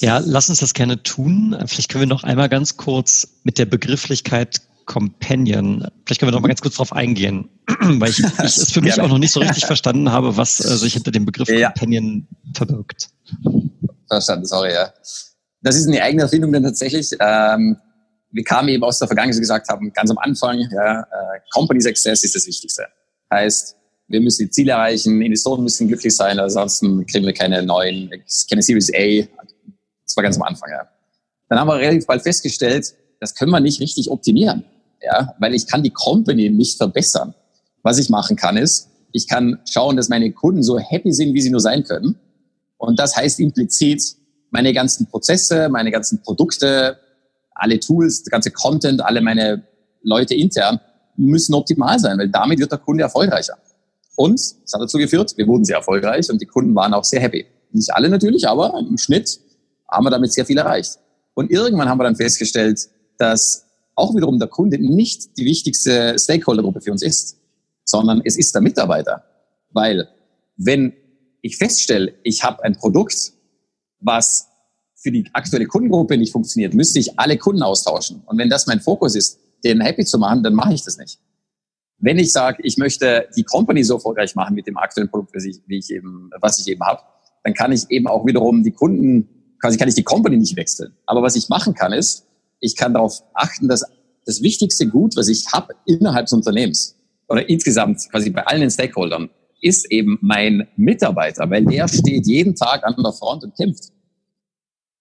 [0.00, 1.56] Ja, lass uns das gerne tun.
[1.66, 6.40] Vielleicht können wir noch einmal ganz kurz mit der Begrifflichkeit Companion, vielleicht können wir noch
[6.40, 9.06] mal ganz kurz drauf eingehen, weil ich, ich es für mich gerne.
[9.06, 11.68] auch noch nicht so richtig verstanden habe, was äh, sich hinter dem Begriff ja.
[11.68, 13.10] Companion verbirgt.
[14.08, 14.92] Verstanden, sorry, ja.
[15.60, 17.10] Das ist eine eigene Erfindung denn tatsächlich.
[17.20, 17.76] Ähm,
[18.30, 22.24] wir kamen eben aus der Vergangenheit gesagt haben, ganz am Anfang, ja, äh, Company Success
[22.24, 22.86] ist das Wichtigste.
[23.32, 23.76] Heißt,
[24.08, 28.10] wir müssen die Ziele erreichen, Investoren müssen glücklich sein, ansonsten kriegen wir keine neuen,
[28.48, 29.26] keine Series A.
[30.04, 30.88] Das war ganz am Anfang, ja.
[31.48, 34.64] Dann haben wir relativ bald festgestellt, das können wir nicht richtig optimieren,
[35.02, 37.34] ja, weil ich kann die Company nicht verbessern.
[37.82, 41.40] Was ich machen kann ist, ich kann schauen, dass meine Kunden so happy sind, wie
[41.40, 42.16] sie nur sein können.
[42.76, 44.02] Und das heißt implizit,
[44.50, 46.98] meine ganzen Prozesse, meine ganzen Produkte,
[47.58, 49.64] alle Tools, der ganze Content, alle meine
[50.02, 50.80] Leute intern
[51.16, 53.58] müssen optimal sein, weil damit wird der Kunde erfolgreicher.
[54.16, 57.20] Und es hat dazu geführt, wir wurden sehr erfolgreich und die Kunden waren auch sehr
[57.20, 57.46] happy.
[57.72, 59.40] Nicht alle natürlich, aber im Schnitt
[59.88, 60.98] haben wir damit sehr viel erreicht.
[61.34, 62.88] Und irgendwann haben wir dann festgestellt,
[63.18, 67.36] dass auch wiederum der Kunde nicht die wichtigste Stakeholdergruppe für uns ist,
[67.84, 69.24] sondern es ist der Mitarbeiter.
[69.70, 70.08] Weil
[70.56, 70.94] wenn
[71.42, 73.32] ich feststelle, ich habe ein Produkt,
[74.00, 74.48] was
[75.00, 78.22] für die aktuelle Kundengruppe nicht funktioniert, müsste ich alle Kunden austauschen.
[78.26, 81.18] Und wenn das mein Fokus ist, den happy zu machen, dann mache ich das nicht.
[81.98, 85.44] Wenn ich sage, ich möchte die Company so erfolgreich machen mit dem aktuellen Produkt, was
[85.44, 87.00] ich, ich eben, was ich eben habe,
[87.44, 89.28] dann kann ich eben auch wiederum die Kunden,
[89.60, 90.92] quasi kann ich die Company nicht wechseln.
[91.06, 92.26] Aber was ich machen kann, ist,
[92.60, 93.84] ich kann darauf achten, dass
[94.26, 96.96] das wichtigste Gut, was ich habe innerhalb des Unternehmens
[97.28, 99.30] oder insgesamt quasi bei allen Stakeholdern,
[99.60, 103.92] ist eben mein Mitarbeiter, weil der steht jeden Tag an der Front und kämpft.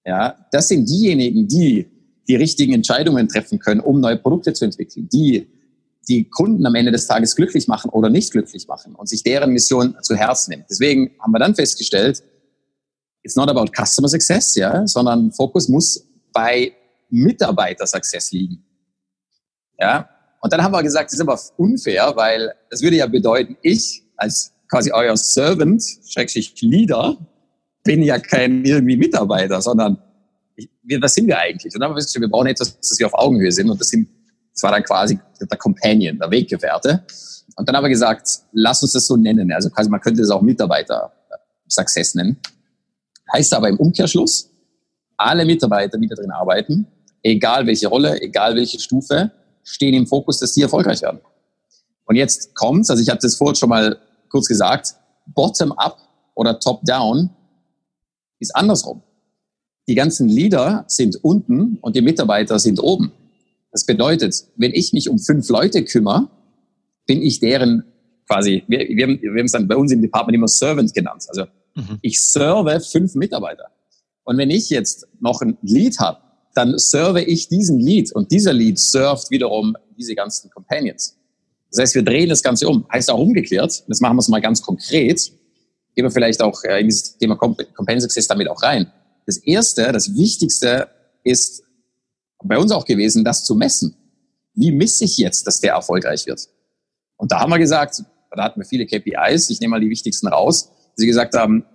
[0.08, 1.86] Ja, das sind diejenigen, die
[2.30, 5.50] die richtigen Entscheidungen treffen können, um neue Produkte zu entwickeln, die
[6.08, 9.52] die Kunden am Ende des Tages glücklich machen oder nicht glücklich machen und sich deren
[9.52, 10.66] Mission zu Herzen nimmt.
[10.70, 12.24] Deswegen haben wir dann festgestellt,
[13.22, 16.72] it's not about customer success, ja, sondern Fokus muss bei
[17.10, 18.64] Mitarbeiter Success liegen.
[19.78, 23.58] Ja, und dann haben wir gesagt, das ist aber unfair, weil das würde ja bedeuten,
[23.62, 27.18] ich als quasi euer Servant, Schrägstrich Leader,
[27.88, 29.98] bin ja kein irgendwie Mitarbeiter, sondern
[30.58, 30.70] ich,
[31.02, 31.74] was sind wir eigentlich?
[31.74, 33.70] Und dann haben wir festgestellt, wir brauchen etwas, dass wir auf Augenhöhe sind.
[33.70, 34.10] Und das, sind,
[34.54, 37.06] das war dann quasi der Companion, der Weggefährte.
[37.56, 39.52] Und dann haben wir gesagt, lass uns das so nennen.
[39.54, 42.38] Also quasi, man könnte das auch Mitarbeiter-Success nennen.
[43.32, 44.52] Heißt aber im Umkehrschluss,
[45.16, 46.88] alle Mitarbeiter, die da drin arbeiten,
[47.24, 49.32] egal welche Rolle, egal welche Stufe,
[49.64, 51.22] stehen im Fokus, dass die erfolgreich werden.
[52.06, 53.98] Und jetzt kommt's, also ich habe das vorhin schon mal
[54.30, 54.96] kurz gesagt,
[55.28, 55.98] bottom-up
[56.36, 57.30] oder top-down
[58.40, 59.02] ist andersrum.
[59.88, 63.12] Die ganzen Leader sind unten und die Mitarbeiter sind oben.
[63.72, 66.30] Das bedeutet, wenn ich mich um fünf Leute kümmere,
[67.06, 67.84] bin ich deren
[68.28, 71.26] quasi, wir, wir, haben, wir haben es dann bei uns im Department immer Servant genannt.
[71.30, 71.46] Also
[71.76, 72.00] mhm.
[72.02, 73.66] ich serve fünf Mitarbeiter.
[74.24, 76.20] Und wenn ich jetzt noch ein Lead habe,
[76.54, 81.18] dann serve ich diesen Lead und dieser Lead servt wiederum diese ganzen Companions.
[81.72, 82.86] Das heißt, wir drehen das Ganze um.
[82.92, 85.32] Heißt auch umgekehrt, das machen wir es mal ganz konkret
[85.98, 88.92] gehen wir vielleicht auch äh, in dieses Thema Companion Success damit auch rein.
[89.26, 90.88] Das erste, das wichtigste
[91.24, 91.64] ist
[92.44, 93.96] bei uns auch gewesen, das zu messen.
[94.54, 96.50] Wie misse ich jetzt, dass der erfolgreich wird?
[97.16, 100.28] Und da haben wir gesagt, da hatten wir viele KPIs, ich nehme mal die wichtigsten
[100.28, 101.66] raus, sie gesagt haben,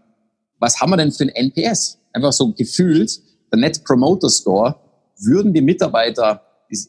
[0.60, 1.98] was haben wir denn für ein NPS?
[2.12, 3.18] Einfach so gefühlt,
[3.52, 4.76] der Net Promoter Score,
[5.18, 6.42] würden die Mitarbeiter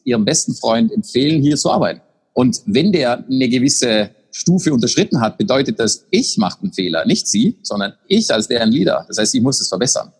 [0.04, 2.00] ihrem besten Freund empfehlen, hier zu arbeiten.
[2.32, 7.28] Und wenn der eine gewisse Stufe unterschritten hat, bedeutet das, ich mache einen Fehler, nicht
[7.28, 9.04] sie, sondern ich als deren Leader.
[9.06, 10.12] Das heißt, ich muss es verbessern.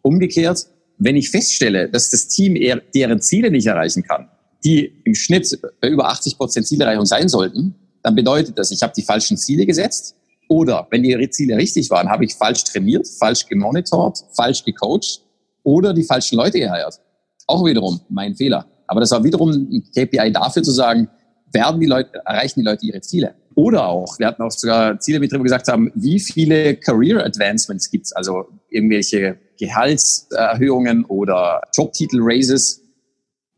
[0.00, 0.66] Umgekehrt,
[0.96, 4.30] wenn ich feststelle, dass das Team eher deren Ziele nicht erreichen kann,
[4.64, 8.94] die im Schnitt bei über 80 Prozent Zielerreichung sein sollten, dann bedeutet das, ich habe
[8.96, 10.16] die falschen Ziele gesetzt
[10.48, 15.20] oder wenn die Ziele richtig waren, habe ich falsch trainiert, falsch gemonitort, falsch gecoacht
[15.64, 16.98] oder die falschen Leute geheiert.
[17.46, 18.64] Auch wiederum mein Fehler.
[18.86, 21.10] Aber das war wiederum ein KPI dafür zu sagen,
[21.52, 23.34] werden die Leute, erreichen die Leute ihre Ziele?
[23.54, 26.76] Oder auch, wir hatten auch sogar Ziele mit drin, wo wir gesagt haben, wie viele
[26.76, 32.80] Career Advancements gibt's, also irgendwelche Gehaltserhöhungen oder Jobtitel-Raises.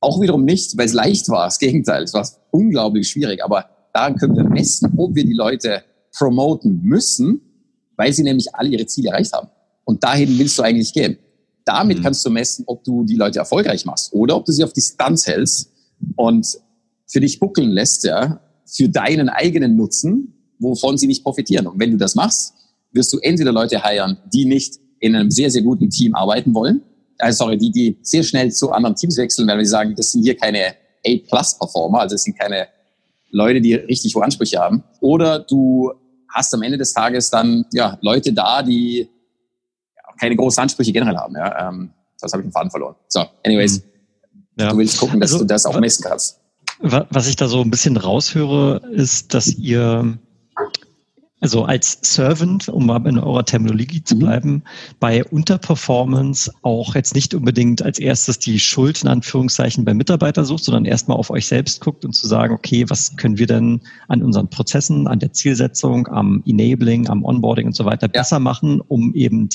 [0.00, 1.44] Auch wiederum nicht, weil es leicht war.
[1.44, 3.44] Das Gegenteil, es war unglaublich schwierig.
[3.44, 5.84] Aber daran können wir messen, ob wir die Leute
[6.16, 7.40] promoten müssen,
[7.96, 9.48] weil sie nämlich alle ihre Ziele erreicht haben.
[9.84, 11.18] Und dahin willst du eigentlich gehen.
[11.64, 12.02] Damit mhm.
[12.02, 15.26] kannst du messen, ob du die Leute erfolgreich machst oder ob du sie auf Distanz
[15.26, 15.70] hältst
[16.16, 16.58] und
[17.12, 21.66] für dich buckeln lässt, ja, für deinen eigenen Nutzen, wovon sie nicht profitieren.
[21.66, 22.54] Und wenn du das machst,
[22.92, 26.82] wirst du entweder Leute heiren, die nicht in einem sehr, sehr guten Team arbeiten wollen,
[27.18, 30.22] also sorry, die, die sehr schnell zu anderen Teams wechseln, weil wir sagen, das sind
[30.22, 30.74] hier keine
[31.06, 32.66] A-Plus-Performer, also das sind keine
[33.30, 34.82] Leute, die richtig hohe Ansprüche haben.
[35.00, 35.92] Oder du
[36.28, 39.08] hast am Ende des Tages dann ja Leute da, die
[40.18, 41.34] keine großen Ansprüche generell haben.
[41.36, 41.68] Ja.
[41.68, 41.90] Ähm,
[42.20, 42.94] das habe ich den Faden verloren.
[43.08, 43.84] So, anyways, mhm.
[44.58, 44.70] ja.
[44.70, 46.41] du willst gucken, dass also, du das auch messen kannst.
[46.82, 50.18] Was ich da so ein bisschen raushöre, ist, dass ihr
[51.42, 54.18] also als Servant, um mal in eurer Terminologie zu mhm.
[54.20, 54.62] bleiben,
[55.00, 60.62] bei Unterperformance auch jetzt nicht unbedingt als erstes die Schuld in Anführungszeichen beim Mitarbeiter sucht,
[60.62, 64.22] sondern erstmal auf euch selbst guckt und zu sagen, okay, was können wir denn an
[64.22, 69.12] unseren Prozessen, an der Zielsetzung, am Enabling, am Onboarding und so weiter besser machen, um
[69.14, 69.48] eben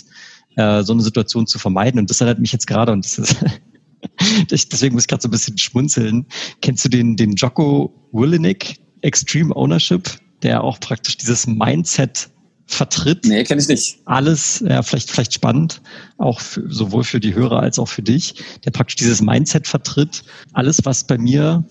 [0.58, 2.02] äh, so eine Situation zu vermeiden.
[2.02, 3.38] Und das erinnert mich jetzt gerade, und das ist
[4.52, 6.26] deswegen muss ich gerade so ein bisschen schmunzeln.
[6.62, 10.10] Kennst du den, den Jocko Willenick, Extreme Ownership,
[10.44, 12.30] der auch praktisch dieses Mindset
[12.68, 13.26] vertritt.
[13.26, 13.98] Nee, kenne ich nicht.
[14.06, 15.82] Alles, ja, vielleicht, vielleicht spannend,
[16.18, 20.24] auch für, sowohl für die Hörer als auch für dich, der praktisch dieses Mindset vertritt.
[20.54, 21.66] Alles, was bei mir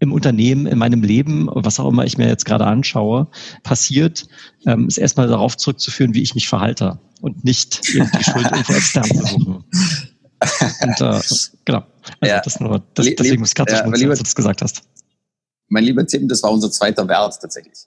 [0.00, 3.28] im Unternehmen, in meinem Leben, was auch immer ich mir jetzt gerade anschaue,
[3.62, 4.26] passiert,
[4.66, 9.04] ähm, ist erstmal darauf zurückzuführen, wie ich mich verhalte und nicht die Schuld irgendwo extern
[9.04, 9.64] zu suchen.
[10.82, 11.20] Und äh,
[11.64, 11.84] genau.
[12.20, 12.40] Also ja.
[12.40, 14.82] das nur, das, deswegen muss ich gerade ja, als du das gesagt hast.
[15.68, 17.86] Mein lieber Tim, das war unser zweiter Wert tatsächlich.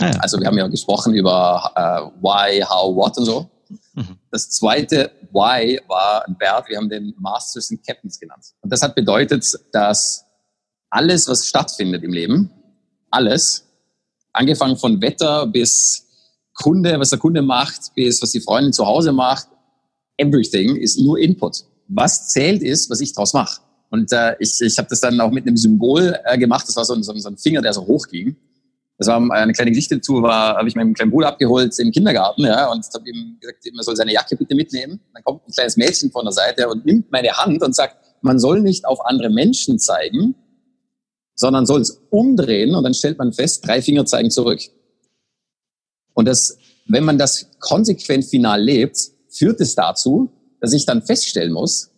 [0.00, 0.18] Ah, ja.
[0.20, 3.50] Also wir haben ja gesprochen über äh, why, how, what und so.
[3.94, 4.18] Mhm.
[4.30, 8.44] Das zweite Why war ein Wert, wir haben den Masters and Captains genannt.
[8.60, 10.24] Und das hat bedeutet, dass
[10.90, 12.50] alles, was stattfindet im Leben,
[13.10, 13.64] alles,
[14.32, 16.06] angefangen von Wetter bis
[16.54, 19.48] Kunde, was der Kunde macht, bis was die Freundin zu Hause macht,
[20.18, 21.64] everything ist nur Input.
[21.88, 23.60] Was zählt ist, was ich draus mache.
[23.90, 26.68] Und äh, ich, ich habe das dann auch mit einem Symbol äh, gemacht.
[26.68, 28.36] Das war so ein, so, ein Finger, der so hoch ging.
[28.98, 32.42] Das war eine kleine Geschichte dazu, war, habe ich meinem kleinen Bruder abgeholt im Kindergarten,
[32.42, 35.00] ja, und habe ihm gesagt, er soll seine Jacke bitte mitnehmen.
[35.14, 38.40] Dann kommt ein kleines Mädchen von der Seite und nimmt meine Hand und sagt, man
[38.40, 40.34] soll nicht auf andere Menschen zeigen,
[41.36, 44.60] sondern soll es umdrehen und dann stellt man fest, drei Finger zeigen zurück.
[46.14, 50.30] Und das, wenn man das konsequent final lebt, führt es dazu,
[50.60, 51.90] dass ich dann feststellen muss,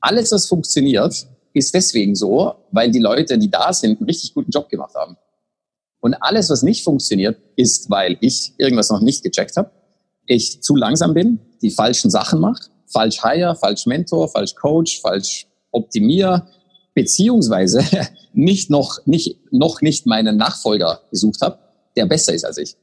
[0.00, 4.50] alles, was funktioniert, ist deswegen so, weil die Leute, die da sind, einen richtig guten
[4.50, 5.16] Job gemacht haben.
[6.00, 9.70] Und alles, was nicht funktioniert, ist, weil ich irgendwas noch nicht gecheckt habe,
[10.26, 15.46] ich zu langsam bin, die falschen Sachen mache, falsch hire, falsch Mentor, falsch Coach, falsch
[15.72, 16.46] optimier,
[16.94, 17.84] beziehungsweise
[18.32, 21.58] nicht noch nicht noch nicht meinen Nachfolger gesucht habe,
[21.96, 22.76] der besser ist als ich.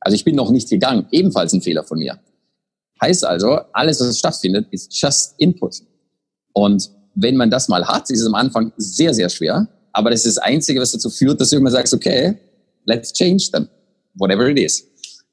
[0.00, 2.18] Also ich bin noch nicht gegangen, ebenfalls ein Fehler von mir.
[3.00, 5.82] Heißt also, alles, was stattfindet, ist just input.
[6.52, 9.68] Und wenn man das mal hat, ist es am Anfang sehr, sehr schwer.
[9.92, 12.38] Aber das ist das Einzige, was dazu führt, dass du immer sagst, okay,
[12.84, 13.68] let's change them,
[14.14, 14.86] whatever it is.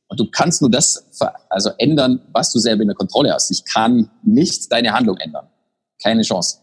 [0.07, 1.05] Und du kannst nur das
[1.49, 3.49] also ändern, was du selber in der Kontrolle hast.
[3.51, 5.47] Ich kann nicht deine Handlung ändern.
[6.01, 6.59] Keine Chance.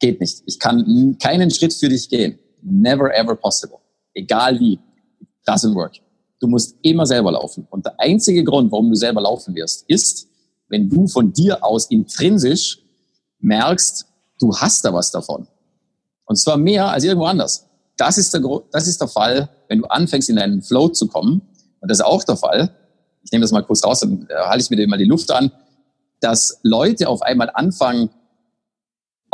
[0.00, 0.42] Geht nicht.
[0.46, 2.38] Ich kann keinen Schritt für dich gehen.
[2.62, 3.78] Never ever possible.
[4.14, 4.78] Egal wie.
[5.46, 5.96] Doesn't work.
[6.40, 7.66] Du musst immer selber laufen.
[7.70, 10.28] Und der einzige Grund, warum du selber laufen wirst, ist,
[10.68, 12.78] wenn du von dir aus intrinsisch
[13.40, 14.06] merkst,
[14.40, 15.46] du hast da was davon.
[16.26, 17.66] Und zwar mehr als irgendwo anders.
[17.96, 18.42] Das ist der,
[18.72, 21.42] das ist der Fall, wenn du anfängst, in einen Flow zu kommen.
[21.80, 22.74] Und das ist auch der Fall.
[23.22, 25.50] Ich nehme das mal kurz raus, dann halte ich mir mal die Luft an,
[26.20, 28.10] dass Leute auf einmal anfangen,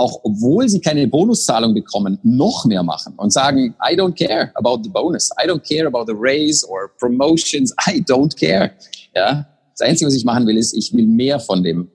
[0.03, 4.83] auch obwohl sie keine Bonuszahlung bekommen, noch mehr machen und sagen, I don't care about
[4.83, 5.31] the bonus.
[5.43, 7.73] I don't care about the raise or promotions.
[7.89, 8.73] I don't care.
[9.15, 9.47] Ja.
[9.71, 11.89] Das Einzige, was ich machen will, ist, ich will mehr von dem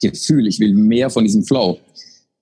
[0.00, 0.46] Gefühl.
[0.46, 1.78] Ich will mehr von diesem Flow.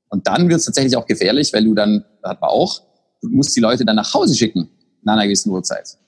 [0.08, 2.80] Und dann wird es tatsächlich auch gefährlich, weil du dann, da hat man auch,
[3.20, 4.70] du musst die Leute dann nach Hause schicken,
[5.02, 5.98] nach einer gewissen Uhrzeit.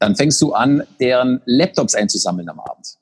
[0.00, 2.96] Dann fängst du an, deren Laptops einzusammeln am Abend.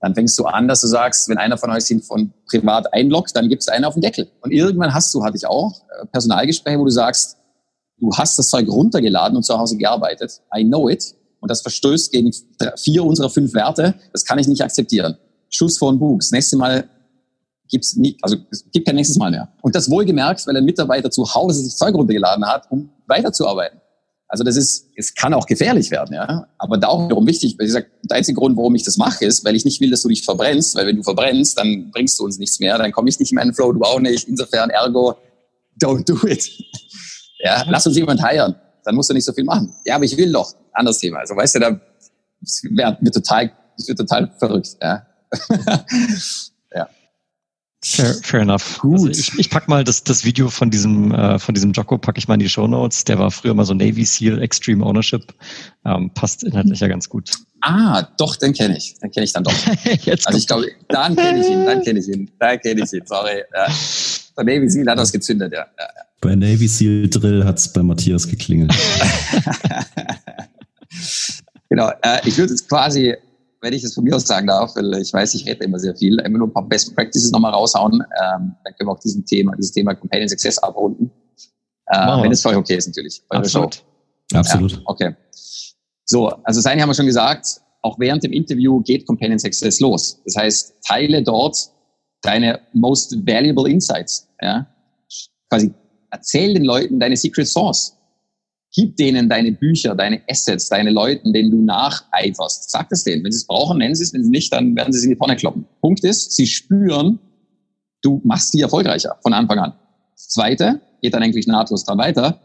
[0.00, 3.34] Dann fängst du an, dass du sagst, wenn einer von euch sich von privat einloggt,
[3.34, 4.30] dann gibt es einen auf den Deckel.
[4.42, 7.36] Und irgendwann hast du, hatte ich auch, äh, Personalgespräche, wo du sagst,
[7.98, 10.40] du hast das Zeug runtergeladen und zu Hause gearbeitet.
[10.56, 11.14] I know it.
[11.40, 12.32] Und das verstößt gegen
[12.76, 13.94] vier unserer fünf Werte.
[14.12, 15.16] Das kann ich nicht akzeptieren.
[15.50, 16.20] Schuss Bug.
[16.20, 16.88] Das nächste Mal
[17.68, 19.48] gibt's nie, also es gibt kein nächstes Mal mehr.
[19.62, 23.80] Und das wohlgemerkt, weil ein Mitarbeiter zu Hause sich Zeug runtergeladen hat, um weiterzuarbeiten.
[24.28, 26.46] Also das ist, es kann auch gefährlich werden, ja.
[26.58, 29.24] Aber da auch wiederum wichtig, weil ich sage, der einzige Grund, warum ich das mache,
[29.24, 32.20] ist, weil ich nicht will, dass du dich verbrennst, weil wenn du verbrennst, dann bringst
[32.20, 34.28] du uns nichts mehr, dann komme ich nicht in meinen Flow, du auch nicht.
[34.28, 35.16] Insofern, ergo,
[35.82, 36.48] don't do it.
[37.40, 39.72] Ja, lass uns jemand heiren, dann musst du nicht so viel machen.
[39.84, 40.52] Ja, aber ich will doch.
[40.72, 41.20] Anderes Thema.
[41.20, 41.80] Also weißt du, da
[43.00, 45.06] wird total, das wird total verrückt, ja.
[47.84, 48.78] Fair, fair enough.
[48.80, 48.94] Gut.
[48.94, 52.18] Also ich, ich pack mal das, das Video von diesem, äh, von diesem Jocko, packe
[52.18, 53.04] ich mal in die Show Notes.
[53.04, 55.32] Der war früher mal so Navy SEAL Extreme Ownership.
[55.84, 57.30] Ähm, passt inhaltlich ja ganz gut.
[57.60, 58.98] Ah, doch, den kenne ich.
[58.98, 59.54] Den kenne ich dann doch.
[60.02, 62.92] Jetzt also ich glaube, dann kenne ich ihn, dann kenne ich ihn, dann kenne ich
[62.92, 63.06] ihn.
[63.06, 63.42] Sorry.
[63.54, 63.68] Ja.
[64.34, 65.66] Bei Navy SEAL hat das gezündet, ja.
[65.78, 65.86] ja.
[66.20, 68.72] Bei Navy SEAL Drill hat's bei Matthias geklingelt.
[71.68, 71.90] genau.
[72.02, 73.14] Äh, ich würde jetzt quasi
[73.60, 75.96] wenn ich es von mir aus sagen darf, weil ich weiß, ich rede immer sehr
[75.96, 79.24] viel, immer nur ein paar Best Practices nochmal raushauen, ähm, dann können wir auch diesen
[79.24, 81.10] Thema, dieses Thema Companion Success abrunden.
[81.86, 82.22] Äh.
[82.22, 83.22] Wenn es für euch okay ist, natürlich.
[83.30, 83.82] Absolut.
[84.32, 84.72] Absolut.
[84.72, 85.16] Ja, okay.
[86.04, 90.20] So, also Seine haben wir schon gesagt, auch während dem Interview geht Companion Success los.
[90.24, 91.56] Das heißt, teile dort
[92.22, 94.28] deine most valuable insights.
[94.40, 94.66] Ja?
[95.50, 95.72] Quasi
[96.10, 97.96] erzähl den Leuten deine Secret Source.
[98.78, 102.70] Gib denen deine Bücher, deine Assets, deine Leuten, denen du nacheiferst.
[102.70, 103.24] Sag es denen.
[103.24, 104.14] Wenn sie es brauchen, nennen sie es.
[104.14, 105.66] Wenn sie nicht, dann werden sie es in die Tonne kloppen.
[105.80, 107.18] Punkt ist, sie spüren,
[108.02, 109.72] du machst die erfolgreicher von Anfang an.
[110.14, 112.40] Das Zweite, geht dann eigentlich nahtlos dran weiter,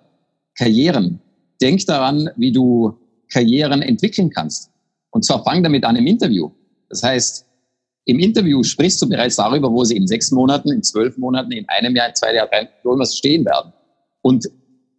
[0.57, 1.19] Karrieren.
[1.61, 2.97] Denk daran, wie du
[3.31, 4.72] Karrieren entwickeln kannst.
[5.11, 6.49] Und zwar fang damit an im Interview.
[6.89, 7.45] Das heißt,
[8.05, 11.69] im Interview sprichst du bereits darüber, wo sie in sechs Monaten, in zwölf Monaten, in
[11.69, 13.72] einem Jahr, in zwei Jahren, irgendwas stehen werden.
[14.23, 14.47] Und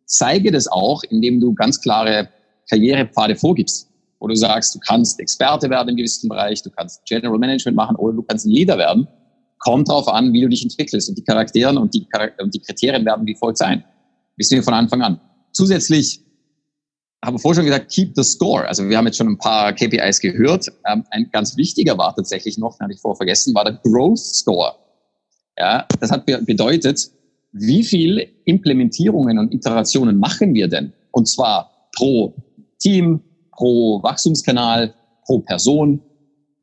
[0.07, 2.29] zeige das auch, indem du ganz klare
[2.71, 3.89] Karrierepfade vorgibst,
[4.21, 7.97] wo du sagst, du kannst Experte werden im gewissen Bereich, du kannst General Management machen
[7.97, 9.07] oder du kannst ein Leader werden.
[9.59, 12.07] Kommt darauf an, wie du dich entwickelst und die Charakteren und die,
[12.41, 13.85] und die Kriterien werden wie folgt sein.
[14.37, 15.21] Wissen wir von Anfang an.
[15.53, 16.21] Zusätzlich
[17.25, 18.67] habe vorher schon gesagt, keep the score.
[18.69, 20.71] Also wir haben jetzt schon ein paar KPIs gehört.
[20.87, 24.19] Ähm, ein ganz wichtiger war tatsächlich noch, den hatte ich vorher vergessen, war der Growth
[24.19, 24.75] Score.
[25.57, 27.11] Ja, das hat bedeutet,
[27.55, 30.93] wie viel Implementierungen und Iterationen machen wir denn?
[31.13, 32.35] Und zwar pro
[32.81, 33.21] Team,
[33.53, 34.93] pro Wachstumskanal,
[35.25, 36.03] pro Person.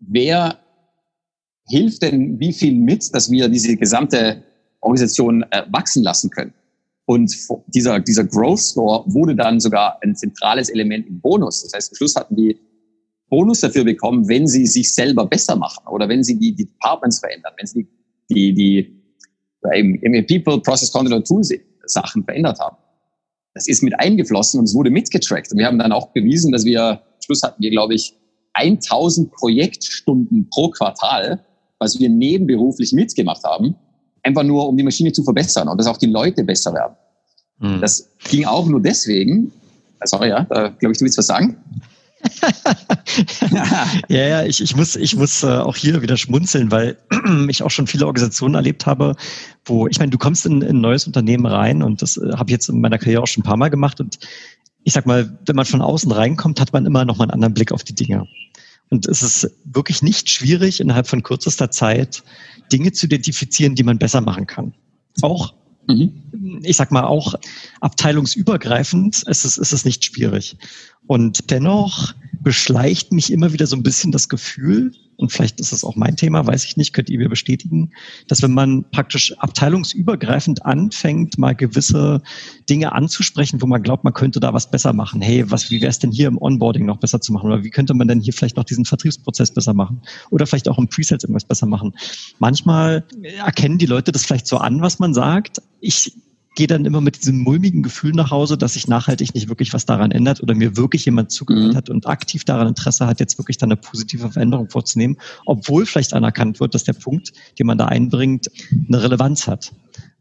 [0.02, 0.60] Wer
[1.70, 4.44] hilft denn wie viel mit, dass wir diese gesamte
[4.82, 6.54] Organisation äh, wachsen lassen können?
[7.06, 7.34] Und
[7.68, 11.64] dieser, dieser Growth Score wurde dann sogar ein zentrales Element im Bonus.
[11.64, 12.60] Das heißt, am Schluss hatten die
[13.30, 17.20] Bonus dafür bekommen, wenn sie sich selber besser machen oder wenn sie die, die Departments
[17.20, 17.88] verändern, wenn sie
[18.30, 19.01] die, die, die
[19.74, 21.42] im, im People, Process, Content und Tool
[21.86, 22.78] Sachen verändert haben.
[23.54, 25.52] Das ist mit eingeflossen und es wurde mitgetrackt.
[25.52, 28.16] Und wir haben dann auch bewiesen, dass wir, Schluss hatten wir, glaube ich,
[28.54, 31.44] 1000 Projektstunden pro Quartal,
[31.80, 33.76] was wir nebenberuflich mitgemacht haben,
[34.24, 36.96] einfach nur, um die Maschine zu verbessern und dass auch die Leute besser werden.
[37.60, 37.82] Mhm.
[37.82, 39.52] Das ging auch nur deswegen,
[40.04, 41.58] sorry, ja, da glaube ich, du willst was sagen?
[44.08, 46.98] ja, ja, ich, ich muss, ich muss äh, auch hier wieder schmunzeln, weil
[47.50, 49.16] ich auch schon viele Organisationen erlebt habe,
[49.66, 52.50] wo, ich meine, du kommst in, in ein neues Unternehmen rein und das äh, habe
[52.50, 54.20] ich jetzt in meiner Karriere auch schon ein paar Mal gemacht und
[54.84, 57.54] ich sag mal, wenn man von außen reinkommt, hat man immer noch mal einen anderen
[57.54, 58.28] Blick auf die Dinge.
[58.90, 62.24] Und es ist wirklich nicht schwierig, innerhalb von kürzester Zeit
[62.72, 64.74] Dinge zu identifizieren, die man besser machen kann.
[65.22, 65.54] Auch
[65.98, 66.60] Mhm.
[66.64, 67.36] Ich sag mal auch
[67.80, 70.58] abteilungsübergreifend ist es, ist es nicht schwierig.
[71.08, 72.14] Und dennoch
[72.44, 76.16] beschleicht mich immer wieder so ein bisschen das Gefühl, und vielleicht ist das auch mein
[76.16, 77.92] Thema, weiß ich nicht, könnt ihr mir bestätigen,
[78.28, 82.24] dass wenn man praktisch abteilungsübergreifend anfängt, mal gewisse
[82.68, 85.22] Dinge anzusprechen, wo man glaubt, man könnte da was besser machen.
[85.22, 87.52] Hey, was, wie wäre es denn hier im Onboarding noch besser zu machen?
[87.52, 90.02] Oder wie könnte man denn hier vielleicht noch diesen Vertriebsprozess besser machen?
[90.32, 91.94] Oder vielleicht auch im Presales irgendwas besser machen?
[92.40, 93.06] Manchmal
[93.46, 95.62] erkennen die Leute das vielleicht so an, was man sagt.
[95.82, 96.14] Ich
[96.56, 99.86] gehe dann immer mit diesem mulmigen Gefühl nach Hause, dass sich nachhaltig nicht wirklich was
[99.86, 101.78] daran ändert oder mir wirklich jemand zugehört mhm.
[101.78, 106.14] hat und aktiv daran Interesse hat, jetzt wirklich dann eine positive Veränderung vorzunehmen, obwohl vielleicht
[106.14, 108.48] anerkannt wird, dass der Punkt, den man da einbringt,
[108.88, 109.72] eine Relevanz hat.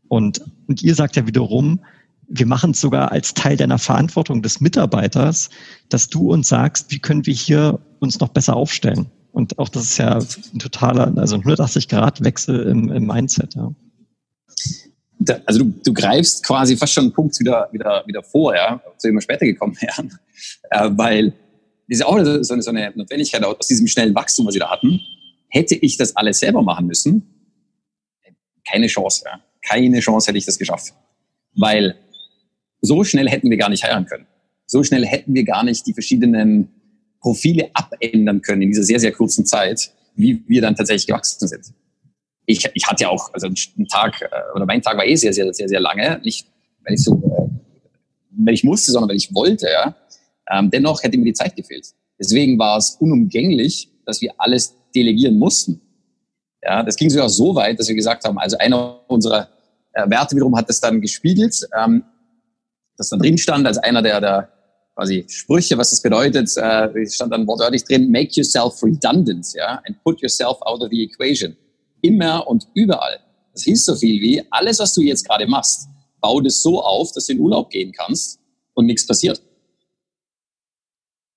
[0.08, 1.80] Und, und ihr sagt ja wiederum,
[2.28, 5.50] wir machen es sogar als Teil deiner Verantwortung des Mitarbeiters,
[5.88, 9.06] dass du uns sagst, wie können wir hier uns noch besser aufstellen.
[9.32, 13.54] Und auch das ist ja ein totaler, also ein 180-Grad-Wechsel im, im Mindset.
[13.56, 13.72] Ja.
[15.20, 18.82] Da, also du, du greifst quasi fast schon einen Punkt wieder, wieder, wieder vor, ja,
[18.96, 20.18] zu dem wir später gekommen wären.
[20.70, 21.34] Äh, weil
[21.88, 24.70] das ist auch so eine, so eine Notwendigkeit aus diesem schnellen Wachstum, was wir da
[24.70, 25.00] hatten.
[25.48, 27.40] Hätte ich das alles selber machen müssen,
[28.70, 29.40] keine Chance, ja.
[29.62, 30.94] Keine Chance hätte ich das geschafft.
[31.54, 31.96] Weil
[32.80, 34.26] so schnell hätten wir gar nicht heiraten können.
[34.66, 36.68] So schnell hätten wir gar nicht die verschiedenen
[37.20, 41.74] Profile abändern können in dieser sehr, sehr kurzen Zeit, wie wir dann tatsächlich gewachsen sind.
[42.50, 45.32] Ich, ich hatte ja auch, also ein Tag, äh, oder mein Tag war eh sehr,
[45.32, 46.20] sehr, sehr, sehr lange.
[46.24, 46.46] Nicht,
[46.84, 47.50] weil ich so, äh,
[48.30, 49.94] weil ich musste, sondern weil ich wollte, ja.
[50.50, 51.86] Ähm, dennoch hätte mir die Zeit gefehlt.
[52.18, 55.80] Deswegen war es unumgänglich, dass wir alles delegieren mussten.
[56.62, 59.48] Ja, das ging sogar so weit, dass wir gesagt haben, also einer unserer
[59.92, 62.04] äh, Werte wiederum hat das dann gespiegelt, ähm,
[62.96, 64.48] dass da drin stand, als einer der, der
[64.94, 70.02] quasi Sprüche, was das bedeutet, äh, stand dann wortwörtlich drin, make yourself redundant, ja, and
[70.02, 71.56] put yourself out of the equation.
[72.02, 73.20] Immer und überall.
[73.52, 75.88] Das hieß so viel wie, alles, was du jetzt gerade machst,
[76.20, 78.38] bau das so auf, dass du in Urlaub gehen kannst
[78.74, 79.42] und nichts passiert.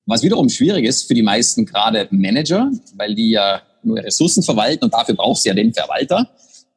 [0.06, 4.86] Was wiederum schwierig ist für die meisten gerade Manager, weil die ja nur Ressourcen verwalten
[4.86, 6.30] und dafür brauchst du ja den Verwalter.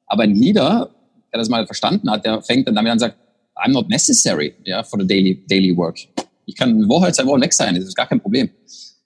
[0.06, 0.90] Aber ein Leader,
[1.32, 3.16] der das mal verstanden hat, der fängt dann damit an und sagt,
[3.56, 5.98] I'm not necessary yeah, for the daily, daily work.
[6.44, 8.50] Ich kann eine Woche, zwei Wochen weg sein, das ist gar kein Problem.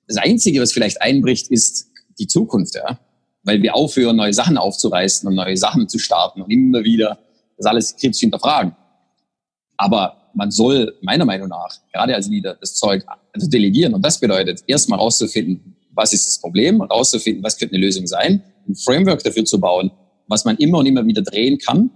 [0.06, 1.88] Das Einzige, was vielleicht einbricht, ist
[2.18, 2.98] die Zukunft, ja.
[3.42, 7.18] Weil wir aufhören, neue Sachen aufzureißen und neue Sachen zu starten und immer wieder
[7.56, 8.74] das alles kritisch hinterfragen.
[9.76, 13.94] Aber man soll meiner Meinung nach, gerade als Leader, das Zeug also delegieren.
[13.94, 18.06] Und das bedeutet, erstmal rauszufinden, was ist das Problem und rauszufinden, was könnte eine Lösung
[18.06, 19.90] sein, ein Framework dafür zu bauen,
[20.28, 21.90] was man immer und immer wieder drehen kann.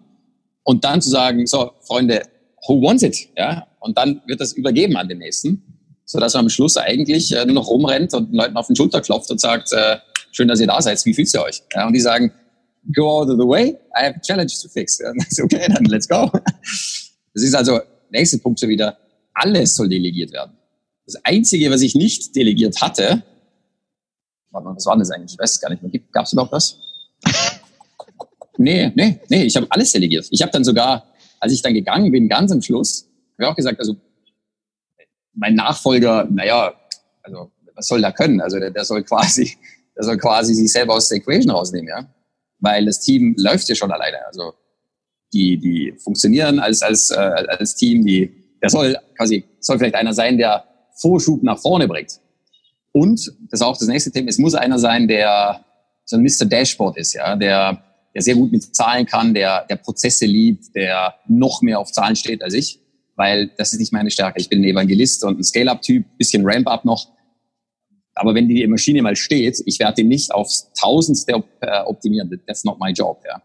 [0.63, 2.23] Und dann zu sagen, so, Freunde,
[2.67, 3.29] who wants it?
[3.37, 5.63] Ja, und dann wird das übergeben an den nächsten,
[6.05, 8.77] so dass man am Schluss eigentlich äh, nur noch rumrennt und den Leuten auf den
[8.77, 9.97] Schulter klopft und sagt, äh,
[10.35, 11.63] schön, dass ihr da seid, wie fühlt ihr euch?
[11.75, 12.33] Ja, und die sagen,
[12.95, 14.99] go out of the way, I have a challenge to fix.
[14.99, 15.13] Ja,
[15.45, 16.31] okay, dann let's go.
[17.35, 17.81] Das ist also
[18.11, 18.99] nächster Punkt schon wieder,
[19.33, 20.57] alles soll delegiert werden.
[21.07, 23.23] Das Einzige, was ich nicht delegiert hatte,
[24.51, 25.33] warte mal, was war das eigentlich?
[25.33, 25.93] Ich weiß es gar nicht mehr.
[26.13, 26.79] Gab es überhaupt was?
[28.57, 30.27] nee, nee, nee, ich habe alles delegiert.
[30.31, 31.07] Ich habe dann sogar,
[31.41, 33.97] als ich dann gegangen bin, ganz am Schluss, habe ich auch gesagt, also
[35.35, 36.73] mein Nachfolger, naja,
[37.23, 38.41] also was soll der können?
[38.41, 39.57] Also der, der soll quasi,
[39.97, 42.07] der soll quasi sich selber aus der Equation rausnehmen, ja.
[42.61, 44.25] Weil das Team läuft ja schon alleine.
[44.27, 44.55] Also
[45.33, 50.15] die, die funktionieren als, als, äh, als Team, die, der soll quasi, soll vielleicht einer
[50.15, 50.65] sein, der
[51.01, 52.21] Vorschub nach vorne bringt.
[52.93, 55.65] Und, das ist auch das nächste Thema, es muss einer sein, der
[56.05, 56.45] so ein Mr.
[56.45, 57.83] Dashboard ist, ja, der,
[58.15, 62.15] der sehr gut mit Zahlen kann, der, der Prozesse liebt, der noch mehr auf Zahlen
[62.15, 62.79] steht als ich,
[63.17, 64.41] weil das ist nicht meine Stärke.
[64.41, 67.09] Ich bin ein Evangelist und ein Scale-Up-Typ, bisschen Ramp-Up noch.
[68.15, 72.31] Aber wenn die Maschine mal steht, ich werde die nicht aufs Tausendste äh, optimieren.
[72.47, 73.43] That's not my job, ja.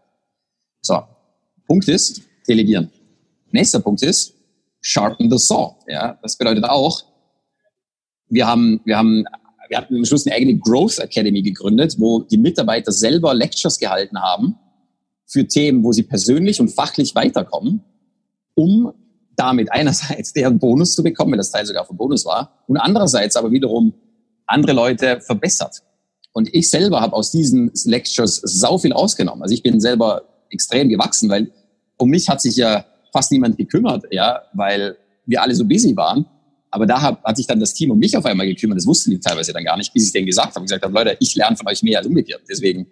[0.80, 1.02] So.
[1.66, 2.90] Punkt ist, delegieren.
[3.52, 4.34] Nächster Punkt ist,
[4.80, 5.76] sharpen the saw.
[5.86, 7.02] Ja, das bedeutet auch,
[8.28, 9.24] wir haben, wir haben,
[9.68, 14.20] wir hatten am Schluss eine eigene Growth Academy gegründet, wo die Mitarbeiter selber Lectures gehalten
[14.20, 14.56] haben
[15.26, 17.84] für Themen, wo sie persönlich und fachlich weiterkommen,
[18.54, 18.92] um
[19.36, 23.36] damit einerseits deren Bonus zu bekommen, weil das Teil sogar vom Bonus war, und andererseits
[23.36, 23.94] aber wiederum
[24.50, 25.82] andere Leute verbessert.
[26.32, 29.42] Und ich selber habe aus diesen Lectures sau viel rausgenommen.
[29.42, 31.50] Also ich bin selber extrem gewachsen, weil
[31.96, 34.96] um mich hat sich ja fast niemand gekümmert, ja, weil
[35.26, 36.26] wir alle so busy waren.
[36.70, 38.78] Aber da hat, hat sich dann das Team um mich auf einmal gekümmert.
[38.78, 40.64] Das wussten die teilweise dann gar nicht, bis ich denen gesagt habe.
[40.64, 42.42] Ich gesagt habe, Leute, ich lerne von euch mehr als umgekehrt.
[42.48, 42.86] Deswegen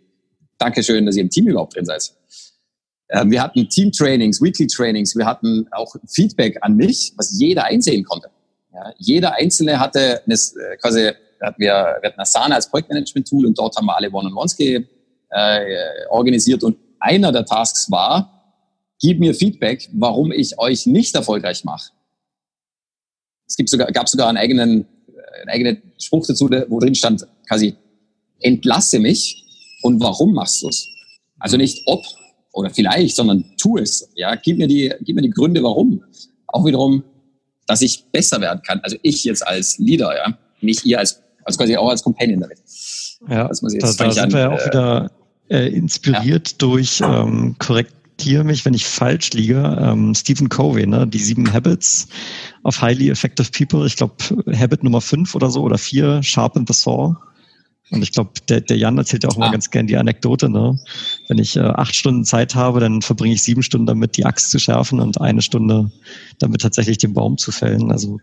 [0.58, 2.12] Dankeschön, dass ihr im Team überhaupt drin seid.
[3.10, 5.16] Ähm, wir hatten Team-Trainings, Weekly-Trainings.
[5.16, 8.28] Wir hatten auch Feedback an mich, was jeder einsehen konnte.
[8.74, 13.76] Ja, jeder Einzelne hatte eine, äh, quasi, wir, wir hatten Asana als Projektmanagement-Tool und dort
[13.76, 14.80] haben wir alle One-on-Ones äh,
[16.10, 16.62] organisiert.
[16.62, 18.56] Und einer der Tasks war,
[19.00, 21.92] gib mir Feedback, warum ich euch nicht erfolgreich mache.
[23.46, 27.26] Es gibt sogar, gab sogar einen eigenen, äh, einen eigenen Spruch dazu, wo drin stand,
[27.46, 27.76] quasi,
[28.40, 29.44] entlasse mich
[29.82, 30.86] und warum machst du es?
[31.38, 32.04] Also nicht ob
[32.52, 34.10] oder vielleicht, sondern tu es.
[34.14, 36.02] Ja, gib mir die, gib mir die Gründe, warum.
[36.48, 37.04] Auch wiederum,
[37.66, 38.80] dass ich besser werden kann.
[38.80, 42.58] Also ich jetzt als Leader, ja, nicht ihr als, also quasi auch als Companion damit.
[43.28, 45.10] Ja, das muss ich jetzt da, da sind an, wir ja auch äh, wieder
[45.48, 46.56] äh, inspiriert ja.
[46.58, 49.78] durch ähm, korrekt korrigiere mich, wenn ich falsch liege.
[49.80, 51.06] Ähm, Stephen Covey, ne?
[51.06, 52.08] die sieben Habits
[52.64, 53.86] of Highly Effective People.
[53.86, 54.14] Ich glaube,
[54.52, 57.14] Habit Nummer fünf oder so oder vier, Sharpen the Saw.
[57.90, 59.52] Und ich glaube, der, der Jan erzählt ja auch immer ah.
[59.52, 60.78] ganz gern die Anekdote, ne?
[61.28, 64.50] Wenn ich äh, acht Stunden Zeit habe, dann verbringe ich sieben Stunden damit, die Axt
[64.50, 65.90] zu schärfen und eine Stunde
[66.38, 67.90] damit tatsächlich den Baum zu fällen.
[67.90, 68.18] Also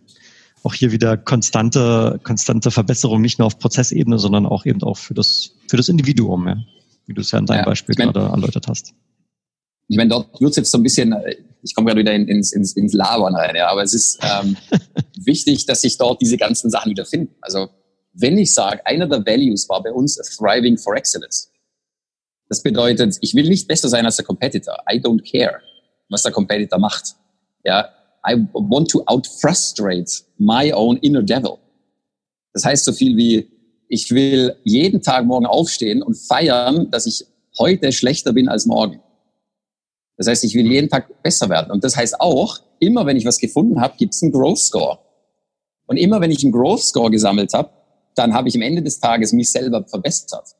[0.65, 5.13] auch hier wieder konstante, konstante Verbesserung, nicht nur auf Prozessebene, sondern auch eben auch für
[5.13, 6.57] das, für das Individuum, ja.
[7.05, 8.95] Wie du es ja in deinem ja, Beispiel ich mein, gerade erläutert hast
[9.87, 11.15] Ich meine, dort wird es jetzt so ein bisschen,
[11.61, 14.57] ich komme gerade wieder in, ins, ins, ins Labern rein, ja, aber es ist ähm,
[15.23, 17.35] wichtig, dass sich dort diese ganzen Sachen wieder finden.
[17.41, 17.69] Also
[18.13, 21.51] wenn ich sage, einer der Values war bei uns Thriving for Excellence.
[22.49, 24.77] Das bedeutet, ich will nicht besser sein als der Competitor.
[24.91, 25.59] I don't care,
[26.09, 27.15] was der Competitor macht.
[27.63, 27.89] Ja,
[28.27, 31.57] I want to outfrustrate my own inner devil.
[32.53, 33.49] Das heißt so viel wie,
[33.87, 37.25] ich will jeden Tag morgen aufstehen und feiern, dass ich
[37.59, 39.01] heute schlechter bin als morgen.
[40.17, 41.71] Das heißt, ich will jeden Tag besser werden.
[41.71, 44.99] Und das heißt auch, immer wenn ich was gefunden habe, gibt es einen Growth Score.
[45.87, 47.69] Und immer wenn ich einen Growth Score gesammelt habe,
[48.15, 50.55] dann habe ich am Ende des Tages mich selber verbessert.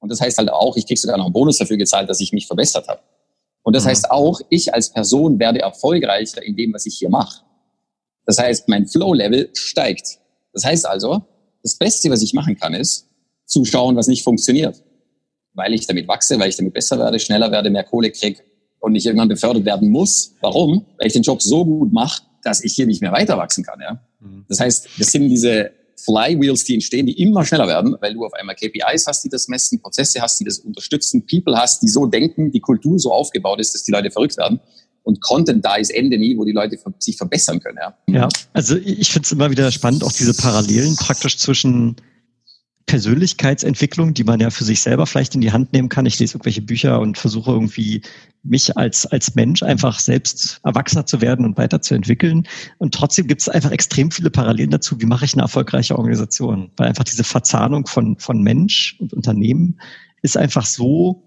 [0.00, 2.32] Und das heißt halt auch, ich kriege sogar noch einen Bonus dafür gezahlt, dass ich
[2.32, 3.00] mich verbessert habe.
[3.62, 3.88] Und das mhm.
[3.88, 7.42] heißt auch, ich als Person werde erfolgreicher in dem, was ich hier mache.
[8.26, 10.18] Das heißt, mein Flow-Level steigt.
[10.52, 11.22] Das heißt also,
[11.62, 13.08] das Beste, was ich machen kann, ist,
[13.44, 14.82] zu schauen, was nicht funktioniert.
[15.52, 18.40] Weil ich damit wachse, weil ich damit besser werde, schneller werde, mehr Kohle kriege
[18.78, 20.34] und nicht irgendwann befördert werden muss.
[20.40, 20.86] Warum?
[20.96, 23.80] Weil ich den Job so gut mache, dass ich hier nicht mehr weiter wachsen kann.
[23.80, 24.00] Ja?
[24.20, 24.46] Mhm.
[24.48, 25.72] Das heißt, das sind diese
[26.04, 29.48] Flywheels, die entstehen, die immer schneller werden, weil du auf einmal KPIs hast, die das
[29.48, 33.60] messen, Prozesse hast, die das unterstützen, People hast, die so denken, die Kultur so aufgebaut
[33.60, 34.60] ist, dass die Leute verrückt werden.
[35.02, 37.78] Und Content da ist Ende nie, wo die Leute sich verbessern können.
[37.80, 41.96] Ja, ja also ich finde es immer wieder spannend, auch diese Parallelen praktisch zwischen
[42.90, 46.06] Persönlichkeitsentwicklung, die man ja für sich selber vielleicht in die Hand nehmen kann.
[46.06, 48.02] Ich lese irgendwelche Bücher und versuche irgendwie
[48.42, 52.48] mich als, als Mensch einfach selbst erwachsener zu werden und weiterzuentwickeln.
[52.78, 56.72] Und trotzdem gibt es einfach extrem viele Parallelen dazu, wie mache ich eine erfolgreiche Organisation.
[56.76, 59.78] Weil einfach diese Verzahnung von, von Mensch und Unternehmen
[60.22, 61.22] ist einfach so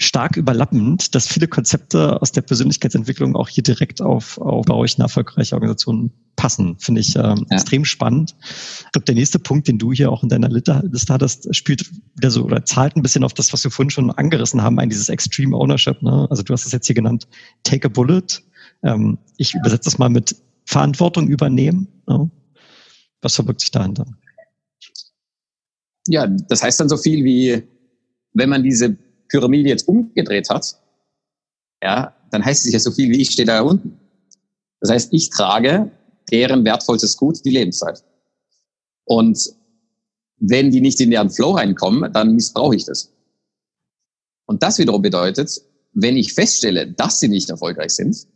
[0.00, 4.96] stark überlappend, dass viele Konzepte aus der Persönlichkeitsentwicklung auch hier direkt auf, auf bei euch
[4.96, 6.78] eine erfolgreiche Organisation passen.
[6.78, 7.56] Finde ich ähm, ja.
[7.56, 8.34] extrem spannend.
[8.40, 12.30] Ich glaube, der nächste Punkt, den du hier auch in deiner Liste hattest, spielt wieder
[12.30, 15.10] so oder zahlt ein bisschen auf das, was wir vorhin schon angerissen haben, ein dieses
[15.10, 16.00] Extreme Ownership.
[16.00, 16.26] Ne?
[16.30, 17.28] Also du hast es jetzt hier genannt,
[17.62, 18.42] take a bullet.
[18.82, 21.88] Ähm, ich übersetze das mal mit Verantwortung übernehmen.
[22.08, 22.30] Ne?
[23.20, 24.06] Was verbirgt sich dahinter?
[26.06, 27.62] Ja, das heißt dann so viel wie,
[28.32, 28.96] wenn man diese
[29.30, 30.76] Pyramide jetzt umgedreht hat,
[31.82, 33.98] ja, dann heißt es ja so viel wie ich stehe da unten.
[34.80, 35.90] Das heißt, ich trage
[36.30, 38.04] deren wertvollstes Gut, die Lebenszeit.
[39.04, 39.52] Und
[40.36, 43.12] wenn die nicht in deren Flow reinkommen, dann missbrauche ich das.
[44.46, 45.60] Und das wiederum bedeutet,
[45.92, 48.26] wenn ich feststelle, dass sie nicht erfolgreich sind,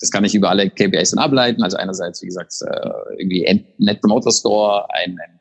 [0.00, 1.62] das kann ich über alle KPIs dann ableiten.
[1.62, 5.38] Also einerseits, wie gesagt, äh, irgendwie Net Promoter Score, ein, ein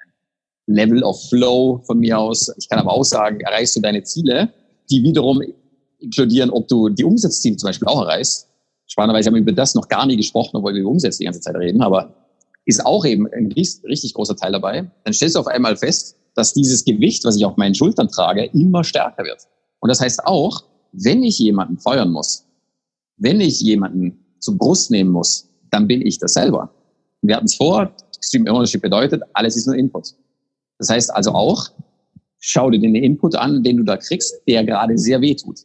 [0.67, 2.53] Level of Flow von mir aus.
[2.57, 4.53] Ich kann aber auch sagen, erreichst du deine Ziele,
[4.89, 5.41] die wiederum
[5.99, 8.47] inkludieren, ob du die Umsatzziele zum Beispiel auch erreichst.
[8.87, 11.41] Spannenderweise haben wir über das noch gar nie gesprochen, obwohl wir über Umsätze die ganze
[11.41, 12.13] Zeit reden, aber
[12.65, 14.89] ist auch eben ein richtig großer Teil dabei.
[15.03, 18.45] Dann stellst du auf einmal fest, dass dieses Gewicht, was ich auf meinen Schultern trage,
[18.53, 19.47] immer stärker wird.
[19.79, 20.63] Und das heißt auch,
[20.93, 22.45] wenn ich jemanden feuern muss,
[23.17, 26.69] wenn ich jemanden zur Brust nehmen muss, dann bin ich das selber.
[27.21, 30.13] Wir hatten es vor, Extreme Ownership bedeutet, alles ist nur Input.
[30.77, 31.69] Das heißt also auch,
[32.39, 35.61] schau dir den Input an, den du da kriegst, der gerade sehr weh tut.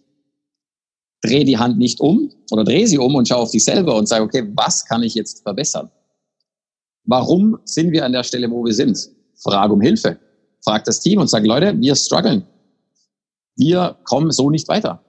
[1.23, 4.07] Dreh die Hand nicht um oder dreh sie um und schau auf dich selber und
[4.07, 5.91] sag, okay, was kann ich jetzt verbessern?
[7.05, 8.99] Warum sind wir an der Stelle, wo wir sind?
[9.35, 10.19] Frag um Hilfe.
[10.63, 12.45] Frag das Team und sag, Leute, wir strugglen.
[13.57, 15.03] Wir kommen so nicht weiter.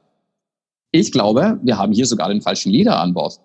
[0.91, 3.39] Ich glaube, wir haben hier sogar den falschen Leader an Bord.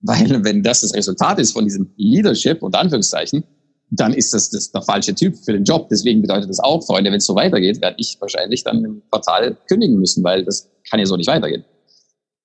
[0.00, 3.42] Weil wenn das das Resultat ist von diesem Leadership und Anführungszeichen,
[3.90, 5.88] dann ist das, das der falsche Typ für den Job.
[5.88, 9.56] Deswegen bedeutet das auch, Freunde, wenn es so weitergeht, werde ich wahrscheinlich dann im Quartal
[9.66, 11.64] kündigen müssen, weil das kann ja so nicht weitergehen.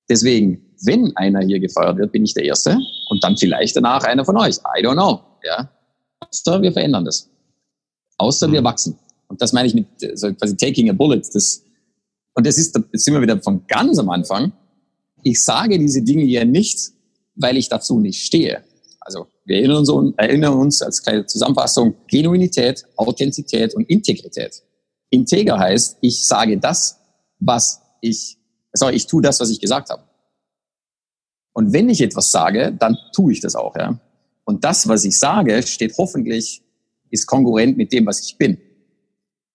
[0.09, 2.77] Deswegen, wenn einer hier gefeuert wird, bin ich der Erste
[3.09, 4.57] und dann vielleicht danach einer von euch.
[4.57, 5.21] I don't know.
[5.43, 5.69] Ja.
[6.19, 7.29] Außer wir verändern das.
[8.17, 8.53] Außer mhm.
[8.53, 8.97] wir wachsen.
[9.27, 11.21] Und das meine ich mit so quasi taking a bullet.
[11.33, 11.63] Das,
[12.35, 14.51] und das ist, jetzt sind wir wieder von ganz am Anfang.
[15.23, 16.91] Ich sage diese Dinge ja nicht,
[17.35, 18.63] weil ich dazu nicht stehe.
[19.05, 24.63] Also wir erinnern uns, erinnern uns als kleine Zusammenfassung, Genuinität, Authentizität und Integrität.
[25.09, 26.99] Integer heißt, ich sage das,
[27.39, 28.37] was ich,
[28.73, 30.03] sorry, ich tue das, was ich gesagt habe.
[31.53, 33.99] Und wenn ich etwas sage, dann tue ich das auch, ja.
[34.45, 36.63] Und das, was ich sage, steht hoffentlich,
[37.11, 38.57] ist kongruent mit dem, was ich bin.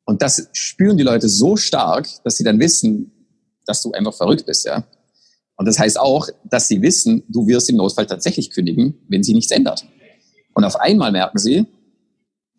[0.04, 3.12] Und das spüren die Leute so stark, dass sie dann wissen,
[3.66, 4.84] dass du einfach verrückt bist, ja.
[5.58, 9.34] Und das heißt auch, dass sie wissen, du wirst im Notfall tatsächlich kündigen, wenn sie
[9.34, 9.84] nichts ändert.
[10.54, 11.66] Und auf einmal merken sie,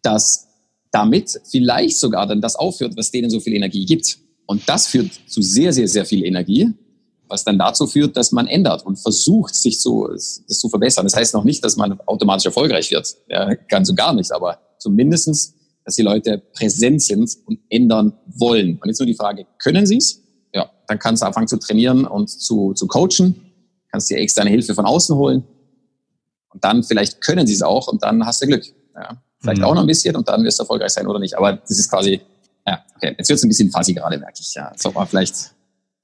[0.04, 0.48] dass
[0.92, 4.20] damit vielleicht sogar dann das aufhört, was denen so viel Energie gibt.
[4.46, 6.74] Und das führt zu sehr, sehr, sehr viel Energie,
[7.28, 11.06] was dann dazu führt, dass man ändert und versucht, sich zu, das zu verbessern.
[11.06, 13.16] Das heißt noch nicht, dass man automatisch erfolgreich wird.
[13.30, 14.32] Ja, ganz und gar nicht.
[14.32, 15.54] Aber zumindestens,
[15.86, 18.80] dass die Leute präsent sind und ändern wollen.
[18.82, 20.22] Und jetzt nur die Frage, können sie es?
[20.54, 23.52] Ja, dann kannst du anfangen zu trainieren und zu, zu coachen,
[23.92, 25.44] kannst dir externe Hilfe von außen holen
[26.50, 28.66] und dann vielleicht können sie es auch und dann hast du Glück.
[28.96, 29.22] Ja.
[29.42, 29.66] Vielleicht mhm.
[29.66, 31.38] auch noch ein bisschen und dann wirst du erfolgreich sein oder nicht.
[31.38, 32.20] Aber das ist quasi,
[32.68, 34.54] ja, okay, jetzt wird es ein bisschen fuzzy gerade, merke ich.
[34.54, 35.54] Ja, so war vielleicht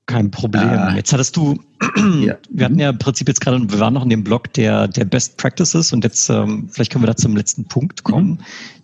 [0.08, 0.70] kein Problem.
[0.70, 1.60] Äh, jetzt hattest du,
[2.22, 2.38] ja.
[2.50, 5.06] wir hatten ja im Prinzip jetzt gerade, wir waren noch in dem Blog der, der
[5.06, 8.40] Best Practices und jetzt, ähm, vielleicht können wir da zum letzten Punkt kommen, mhm.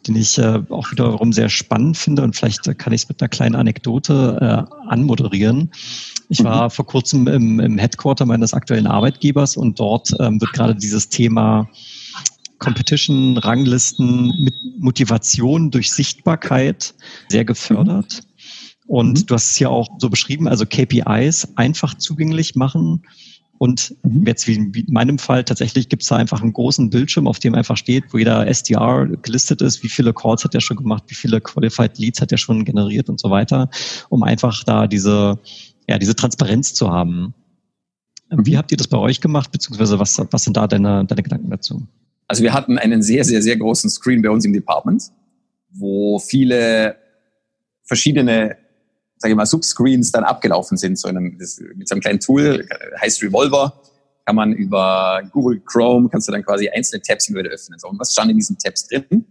[0.07, 3.29] den ich äh, auch wiederum sehr spannend finde und vielleicht kann ich es mit einer
[3.29, 5.71] kleinen Anekdote äh, anmoderieren.
[6.29, 6.45] Ich mhm.
[6.45, 11.09] war vor kurzem im, im Headquarter meines aktuellen Arbeitgebers und dort ähm, wird gerade dieses
[11.09, 11.69] Thema
[12.57, 16.93] Competition, Ranglisten mit Motivation durch Sichtbarkeit
[17.29, 18.21] sehr gefördert.
[18.23, 18.30] Mhm.
[18.91, 19.25] Und mhm.
[19.25, 23.03] du hast es ja auch so beschrieben, also KPIs einfach zugänglich machen.
[23.57, 24.27] Und mhm.
[24.27, 27.55] jetzt wie in meinem Fall tatsächlich gibt es da einfach einen großen Bildschirm, auf dem
[27.55, 31.15] einfach steht, wo jeder SDR gelistet ist, wie viele Calls hat er schon gemacht, wie
[31.15, 33.69] viele Qualified Leads hat er schon generiert und so weiter,
[34.09, 35.39] um einfach da diese,
[35.87, 37.33] ja, diese Transparenz zu haben.
[38.29, 38.45] Mhm.
[38.45, 41.49] Wie habt ihr das bei euch gemacht, beziehungsweise was, was sind da deine, deine Gedanken
[41.49, 41.87] dazu?
[42.27, 45.03] Also wir hatten einen sehr, sehr, sehr großen Screen bei uns im Department,
[45.69, 46.97] wo viele
[47.85, 48.57] verschiedene
[49.21, 50.97] sage ich mal, Subscreens dann abgelaufen sind.
[50.97, 52.67] So einem, das, mit so einem kleinen Tool,
[52.99, 53.79] heißt Revolver,
[54.25, 57.77] kann man über Google Chrome, kannst du dann quasi einzelne Tabs wieder öffnen.
[57.77, 59.25] So, und was stand in diesen Tabs drin?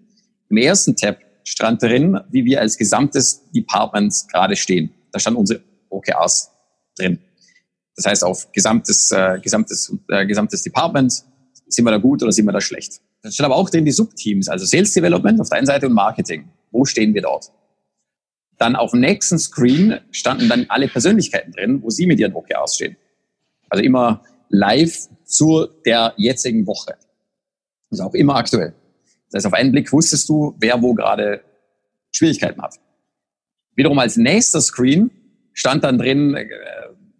[0.48, 4.92] Im ersten Tab stand drin, wie wir als gesamtes Department gerade stehen.
[5.10, 6.50] Da stand unsere OKRs
[6.96, 7.18] drin.
[7.96, 11.24] Das heißt, auf gesamtes, äh, gesamtes, äh, gesamtes Department,
[11.66, 13.00] sind wir da gut oder sind wir da schlecht?
[13.22, 15.94] Da steht aber auch drin die Subteams, also Sales Development auf der einen Seite und
[15.94, 16.48] Marketing.
[16.70, 17.50] Wo stehen wir dort?
[18.60, 22.74] Dann auf dem nächsten Screen standen dann alle Persönlichkeiten drin, wo sie mit ihren OKRs
[22.74, 22.94] stehen.
[23.70, 26.94] Also immer live zu der jetzigen Woche.
[27.90, 28.74] Also auch immer aktuell.
[29.30, 31.40] Das heißt, auf einen Blick wusstest du, wer wo gerade
[32.12, 32.74] Schwierigkeiten hat.
[33.76, 35.10] Wiederum als nächster Screen
[35.54, 36.36] stand dann drin,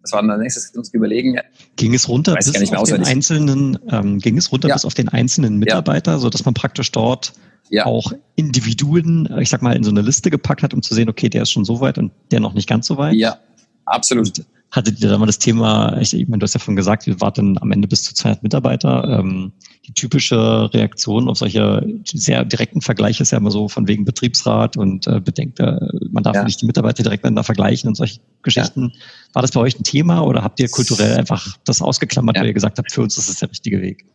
[0.01, 1.37] äh, das war dann nächstes uns überlegen.
[1.75, 4.75] Ging es runter bis auf den einzelnen, ähm, ging es runter ja.
[4.75, 6.17] bis auf den einzelnen Mitarbeiter, ja.
[6.17, 7.33] so dass man praktisch dort
[7.69, 7.85] ja.
[7.85, 11.29] auch Individuen, ich sag mal, in so eine Liste gepackt hat, um zu sehen, okay,
[11.29, 13.15] der ist schon so weit und der noch nicht ganz so weit.
[13.15, 13.37] Ja,
[13.85, 14.27] absolut.
[14.39, 17.05] Und hattet ihr da mal das Thema, ich, ich meine, du hast ja schon gesagt,
[17.05, 19.19] wir warten am Ende bis zu 200 Mitarbeiter.
[19.19, 19.51] Ähm,
[19.85, 24.77] die typische Reaktion auf solche sehr direkten Vergleiche ist ja immer so von wegen Betriebsrat
[24.77, 25.77] und äh, bedenkt, äh,
[26.09, 26.43] man darf ja.
[26.45, 28.93] nicht die Mitarbeiter direkt miteinander vergleichen und solche Geschichten.
[28.93, 28.99] Ja.
[29.33, 32.41] War das bei euch ein Thema oder habt ihr kulturell einfach das ausgeklammert, ja.
[32.41, 34.05] weil ihr gesagt habt, für uns ist das der richtige Weg?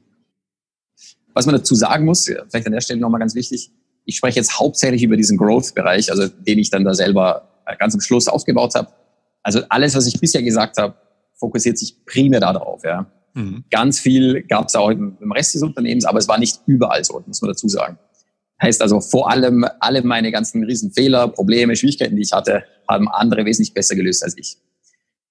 [1.34, 3.70] Was man dazu sagen muss, vielleicht an der Stelle nochmal ganz wichtig,
[4.06, 7.92] ich spreche jetzt hauptsächlich über diesen Growth-Bereich, also den ich dann da selber äh, ganz
[7.92, 8.88] am Schluss aufgebaut habe.
[9.46, 10.96] Also alles, was ich bisher gesagt habe,
[11.36, 12.82] fokussiert sich primär darauf.
[12.82, 13.06] Ja.
[13.34, 13.64] Mhm.
[13.70, 17.04] Ganz viel gab es auch im, im, Rest des Unternehmens, aber es war nicht überall
[17.04, 17.96] so, muss man dazu sagen.
[18.60, 23.44] Heißt also vor allem, alle meine ganzen Riesenfehler, Probleme, Schwierigkeiten, die ich hatte, haben andere
[23.44, 24.56] wesentlich besser gelöst als ich.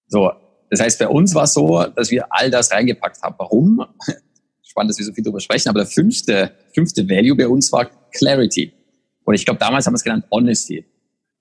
[0.07, 0.31] So,
[0.69, 3.35] das heißt, bei uns war es so, dass wir all das reingepackt haben.
[3.37, 3.85] Warum?
[4.63, 7.89] spannend, dass wir so viel darüber sprechen, aber der fünfte, fünfte Value bei uns war
[8.11, 8.71] Clarity.
[9.25, 10.85] Und ich glaube, damals haben wir es genannt Honesty.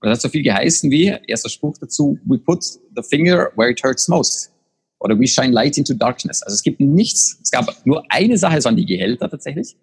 [0.04, 3.70] Und das hat so viel geheißen wie, erster Spruch dazu, we put the finger where
[3.70, 4.52] it hurts most.
[5.00, 6.42] Oder we shine light into darkness.
[6.42, 9.76] Also es gibt nichts, es gab nur eine Sache, es waren die Gehälter tatsächlich,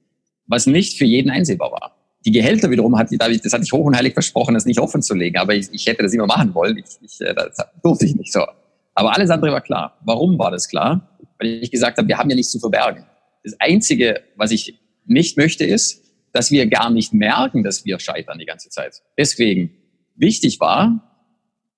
[0.45, 1.95] was nicht für jeden einsehbar war.
[2.23, 5.15] Die Gehälter wiederum, hat, das hatte ich hoch und heilig versprochen, das nicht offen zu
[5.15, 6.77] legen, aber ich, ich hätte das immer machen wollen.
[6.77, 8.45] Ich, ich, äh, das durfte ich nicht so.
[8.93, 9.97] Aber alles andere war klar.
[10.05, 11.17] Warum war das klar?
[11.39, 13.05] Weil ich gesagt habe, wir haben ja nichts zu verbergen.
[13.43, 14.77] Das Einzige, was ich
[15.07, 19.01] nicht möchte, ist, dass wir gar nicht merken, dass wir scheitern die ganze Zeit.
[19.17, 19.80] Deswegen
[20.15, 21.07] wichtig war,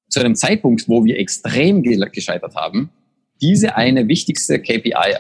[0.10, 2.90] zu einem Zeitpunkt, wo wir extrem gescheitert haben,
[3.42, 5.18] diese eine wichtigste KPI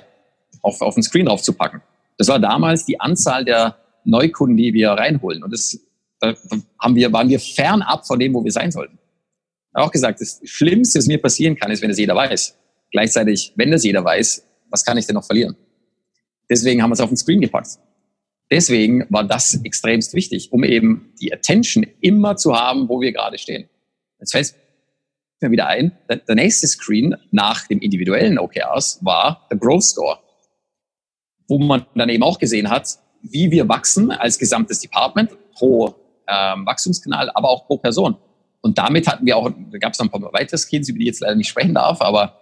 [0.61, 1.81] auf, auf den Screen draufzupacken.
[2.17, 5.43] Das war damals die Anzahl der Neukunden, die wir reinholen.
[5.43, 5.79] Und das
[6.23, 6.33] da
[6.79, 8.97] haben wir, waren wir fernab von dem, wo wir sein sollten.
[9.73, 12.57] Auch gesagt, das Schlimmste, was mir passieren kann, ist, wenn es jeder weiß.
[12.91, 15.57] Gleichzeitig, wenn das jeder weiß, was kann ich denn noch verlieren?
[16.49, 17.77] Deswegen haben wir es auf den Screen gepackt.
[18.53, 23.39] Deswegen war das extremst wichtig, um eben die Attention immer zu haben, wo wir gerade
[23.39, 23.67] stehen.
[24.19, 24.53] Jetzt fällt
[25.41, 30.19] mir wieder ein, der, nächste Screen nach dem individuellen OKRs war der Growth Score,
[31.47, 35.95] wo man dann eben auch gesehen hat, wie wir wachsen als gesamtes Department pro
[36.27, 38.17] ähm, Wachstumskanal, aber auch pro Person.
[38.61, 41.05] Und damit hatten wir auch, da gab es noch ein paar weitere Screens, über die
[41.05, 42.39] ich jetzt leider nicht sprechen darf, aber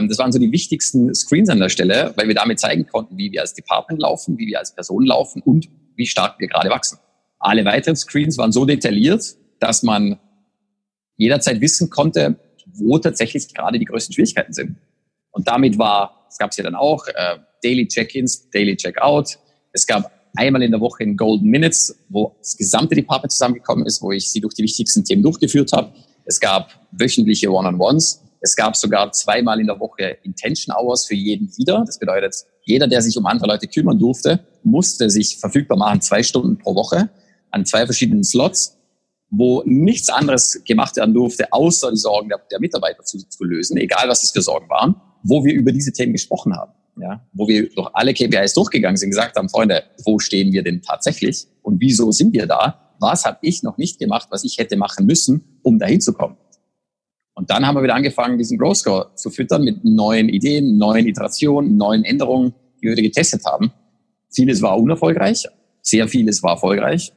[0.00, 3.32] das waren so die wichtigsten Screens an der Stelle, weil wir damit zeigen konnten, wie
[3.32, 6.98] wir als Department laufen, wie wir als Person laufen und wie stark wir gerade wachsen.
[7.38, 10.18] Alle weiteren Screens waren so detailliert, dass man
[11.16, 12.36] jederzeit wissen konnte,
[12.74, 14.76] wo tatsächlich gerade die größten Schwierigkeiten sind.
[15.30, 19.38] Und damit war, es gab es ja dann auch, äh, Daily Check-ins, Daily Check-out.
[19.72, 24.02] Es gab einmal in der Woche in Golden Minutes, wo das gesamte Department zusammengekommen ist,
[24.02, 25.92] wo ich sie durch die wichtigsten Themen durchgeführt habe.
[26.24, 31.50] Es gab wöchentliche One-on-Ones Es gab sogar zweimal in der Woche Intention Hours für jeden
[31.56, 31.84] Leader.
[31.86, 36.22] Das bedeutet, jeder, der sich um andere Leute kümmern durfte, musste sich verfügbar machen, zwei
[36.22, 37.08] Stunden pro Woche
[37.50, 38.76] an zwei verschiedenen Slots,
[39.30, 43.76] wo nichts anderes gemacht werden durfte, außer die Sorgen der, der Mitarbeiter zu, zu lösen,
[43.76, 47.48] egal was es für Sorgen waren, wo wir über diese Themen gesprochen haben ja, wo
[47.48, 51.80] wir durch alle KPIs durchgegangen sind, gesagt haben, Freunde, wo stehen wir denn tatsächlich und
[51.80, 52.94] wieso sind wir da?
[52.98, 56.36] Was habe ich noch nicht gemacht, was ich hätte machen müssen, um dahin zu kommen?
[57.42, 61.08] Und dann haben wir wieder angefangen, diesen Growth Score zu füttern mit neuen Ideen, neuen
[61.08, 63.72] Iterationen, neuen Änderungen, die wir getestet haben.
[64.30, 65.48] Vieles war unerfolgreich,
[65.80, 67.12] sehr vieles war erfolgreich.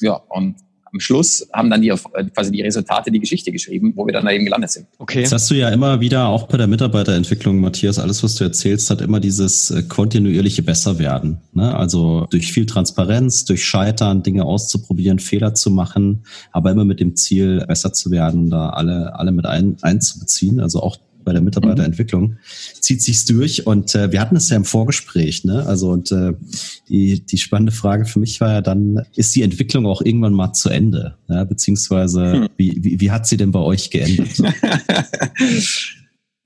[0.00, 0.56] Ja, und
[0.92, 1.92] am Schluss haben dann die
[2.34, 4.86] quasi die Resultate die Geschichte geschrieben, wo wir dann da eben gelandet sind.
[4.98, 5.22] Okay.
[5.22, 8.90] Das hast du ja immer wieder auch bei der Mitarbeiterentwicklung, Matthias, alles, was du erzählst,
[8.90, 11.38] hat immer dieses äh, kontinuierliche Besserwerden.
[11.52, 11.74] Ne?
[11.74, 17.16] Also durch viel Transparenz, durch Scheitern, Dinge auszuprobieren, Fehler zu machen, aber immer mit dem
[17.16, 20.60] Ziel, besser zu werden, da alle, alle mit ein, einzubeziehen.
[20.60, 22.38] Also auch bei der Mitarbeiterentwicklung, mhm.
[22.80, 23.66] zieht sich's durch.
[23.66, 25.66] Und äh, wir hatten es ja im Vorgespräch, ne?
[25.66, 26.32] Also und äh,
[26.88, 30.52] die, die spannende Frage für mich war ja dann, ist die Entwicklung auch irgendwann mal
[30.52, 31.16] zu Ende?
[31.28, 31.44] Ja?
[31.44, 32.48] Beziehungsweise, hm.
[32.56, 34.38] wie, wie, wie hat sie denn bei euch geendet?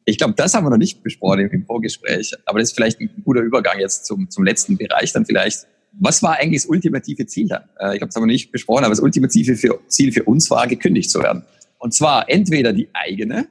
[0.05, 3.11] ich glaube, das haben wir noch nicht besprochen im Vorgespräch, aber das ist vielleicht ein
[3.25, 5.67] guter Übergang jetzt zum, zum letzten Bereich dann vielleicht.
[5.99, 7.63] Was war eigentlich das ultimative Ziel dann?
[7.79, 10.51] Äh, ich glaube, das haben wir nicht besprochen, aber das ultimative für, Ziel für uns
[10.51, 11.43] war, gekündigt zu werden.
[11.79, 13.49] Und zwar entweder die eigene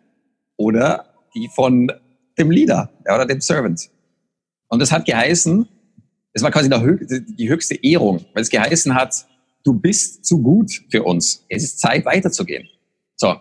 [0.58, 1.92] oder die von
[2.38, 3.90] dem Leader ja, oder dem Servant.
[4.68, 5.68] Und das hat geheißen,
[6.34, 9.26] es war quasi die höchste Ehrung, weil es geheißen hat,
[9.64, 11.46] du bist zu gut für uns.
[11.50, 12.68] Es ist Zeit weiterzugehen.
[13.16, 13.36] So,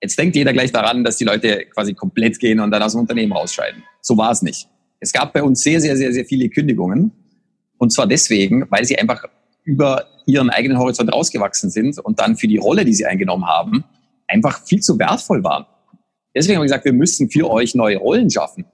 [0.00, 3.00] jetzt denkt jeder gleich daran, dass die Leute quasi komplett gehen und dann aus dem
[3.00, 3.82] Unternehmen rausscheiden.
[4.00, 4.68] So war es nicht.
[5.00, 7.12] Es gab bei uns sehr, sehr, sehr, sehr viele Kündigungen.
[7.78, 9.24] Und zwar deswegen, weil sie einfach
[9.64, 13.84] über ihren eigenen Horizont rausgewachsen sind und dann für die Rolle, die sie eingenommen haben,
[14.28, 15.66] einfach viel zu wertvoll waren.
[16.34, 18.64] Deswegen haben wir gesagt, wir müssen für euch neue Rollen schaffen.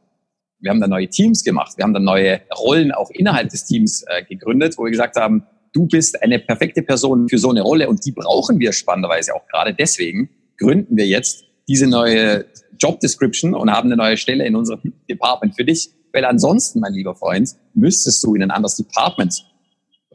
[0.61, 1.77] Wir haben dann neue Teams gemacht.
[1.77, 5.47] Wir haben dann neue Rollen auch innerhalb des Teams äh, gegründet, wo wir gesagt haben,
[5.73, 9.47] du bist eine perfekte Person für so eine Rolle und die brauchen wir spannenderweise auch
[9.49, 12.47] gerade deswegen gründen wir jetzt diese neue
[12.79, 16.95] Job Description und haben eine neue Stelle in unserem Department für dich, weil ansonsten, mein
[16.95, 19.47] lieber Freund, müsstest du in ein anderes Department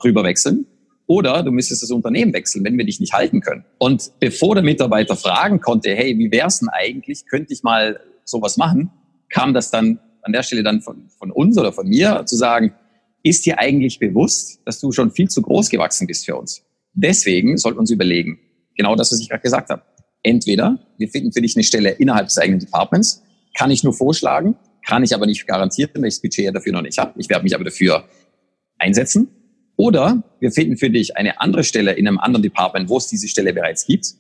[0.04, 0.66] rüberwechseln
[1.12, 3.66] oder du müsstest das Unternehmen wechseln, wenn wir dich nicht halten können.
[3.80, 8.56] Und bevor der Mitarbeiter fragen konnte, hey, wie wär's denn eigentlich, könnte ich mal sowas
[8.56, 8.92] machen,
[9.30, 12.74] kam das dann an der Stelle dann von, von uns oder von mir zu sagen,
[13.24, 16.64] ist dir eigentlich bewusst, dass du schon viel zu groß gewachsen bist für uns?
[16.94, 18.40] Deswegen sollten wir uns überlegen,
[18.78, 19.82] genau das, was ich gerade gesagt habe.
[20.24, 23.22] Entweder wir finden für dich eine Stelle innerhalb des eigenen Departments,
[23.58, 24.56] kann ich nur vorschlagen,
[24.88, 27.20] kann ich aber nicht garantieren, weil ich das Budget dafür noch nicht habe.
[27.20, 28.06] Ich werde mich aber dafür
[28.78, 29.28] einsetzen.
[29.82, 33.28] Oder wir finden für dich eine andere Stelle in einem anderen Department, wo es diese
[33.28, 34.14] Stelle bereits gibt.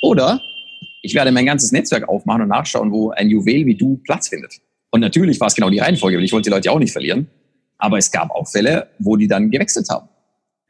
[0.00, 0.40] Oder
[1.02, 4.54] ich werde mein ganzes Netzwerk aufmachen und nachschauen, wo ein Juwel wie du Platz findet.
[4.88, 7.28] Und natürlich war es genau die Reihenfolge, weil ich wollte die Leute auch nicht verlieren.
[7.76, 10.08] Aber es gab auch Fälle, wo die dann gewechselt haben.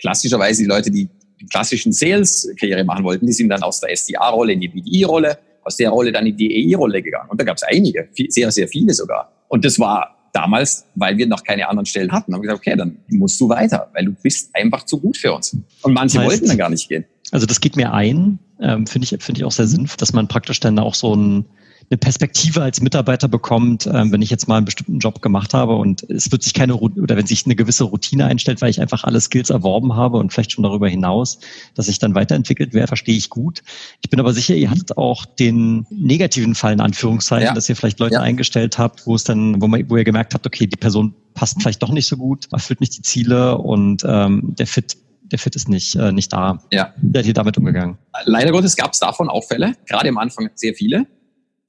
[0.00, 1.08] Klassischerweise die Leute, die
[1.40, 5.76] die klassischen Sales-Karriere machen wollten, die sind dann aus der SDA-Rolle in die BDI-Rolle, aus
[5.76, 7.30] der Rolle dann in die EI-Rolle gegangen.
[7.30, 9.30] Und da gab es einige, sehr, sehr viele sogar.
[9.46, 12.76] Und das war damals, weil wir noch keine anderen Stellen hatten, haben wir gesagt, okay,
[12.76, 15.56] dann musst du weiter, weil du bist einfach zu gut für uns.
[15.82, 17.04] Und manche heißt, wollten dann gar nicht gehen.
[17.32, 20.28] Also das geht mir ein, ähm, finde ich, finde ich auch sehr sinnvoll, dass man
[20.28, 21.46] praktisch dann auch so ein
[21.88, 25.76] eine Perspektive als Mitarbeiter bekommt, ähm, wenn ich jetzt mal einen bestimmten Job gemacht habe
[25.76, 29.04] und es wird sich keine oder wenn sich eine gewisse Routine einstellt, weil ich einfach
[29.04, 31.38] alle Skills erworben habe und vielleicht schon darüber hinaus,
[31.74, 33.62] dass ich dann weiterentwickelt werde, verstehe ich gut.
[34.02, 37.54] Ich bin aber sicher, ihr hattet auch den negativen Fall in Anführungszeichen, ja.
[37.54, 38.20] dass ihr vielleicht Leute ja.
[38.20, 41.60] eingestellt habt, wo es dann, wo, man, wo ihr gemerkt habt, okay, die Person passt
[41.60, 44.96] vielleicht doch nicht so gut, erfüllt nicht die Ziele und ähm, der Fit
[45.28, 46.62] der Fit ist nicht, äh, nicht da.
[46.70, 46.94] Ja.
[46.98, 47.98] Wie seid ihr damit umgegangen?
[48.26, 51.04] Leider Gottes gab es davon auch Fälle, gerade am Anfang sehr viele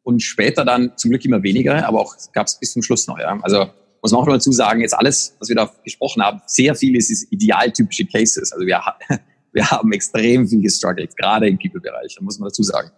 [0.08, 3.20] und später dann zum Glück immer weniger, aber auch gab es bis zum Schluss noch.
[3.20, 3.38] Ja.
[3.42, 3.66] Also
[4.02, 6.96] muss man auch noch dazu sagen, jetzt alles, was wir da gesprochen haben, sehr viel
[6.96, 8.54] ist, ist idealtypische Cases.
[8.54, 8.82] Also wir,
[9.52, 12.90] wir haben extrem viel gestruggelt, gerade im People-Bereich, muss man dazu sagen.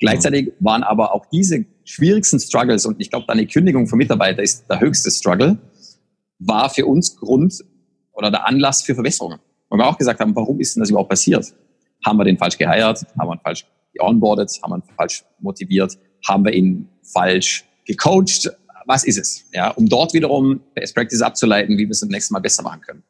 [0.00, 4.66] Gleichzeitig waren aber auch diese schwierigsten Struggles, und ich glaube, eine Kündigung von Mitarbeitern ist
[4.68, 5.56] der höchste Struggle,
[6.40, 7.64] war für uns Grund
[8.12, 9.38] oder der Anlass für Verbesserungen.
[9.70, 11.54] Und wir auch gesagt haben, warum ist denn das überhaupt passiert?
[12.04, 13.06] Haben wir den falsch geheiert?
[13.18, 13.64] Haben wir ihn falsch
[13.94, 14.60] geonboardet?
[14.62, 15.96] Haben wir ihn falsch motiviert?
[16.26, 18.50] Haben wir ihn falsch gecoacht?
[18.86, 19.44] Was ist es?
[19.52, 22.80] Ja, um dort wiederum Best Practice abzuleiten, wie wir es das nächste Mal besser machen
[22.80, 23.02] können.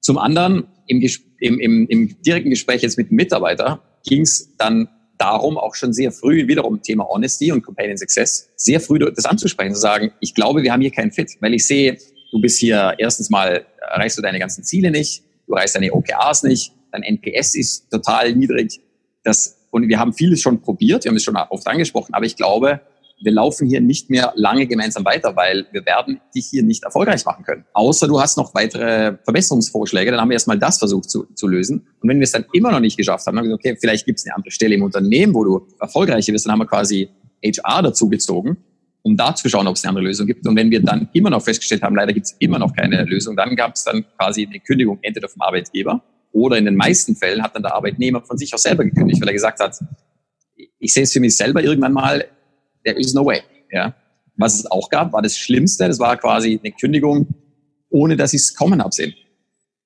[0.00, 1.02] Zum anderen, im,
[1.40, 4.88] im, im, im direkten Gespräch jetzt mit dem Mitarbeiter ging es dann
[5.18, 9.74] darum, auch schon sehr früh wiederum Thema Honesty und Companion Success, sehr früh das anzusprechen,
[9.74, 11.98] zu sagen, ich glaube, wir haben hier keinen Fit, weil ich sehe,
[12.30, 16.44] du bist hier erstens mal, erreichst du deine ganzen Ziele nicht, du erreichst deine OKRs
[16.44, 18.80] nicht, dein NPS ist total niedrig.
[19.24, 22.36] Das und wir haben vieles schon probiert, wir haben es schon oft angesprochen, aber ich
[22.36, 22.80] glaube,
[23.20, 27.24] wir laufen hier nicht mehr lange gemeinsam weiter, weil wir werden dich hier nicht erfolgreich
[27.24, 27.64] machen können.
[27.72, 31.86] Außer du hast noch weitere Verbesserungsvorschläge, dann haben wir erstmal das versucht zu, zu lösen.
[32.00, 33.78] Und wenn wir es dann immer noch nicht geschafft haben, dann haben wir gesagt, okay,
[33.80, 36.66] vielleicht gibt es eine andere Stelle im Unternehmen, wo du erfolgreicher bist, dann haben wir
[36.66, 37.08] quasi
[37.44, 38.56] HR dazu gezogen,
[39.02, 40.46] um da zu schauen, ob es eine andere Lösung gibt.
[40.46, 43.36] Und wenn wir dann immer noch festgestellt haben, leider gibt es immer noch keine Lösung,
[43.36, 46.02] dann gab es dann quasi eine Kündigung entweder vom Arbeitgeber
[46.32, 49.28] oder in den meisten Fällen hat dann der Arbeitnehmer von sich auch selber gekündigt, weil
[49.28, 49.78] er gesagt hat,
[50.78, 52.24] ich sehe es für mich selber irgendwann mal,
[52.84, 53.40] there is no way.
[53.70, 53.94] Ja.
[54.36, 55.88] Was es auch gab, war das Schlimmste.
[55.88, 57.26] Das war quasi eine Kündigung,
[57.90, 59.14] ohne dass ich es kommen habe sehen.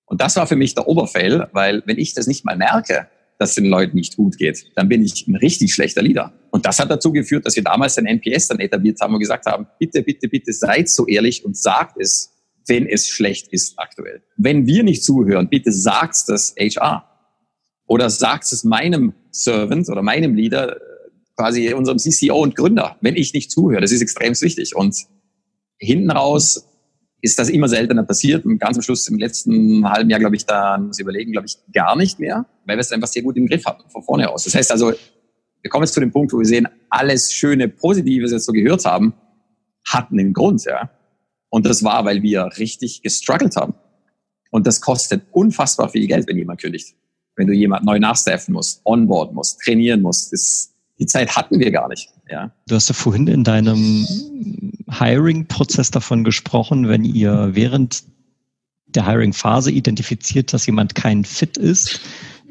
[0.05, 3.09] Und das war für mich der Oberfail, weil wenn ich das nicht mal merke,
[3.39, 6.33] dass es den Leuten nicht gut geht, dann bin ich ein richtig schlechter Leader.
[6.51, 9.47] Und das hat dazu geführt, dass wir damals den NPS dann etabliert haben und gesagt
[9.47, 12.31] haben, bitte, bitte, bitte seid so ehrlich und sagt es,
[12.67, 14.23] wenn es schlecht ist aktuell.
[14.37, 17.09] Wenn wir nicht zuhören, bitte sagt das HR.
[17.87, 20.77] Oder sagt es meinem Servant oder meinem Leader,
[21.37, 23.81] quasi unserem CCO und Gründer, wenn ich nicht zuhöre.
[23.81, 24.77] Das ist extrem wichtig.
[24.77, 24.97] Und
[25.79, 26.67] hinten raus
[27.21, 28.45] ist das immer seltener passiert.
[28.45, 31.47] Und ganz am Schluss im letzten halben Jahr, glaube ich, da muss ich überlegen, glaube
[31.47, 34.31] ich, gar nicht mehr, weil wir es einfach sehr gut im Griff hatten, von vorne
[34.31, 34.45] aus.
[34.45, 34.93] Das heißt also,
[35.63, 38.47] wir kommen jetzt zu dem Punkt, wo wir sehen, alles schöne, Positive, was wir jetzt
[38.47, 39.15] so gehört haben,
[39.87, 40.91] hatten einen Grund, ja.
[41.53, 43.75] Und das war, weil wir richtig gestruggelt haben.
[44.51, 46.95] Und das kostet unfassbar viel Geld, wenn jemand kündigt.
[47.37, 51.71] Wenn du jemand neu nachstaffen musst, onboarden musst, trainieren musst, das die Zeit hatten wir
[51.71, 52.09] gar nicht.
[52.31, 52.53] Ja.
[52.69, 54.07] Du hast ja vorhin in deinem
[54.89, 58.05] Hiring-Prozess davon gesprochen, wenn ihr während
[58.87, 62.01] der Hiring-Phase identifiziert, dass jemand kein Fit ist,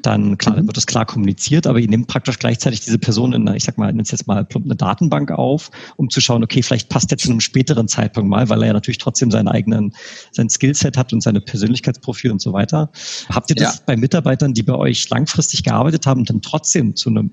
[0.06, 0.68] dann klar, dann mhm.
[0.68, 3.92] wird das klar kommuniziert, aber ihr nehmt praktisch gleichzeitig diese Person in, ich sag mal,
[3.92, 7.30] nenn's jetzt mal plump eine Datenbank auf, um zu schauen, okay, vielleicht passt der zu
[7.30, 9.94] einem späteren Zeitpunkt mal, weil er ja natürlich trotzdem seinen eigenen,
[10.32, 12.92] sein Skillset hat und seine Persönlichkeitsprofil und so weiter.
[13.30, 13.82] Habt ihr das ja.
[13.86, 17.32] bei Mitarbeitern, die bei euch langfristig gearbeitet haben, dann trotzdem zu einem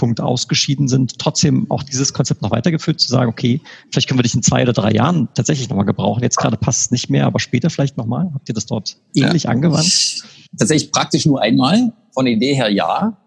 [0.00, 3.60] Punkt ausgeschieden sind, trotzdem auch dieses Konzept noch weitergeführt, zu sagen, okay,
[3.92, 6.22] vielleicht können wir dich in zwei oder drei Jahren tatsächlich nochmal gebrauchen.
[6.22, 8.30] Jetzt gerade passt es nicht mehr, aber später vielleicht nochmal.
[8.32, 9.50] Habt ihr das dort ähnlich ja.
[9.50, 10.24] angewandt?
[10.58, 11.92] Tatsächlich praktisch nur einmal.
[12.14, 13.18] Von der Idee her ja.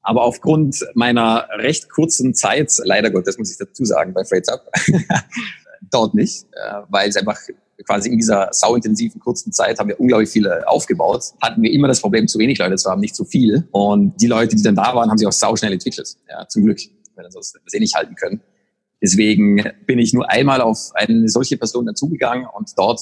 [0.00, 4.48] Aber aufgrund meiner recht kurzen Zeit, leider Gott, das muss ich dazu sagen, bei Freights
[4.48, 4.62] Up,
[5.90, 7.36] dort nicht, äh, weil es einfach
[7.86, 11.32] quasi in dieser sauintensiven kurzen Zeit haben wir unglaublich viele aufgebaut.
[11.42, 13.68] Hatten wir immer das Problem, zu wenig Leute zu haben, nicht zu viel.
[13.72, 16.16] Und die Leute, die dann da waren, haben sich auch sauschnell entwickelt.
[16.28, 16.78] Ja, zum Glück,
[17.16, 18.40] wenn wir das eh nicht halten können.
[19.02, 23.00] Deswegen bin ich nur einmal auf eine solche Person dazugegangen und dort,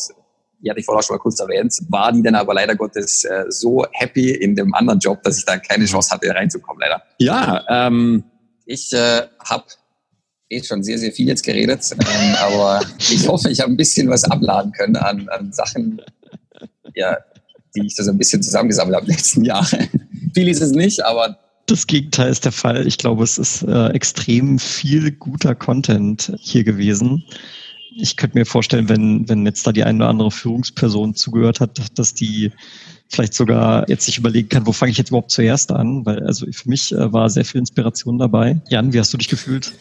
[0.61, 3.45] die hatte ich vorher schon mal kurz erwähnt, war die dann aber leider Gottes äh,
[3.49, 7.03] so happy in dem anderen Job, dass ich da keine Chance hatte, reinzukommen, leider.
[7.19, 8.25] Ja, ähm,
[8.67, 9.65] ich äh, habe
[10.53, 14.09] eh schon sehr, sehr viel jetzt geredet, ähm, aber ich hoffe, ich habe ein bisschen
[14.09, 16.01] was abladen können an, an Sachen,
[16.95, 17.17] ja,
[17.75, 19.89] die ich da so ein bisschen zusammengesammelt habe letzten Jahren.
[20.35, 22.87] viel ist es nicht, aber das Gegenteil ist der Fall.
[22.87, 27.25] Ich glaube, es ist äh, extrem viel guter Content hier gewesen.
[27.95, 31.99] Ich könnte mir vorstellen, wenn, wenn jetzt da die eine oder andere Führungsperson zugehört hat,
[31.99, 32.51] dass die
[33.09, 36.05] vielleicht sogar jetzt sich überlegen kann, wo fange ich jetzt überhaupt zuerst an?
[36.05, 38.61] Weil also für mich äh, war sehr viel Inspiration dabei.
[38.69, 39.73] Jan, wie hast du dich gefühlt?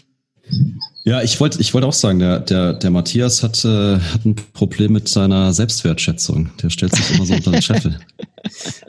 [1.04, 4.36] Ja, ich wollte ich wollte auch sagen, der, der, der Matthias hat, äh, hat ein
[4.54, 6.52] Problem mit seiner Selbstwertschätzung.
[6.62, 8.00] Der stellt sich immer so unter den Scheffel.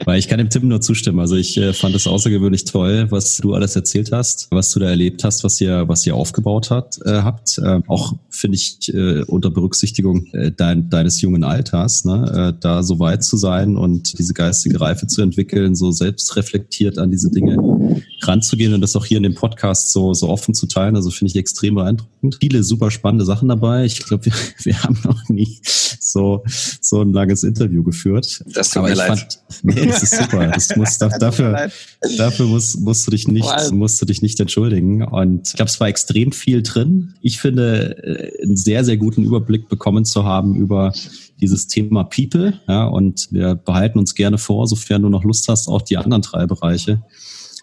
[0.05, 1.19] Weil ich kann dem Tim nur zustimmen.
[1.19, 4.89] Also ich äh, fand es außergewöhnlich toll, was du alles erzählt hast, was du da
[4.89, 7.57] erlebt hast, was ihr, was ihr aufgebaut hat, äh, habt.
[7.59, 12.83] Äh, auch finde ich äh, unter Berücksichtigung äh, dein, deines jungen Alters, ne, äh, da
[12.83, 18.01] so weit zu sein und diese geistige Reife zu entwickeln, so selbstreflektiert an diese Dinge
[18.21, 20.95] ranzugehen und das auch hier in dem Podcast so, so offen zu teilen.
[20.95, 22.37] Also finde ich extrem beeindruckend.
[22.39, 23.85] Viele super spannende Sachen dabei.
[23.85, 25.59] Ich glaube, wir, wir haben noch nie
[25.99, 26.43] so,
[26.81, 28.43] so ein langes Interview geführt.
[28.53, 29.19] Das tut Aber mir leid.
[29.19, 30.47] Fand, nee, das ist super.
[30.47, 31.69] Das muss, dafür,
[32.17, 35.03] dafür musst, musst du dich nicht, musst du dich nicht entschuldigen.
[35.03, 37.13] Und ich glaube, es war extrem viel drin.
[37.21, 40.93] Ich finde, äh, einen sehr, sehr guten Überblick bekommen zu haben über
[41.41, 42.59] dieses Thema People.
[42.67, 46.21] Ja, und wir behalten uns gerne vor, sofern du noch Lust hast, auch die anderen
[46.21, 47.03] drei Bereiche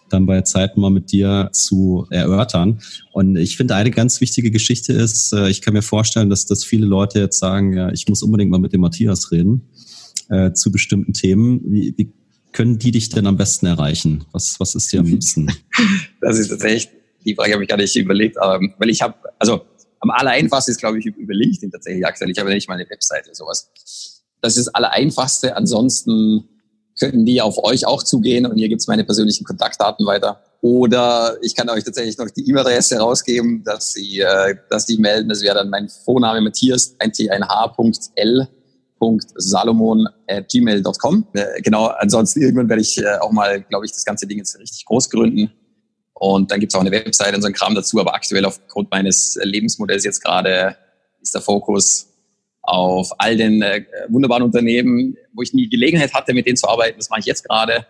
[0.09, 2.81] dann bei Zeiten mal mit dir zu erörtern.
[3.13, 6.63] Und ich finde, eine ganz wichtige Geschichte ist, äh, ich kann mir vorstellen, dass, dass
[6.65, 9.69] viele Leute jetzt sagen, ja, ich muss unbedingt mal mit dem Matthias reden
[10.31, 11.61] äh, zu bestimmten Themen.
[11.65, 12.13] Wie, wie
[12.53, 14.25] können die dich denn am besten erreichen?
[14.31, 15.11] Was, was ist dir am mhm.
[15.11, 15.51] liebsten?
[16.21, 16.89] das ist tatsächlich,
[17.25, 19.61] die Frage habe ich gar nicht überlegt, aber, weil ich habe, also
[19.99, 22.31] am allereinfachsten ist, glaube ich, über LinkedIn tatsächlich aktuell.
[22.31, 23.71] Ich habe ja nicht mal eine Webseite oder sowas.
[24.41, 25.55] Das ist das Allereinfachste.
[25.55, 26.45] Ansonsten
[26.99, 30.41] können die auf euch auch zugehen und hier gibt's meine persönlichen Kontaktdaten weiter.
[30.61, 35.29] Oder ich kann euch tatsächlich noch die E-Mail-Adresse rausgeben, dass sie, äh, dass die melden.
[35.29, 38.47] Das wäre dann mein Vorname Matthias, ein T1H.L
[39.35, 41.27] salomon.gmail.com.
[41.33, 44.57] Äh, genau, ansonsten irgendwann werde ich äh, auch mal, glaube ich, das ganze Ding jetzt
[44.59, 45.51] richtig groß gründen.
[46.13, 47.99] Und dann gibt es auch eine Webseite und so ein Kram dazu.
[47.99, 50.77] Aber aktuell aufgrund meines äh, Lebensmodells jetzt gerade
[51.21, 52.07] ist der Fokus
[52.61, 56.97] auf all den äh, wunderbaren Unternehmen, wo ich nie Gelegenheit hatte, mit denen zu arbeiten.
[56.99, 57.87] Das mache ich jetzt gerade.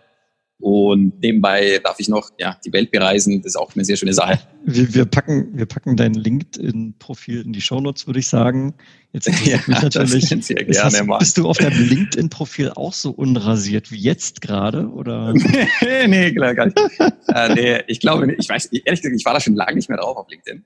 [0.62, 3.42] Und nebenbei darf ich noch ja, die Welt bereisen.
[3.42, 4.38] Das ist auch eine sehr schöne Sache.
[4.64, 8.72] Wir, wir packen, wir packen dein LinkedIn-Profil in die Shownotes, würde ich sagen.
[9.12, 10.30] Jetzt ja, mich natürlich.
[10.30, 11.18] Das sehr gerne hast, mal.
[11.18, 14.86] Bist du auf deinem LinkedIn-Profil auch so unrasiert wie jetzt gerade?
[14.86, 15.34] Oder?
[15.80, 16.78] nee, nee, klar, gar nicht.
[17.26, 19.98] äh, nee, ich glaube, ich weiß, ehrlich gesagt, ich war da schon lange nicht mehr
[19.98, 20.62] drauf auf LinkedIn.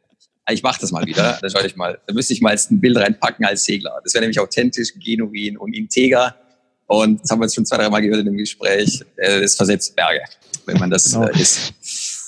[0.50, 1.38] Ich mache das mal wieder.
[1.40, 1.98] Da schaue ich mal.
[2.06, 3.98] Da müsste ich mal ein Bild reinpacken als Segler.
[4.04, 6.36] Das wäre nämlich authentisch, genuin und integer.
[6.86, 9.04] Und das haben wir jetzt schon zwei, drei Mal gehört in dem Gespräch.
[9.16, 10.20] Äh, das versetzt Berge,
[10.66, 11.26] wenn man das genau.
[11.26, 11.72] Äh, ist.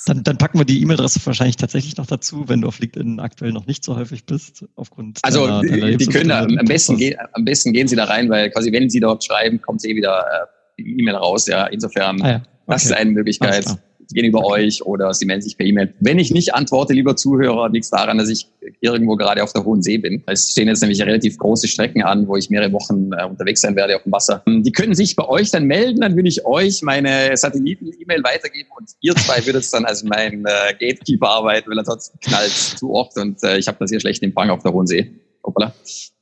[0.07, 3.53] Dann, dann packen wir die E-Mail-Adresse wahrscheinlich tatsächlich noch dazu, wenn du auf LinkedIn aktuell
[3.53, 7.19] noch nicht so häufig bist, aufgrund Also deiner, deiner die können da, am besten gehen,
[7.33, 10.21] am besten gehen sie da rein, weil quasi wenn sie dort schreiben, kommt eh wieder
[10.21, 10.47] äh,
[10.79, 11.47] die E-Mail raus.
[11.47, 12.47] Ja, insofern ah ja, okay.
[12.69, 13.67] das ist eine Möglichkeit
[14.15, 15.93] gehen über euch oder sie melden sich per E-Mail.
[16.01, 18.47] Wenn ich nicht antworte, lieber Zuhörer, liegt es daran, dass ich
[18.81, 20.23] irgendwo gerade auf der Hohen See bin.
[20.27, 23.77] Es stehen jetzt nämlich relativ große Strecken an, wo ich mehrere Wochen äh, unterwegs sein
[23.77, 24.43] werde auf dem Wasser.
[24.47, 28.91] Die können sich bei euch dann melden, dann würde ich euch meine Satelliten-E-Mail weitergeben und
[29.01, 33.43] ihr zwei würdet dann als mein äh, Gatekeeper arbeiten, weil ansonsten knallt zu oft und
[33.43, 35.11] äh, ich habe hier schlechten Empfang auf der Hohen See.
[35.45, 35.73] Hoppala.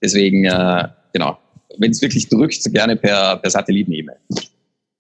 [0.03, 1.39] Deswegen, äh, genau,
[1.79, 4.17] wenn es wirklich drückt, gerne per, per Satelliten-E-Mail.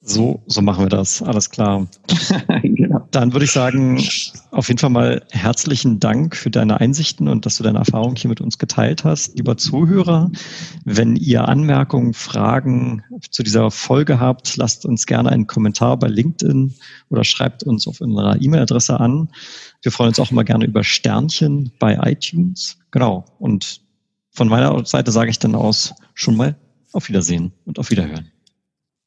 [0.08, 1.20] So, so machen wir das.
[1.20, 1.88] Alles klar.
[2.62, 3.08] genau.
[3.10, 4.00] Dann würde ich sagen,
[4.52, 8.30] auf jeden Fall mal herzlichen Dank für deine Einsichten und dass du deine Erfahrung hier
[8.30, 9.36] mit uns geteilt hast.
[9.36, 10.30] Lieber Zuhörer,
[10.84, 13.02] wenn ihr Anmerkungen, Fragen
[13.32, 16.74] zu dieser Folge habt, lasst uns gerne einen Kommentar bei LinkedIn
[17.10, 19.28] oder schreibt uns auf unserer E-Mail-Adresse an.
[19.82, 22.78] Wir freuen uns auch immer gerne über Sternchen bei iTunes.
[22.92, 23.24] Genau.
[23.40, 23.80] Und
[24.30, 26.54] von meiner Seite sage ich dann aus schon mal
[26.92, 28.30] auf Wiedersehen und auf Wiederhören.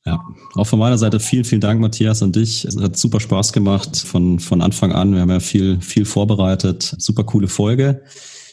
[0.10, 0.26] Ja,
[0.56, 2.65] auch von meiner Seite vielen, vielen Dank, Matthias, und dich.
[2.65, 5.14] Es hat super Spaß gemacht von, von Anfang an.
[5.14, 6.95] Wir haben ja viel, viel vorbereitet.
[6.98, 8.02] Super coole Folge.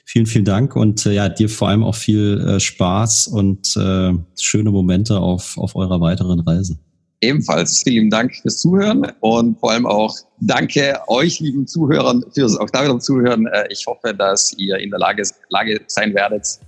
[0.05, 4.12] Vielen, vielen Dank und äh, ja, dir vor allem auch viel äh, Spaß und äh,
[4.39, 6.78] schöne Momente auf, auf eurer weiteren Reise.
[7.23, 12.69] Ebenfalls vielen Dank fürs Zuhören und vor allem auch danke euch, lieben Zuhörern, fürs auch
[12.69, 13.47] da Zuhören.
[13.47, 16.61] Äh, ich hoffe, dass ihr in der Lage, Lage sein werdet,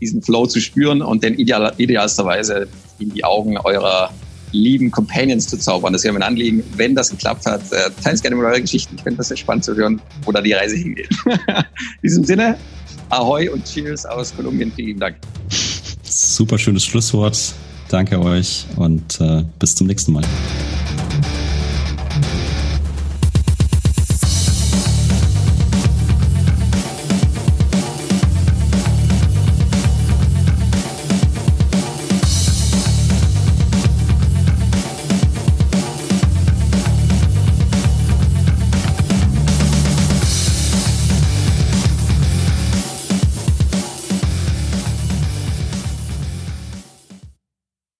[0.00, 2.66] diesen Flow zu spüren und den ideal, idealsterweise
[2.98, 4.10] in die Augen eurer
[4.52, 5.92] lieben Companions zu zaubern.
[5.92, 6.62] Das wäre mein Anliegen.
[6.76, 8.94] Wenn das geklappt hat, äh, teilt gerne mit eure Geschichten.
[8.96, 11.08] Ich finde das sehr spannend zu hören, wo da die Reise hingeht.
[11.26, 11.64] in
[12.02, 12.56] diesem Sinne,
[13.10, 14.72] Ahoi und Cheers aus Kolumbien.
[14.72, 15.16] Vielen Dank.
[16.02, 17.54] Super schönes Schlusswort.
[17.88, 20.24] Danke euch und äh, bis zum nächsten Mal.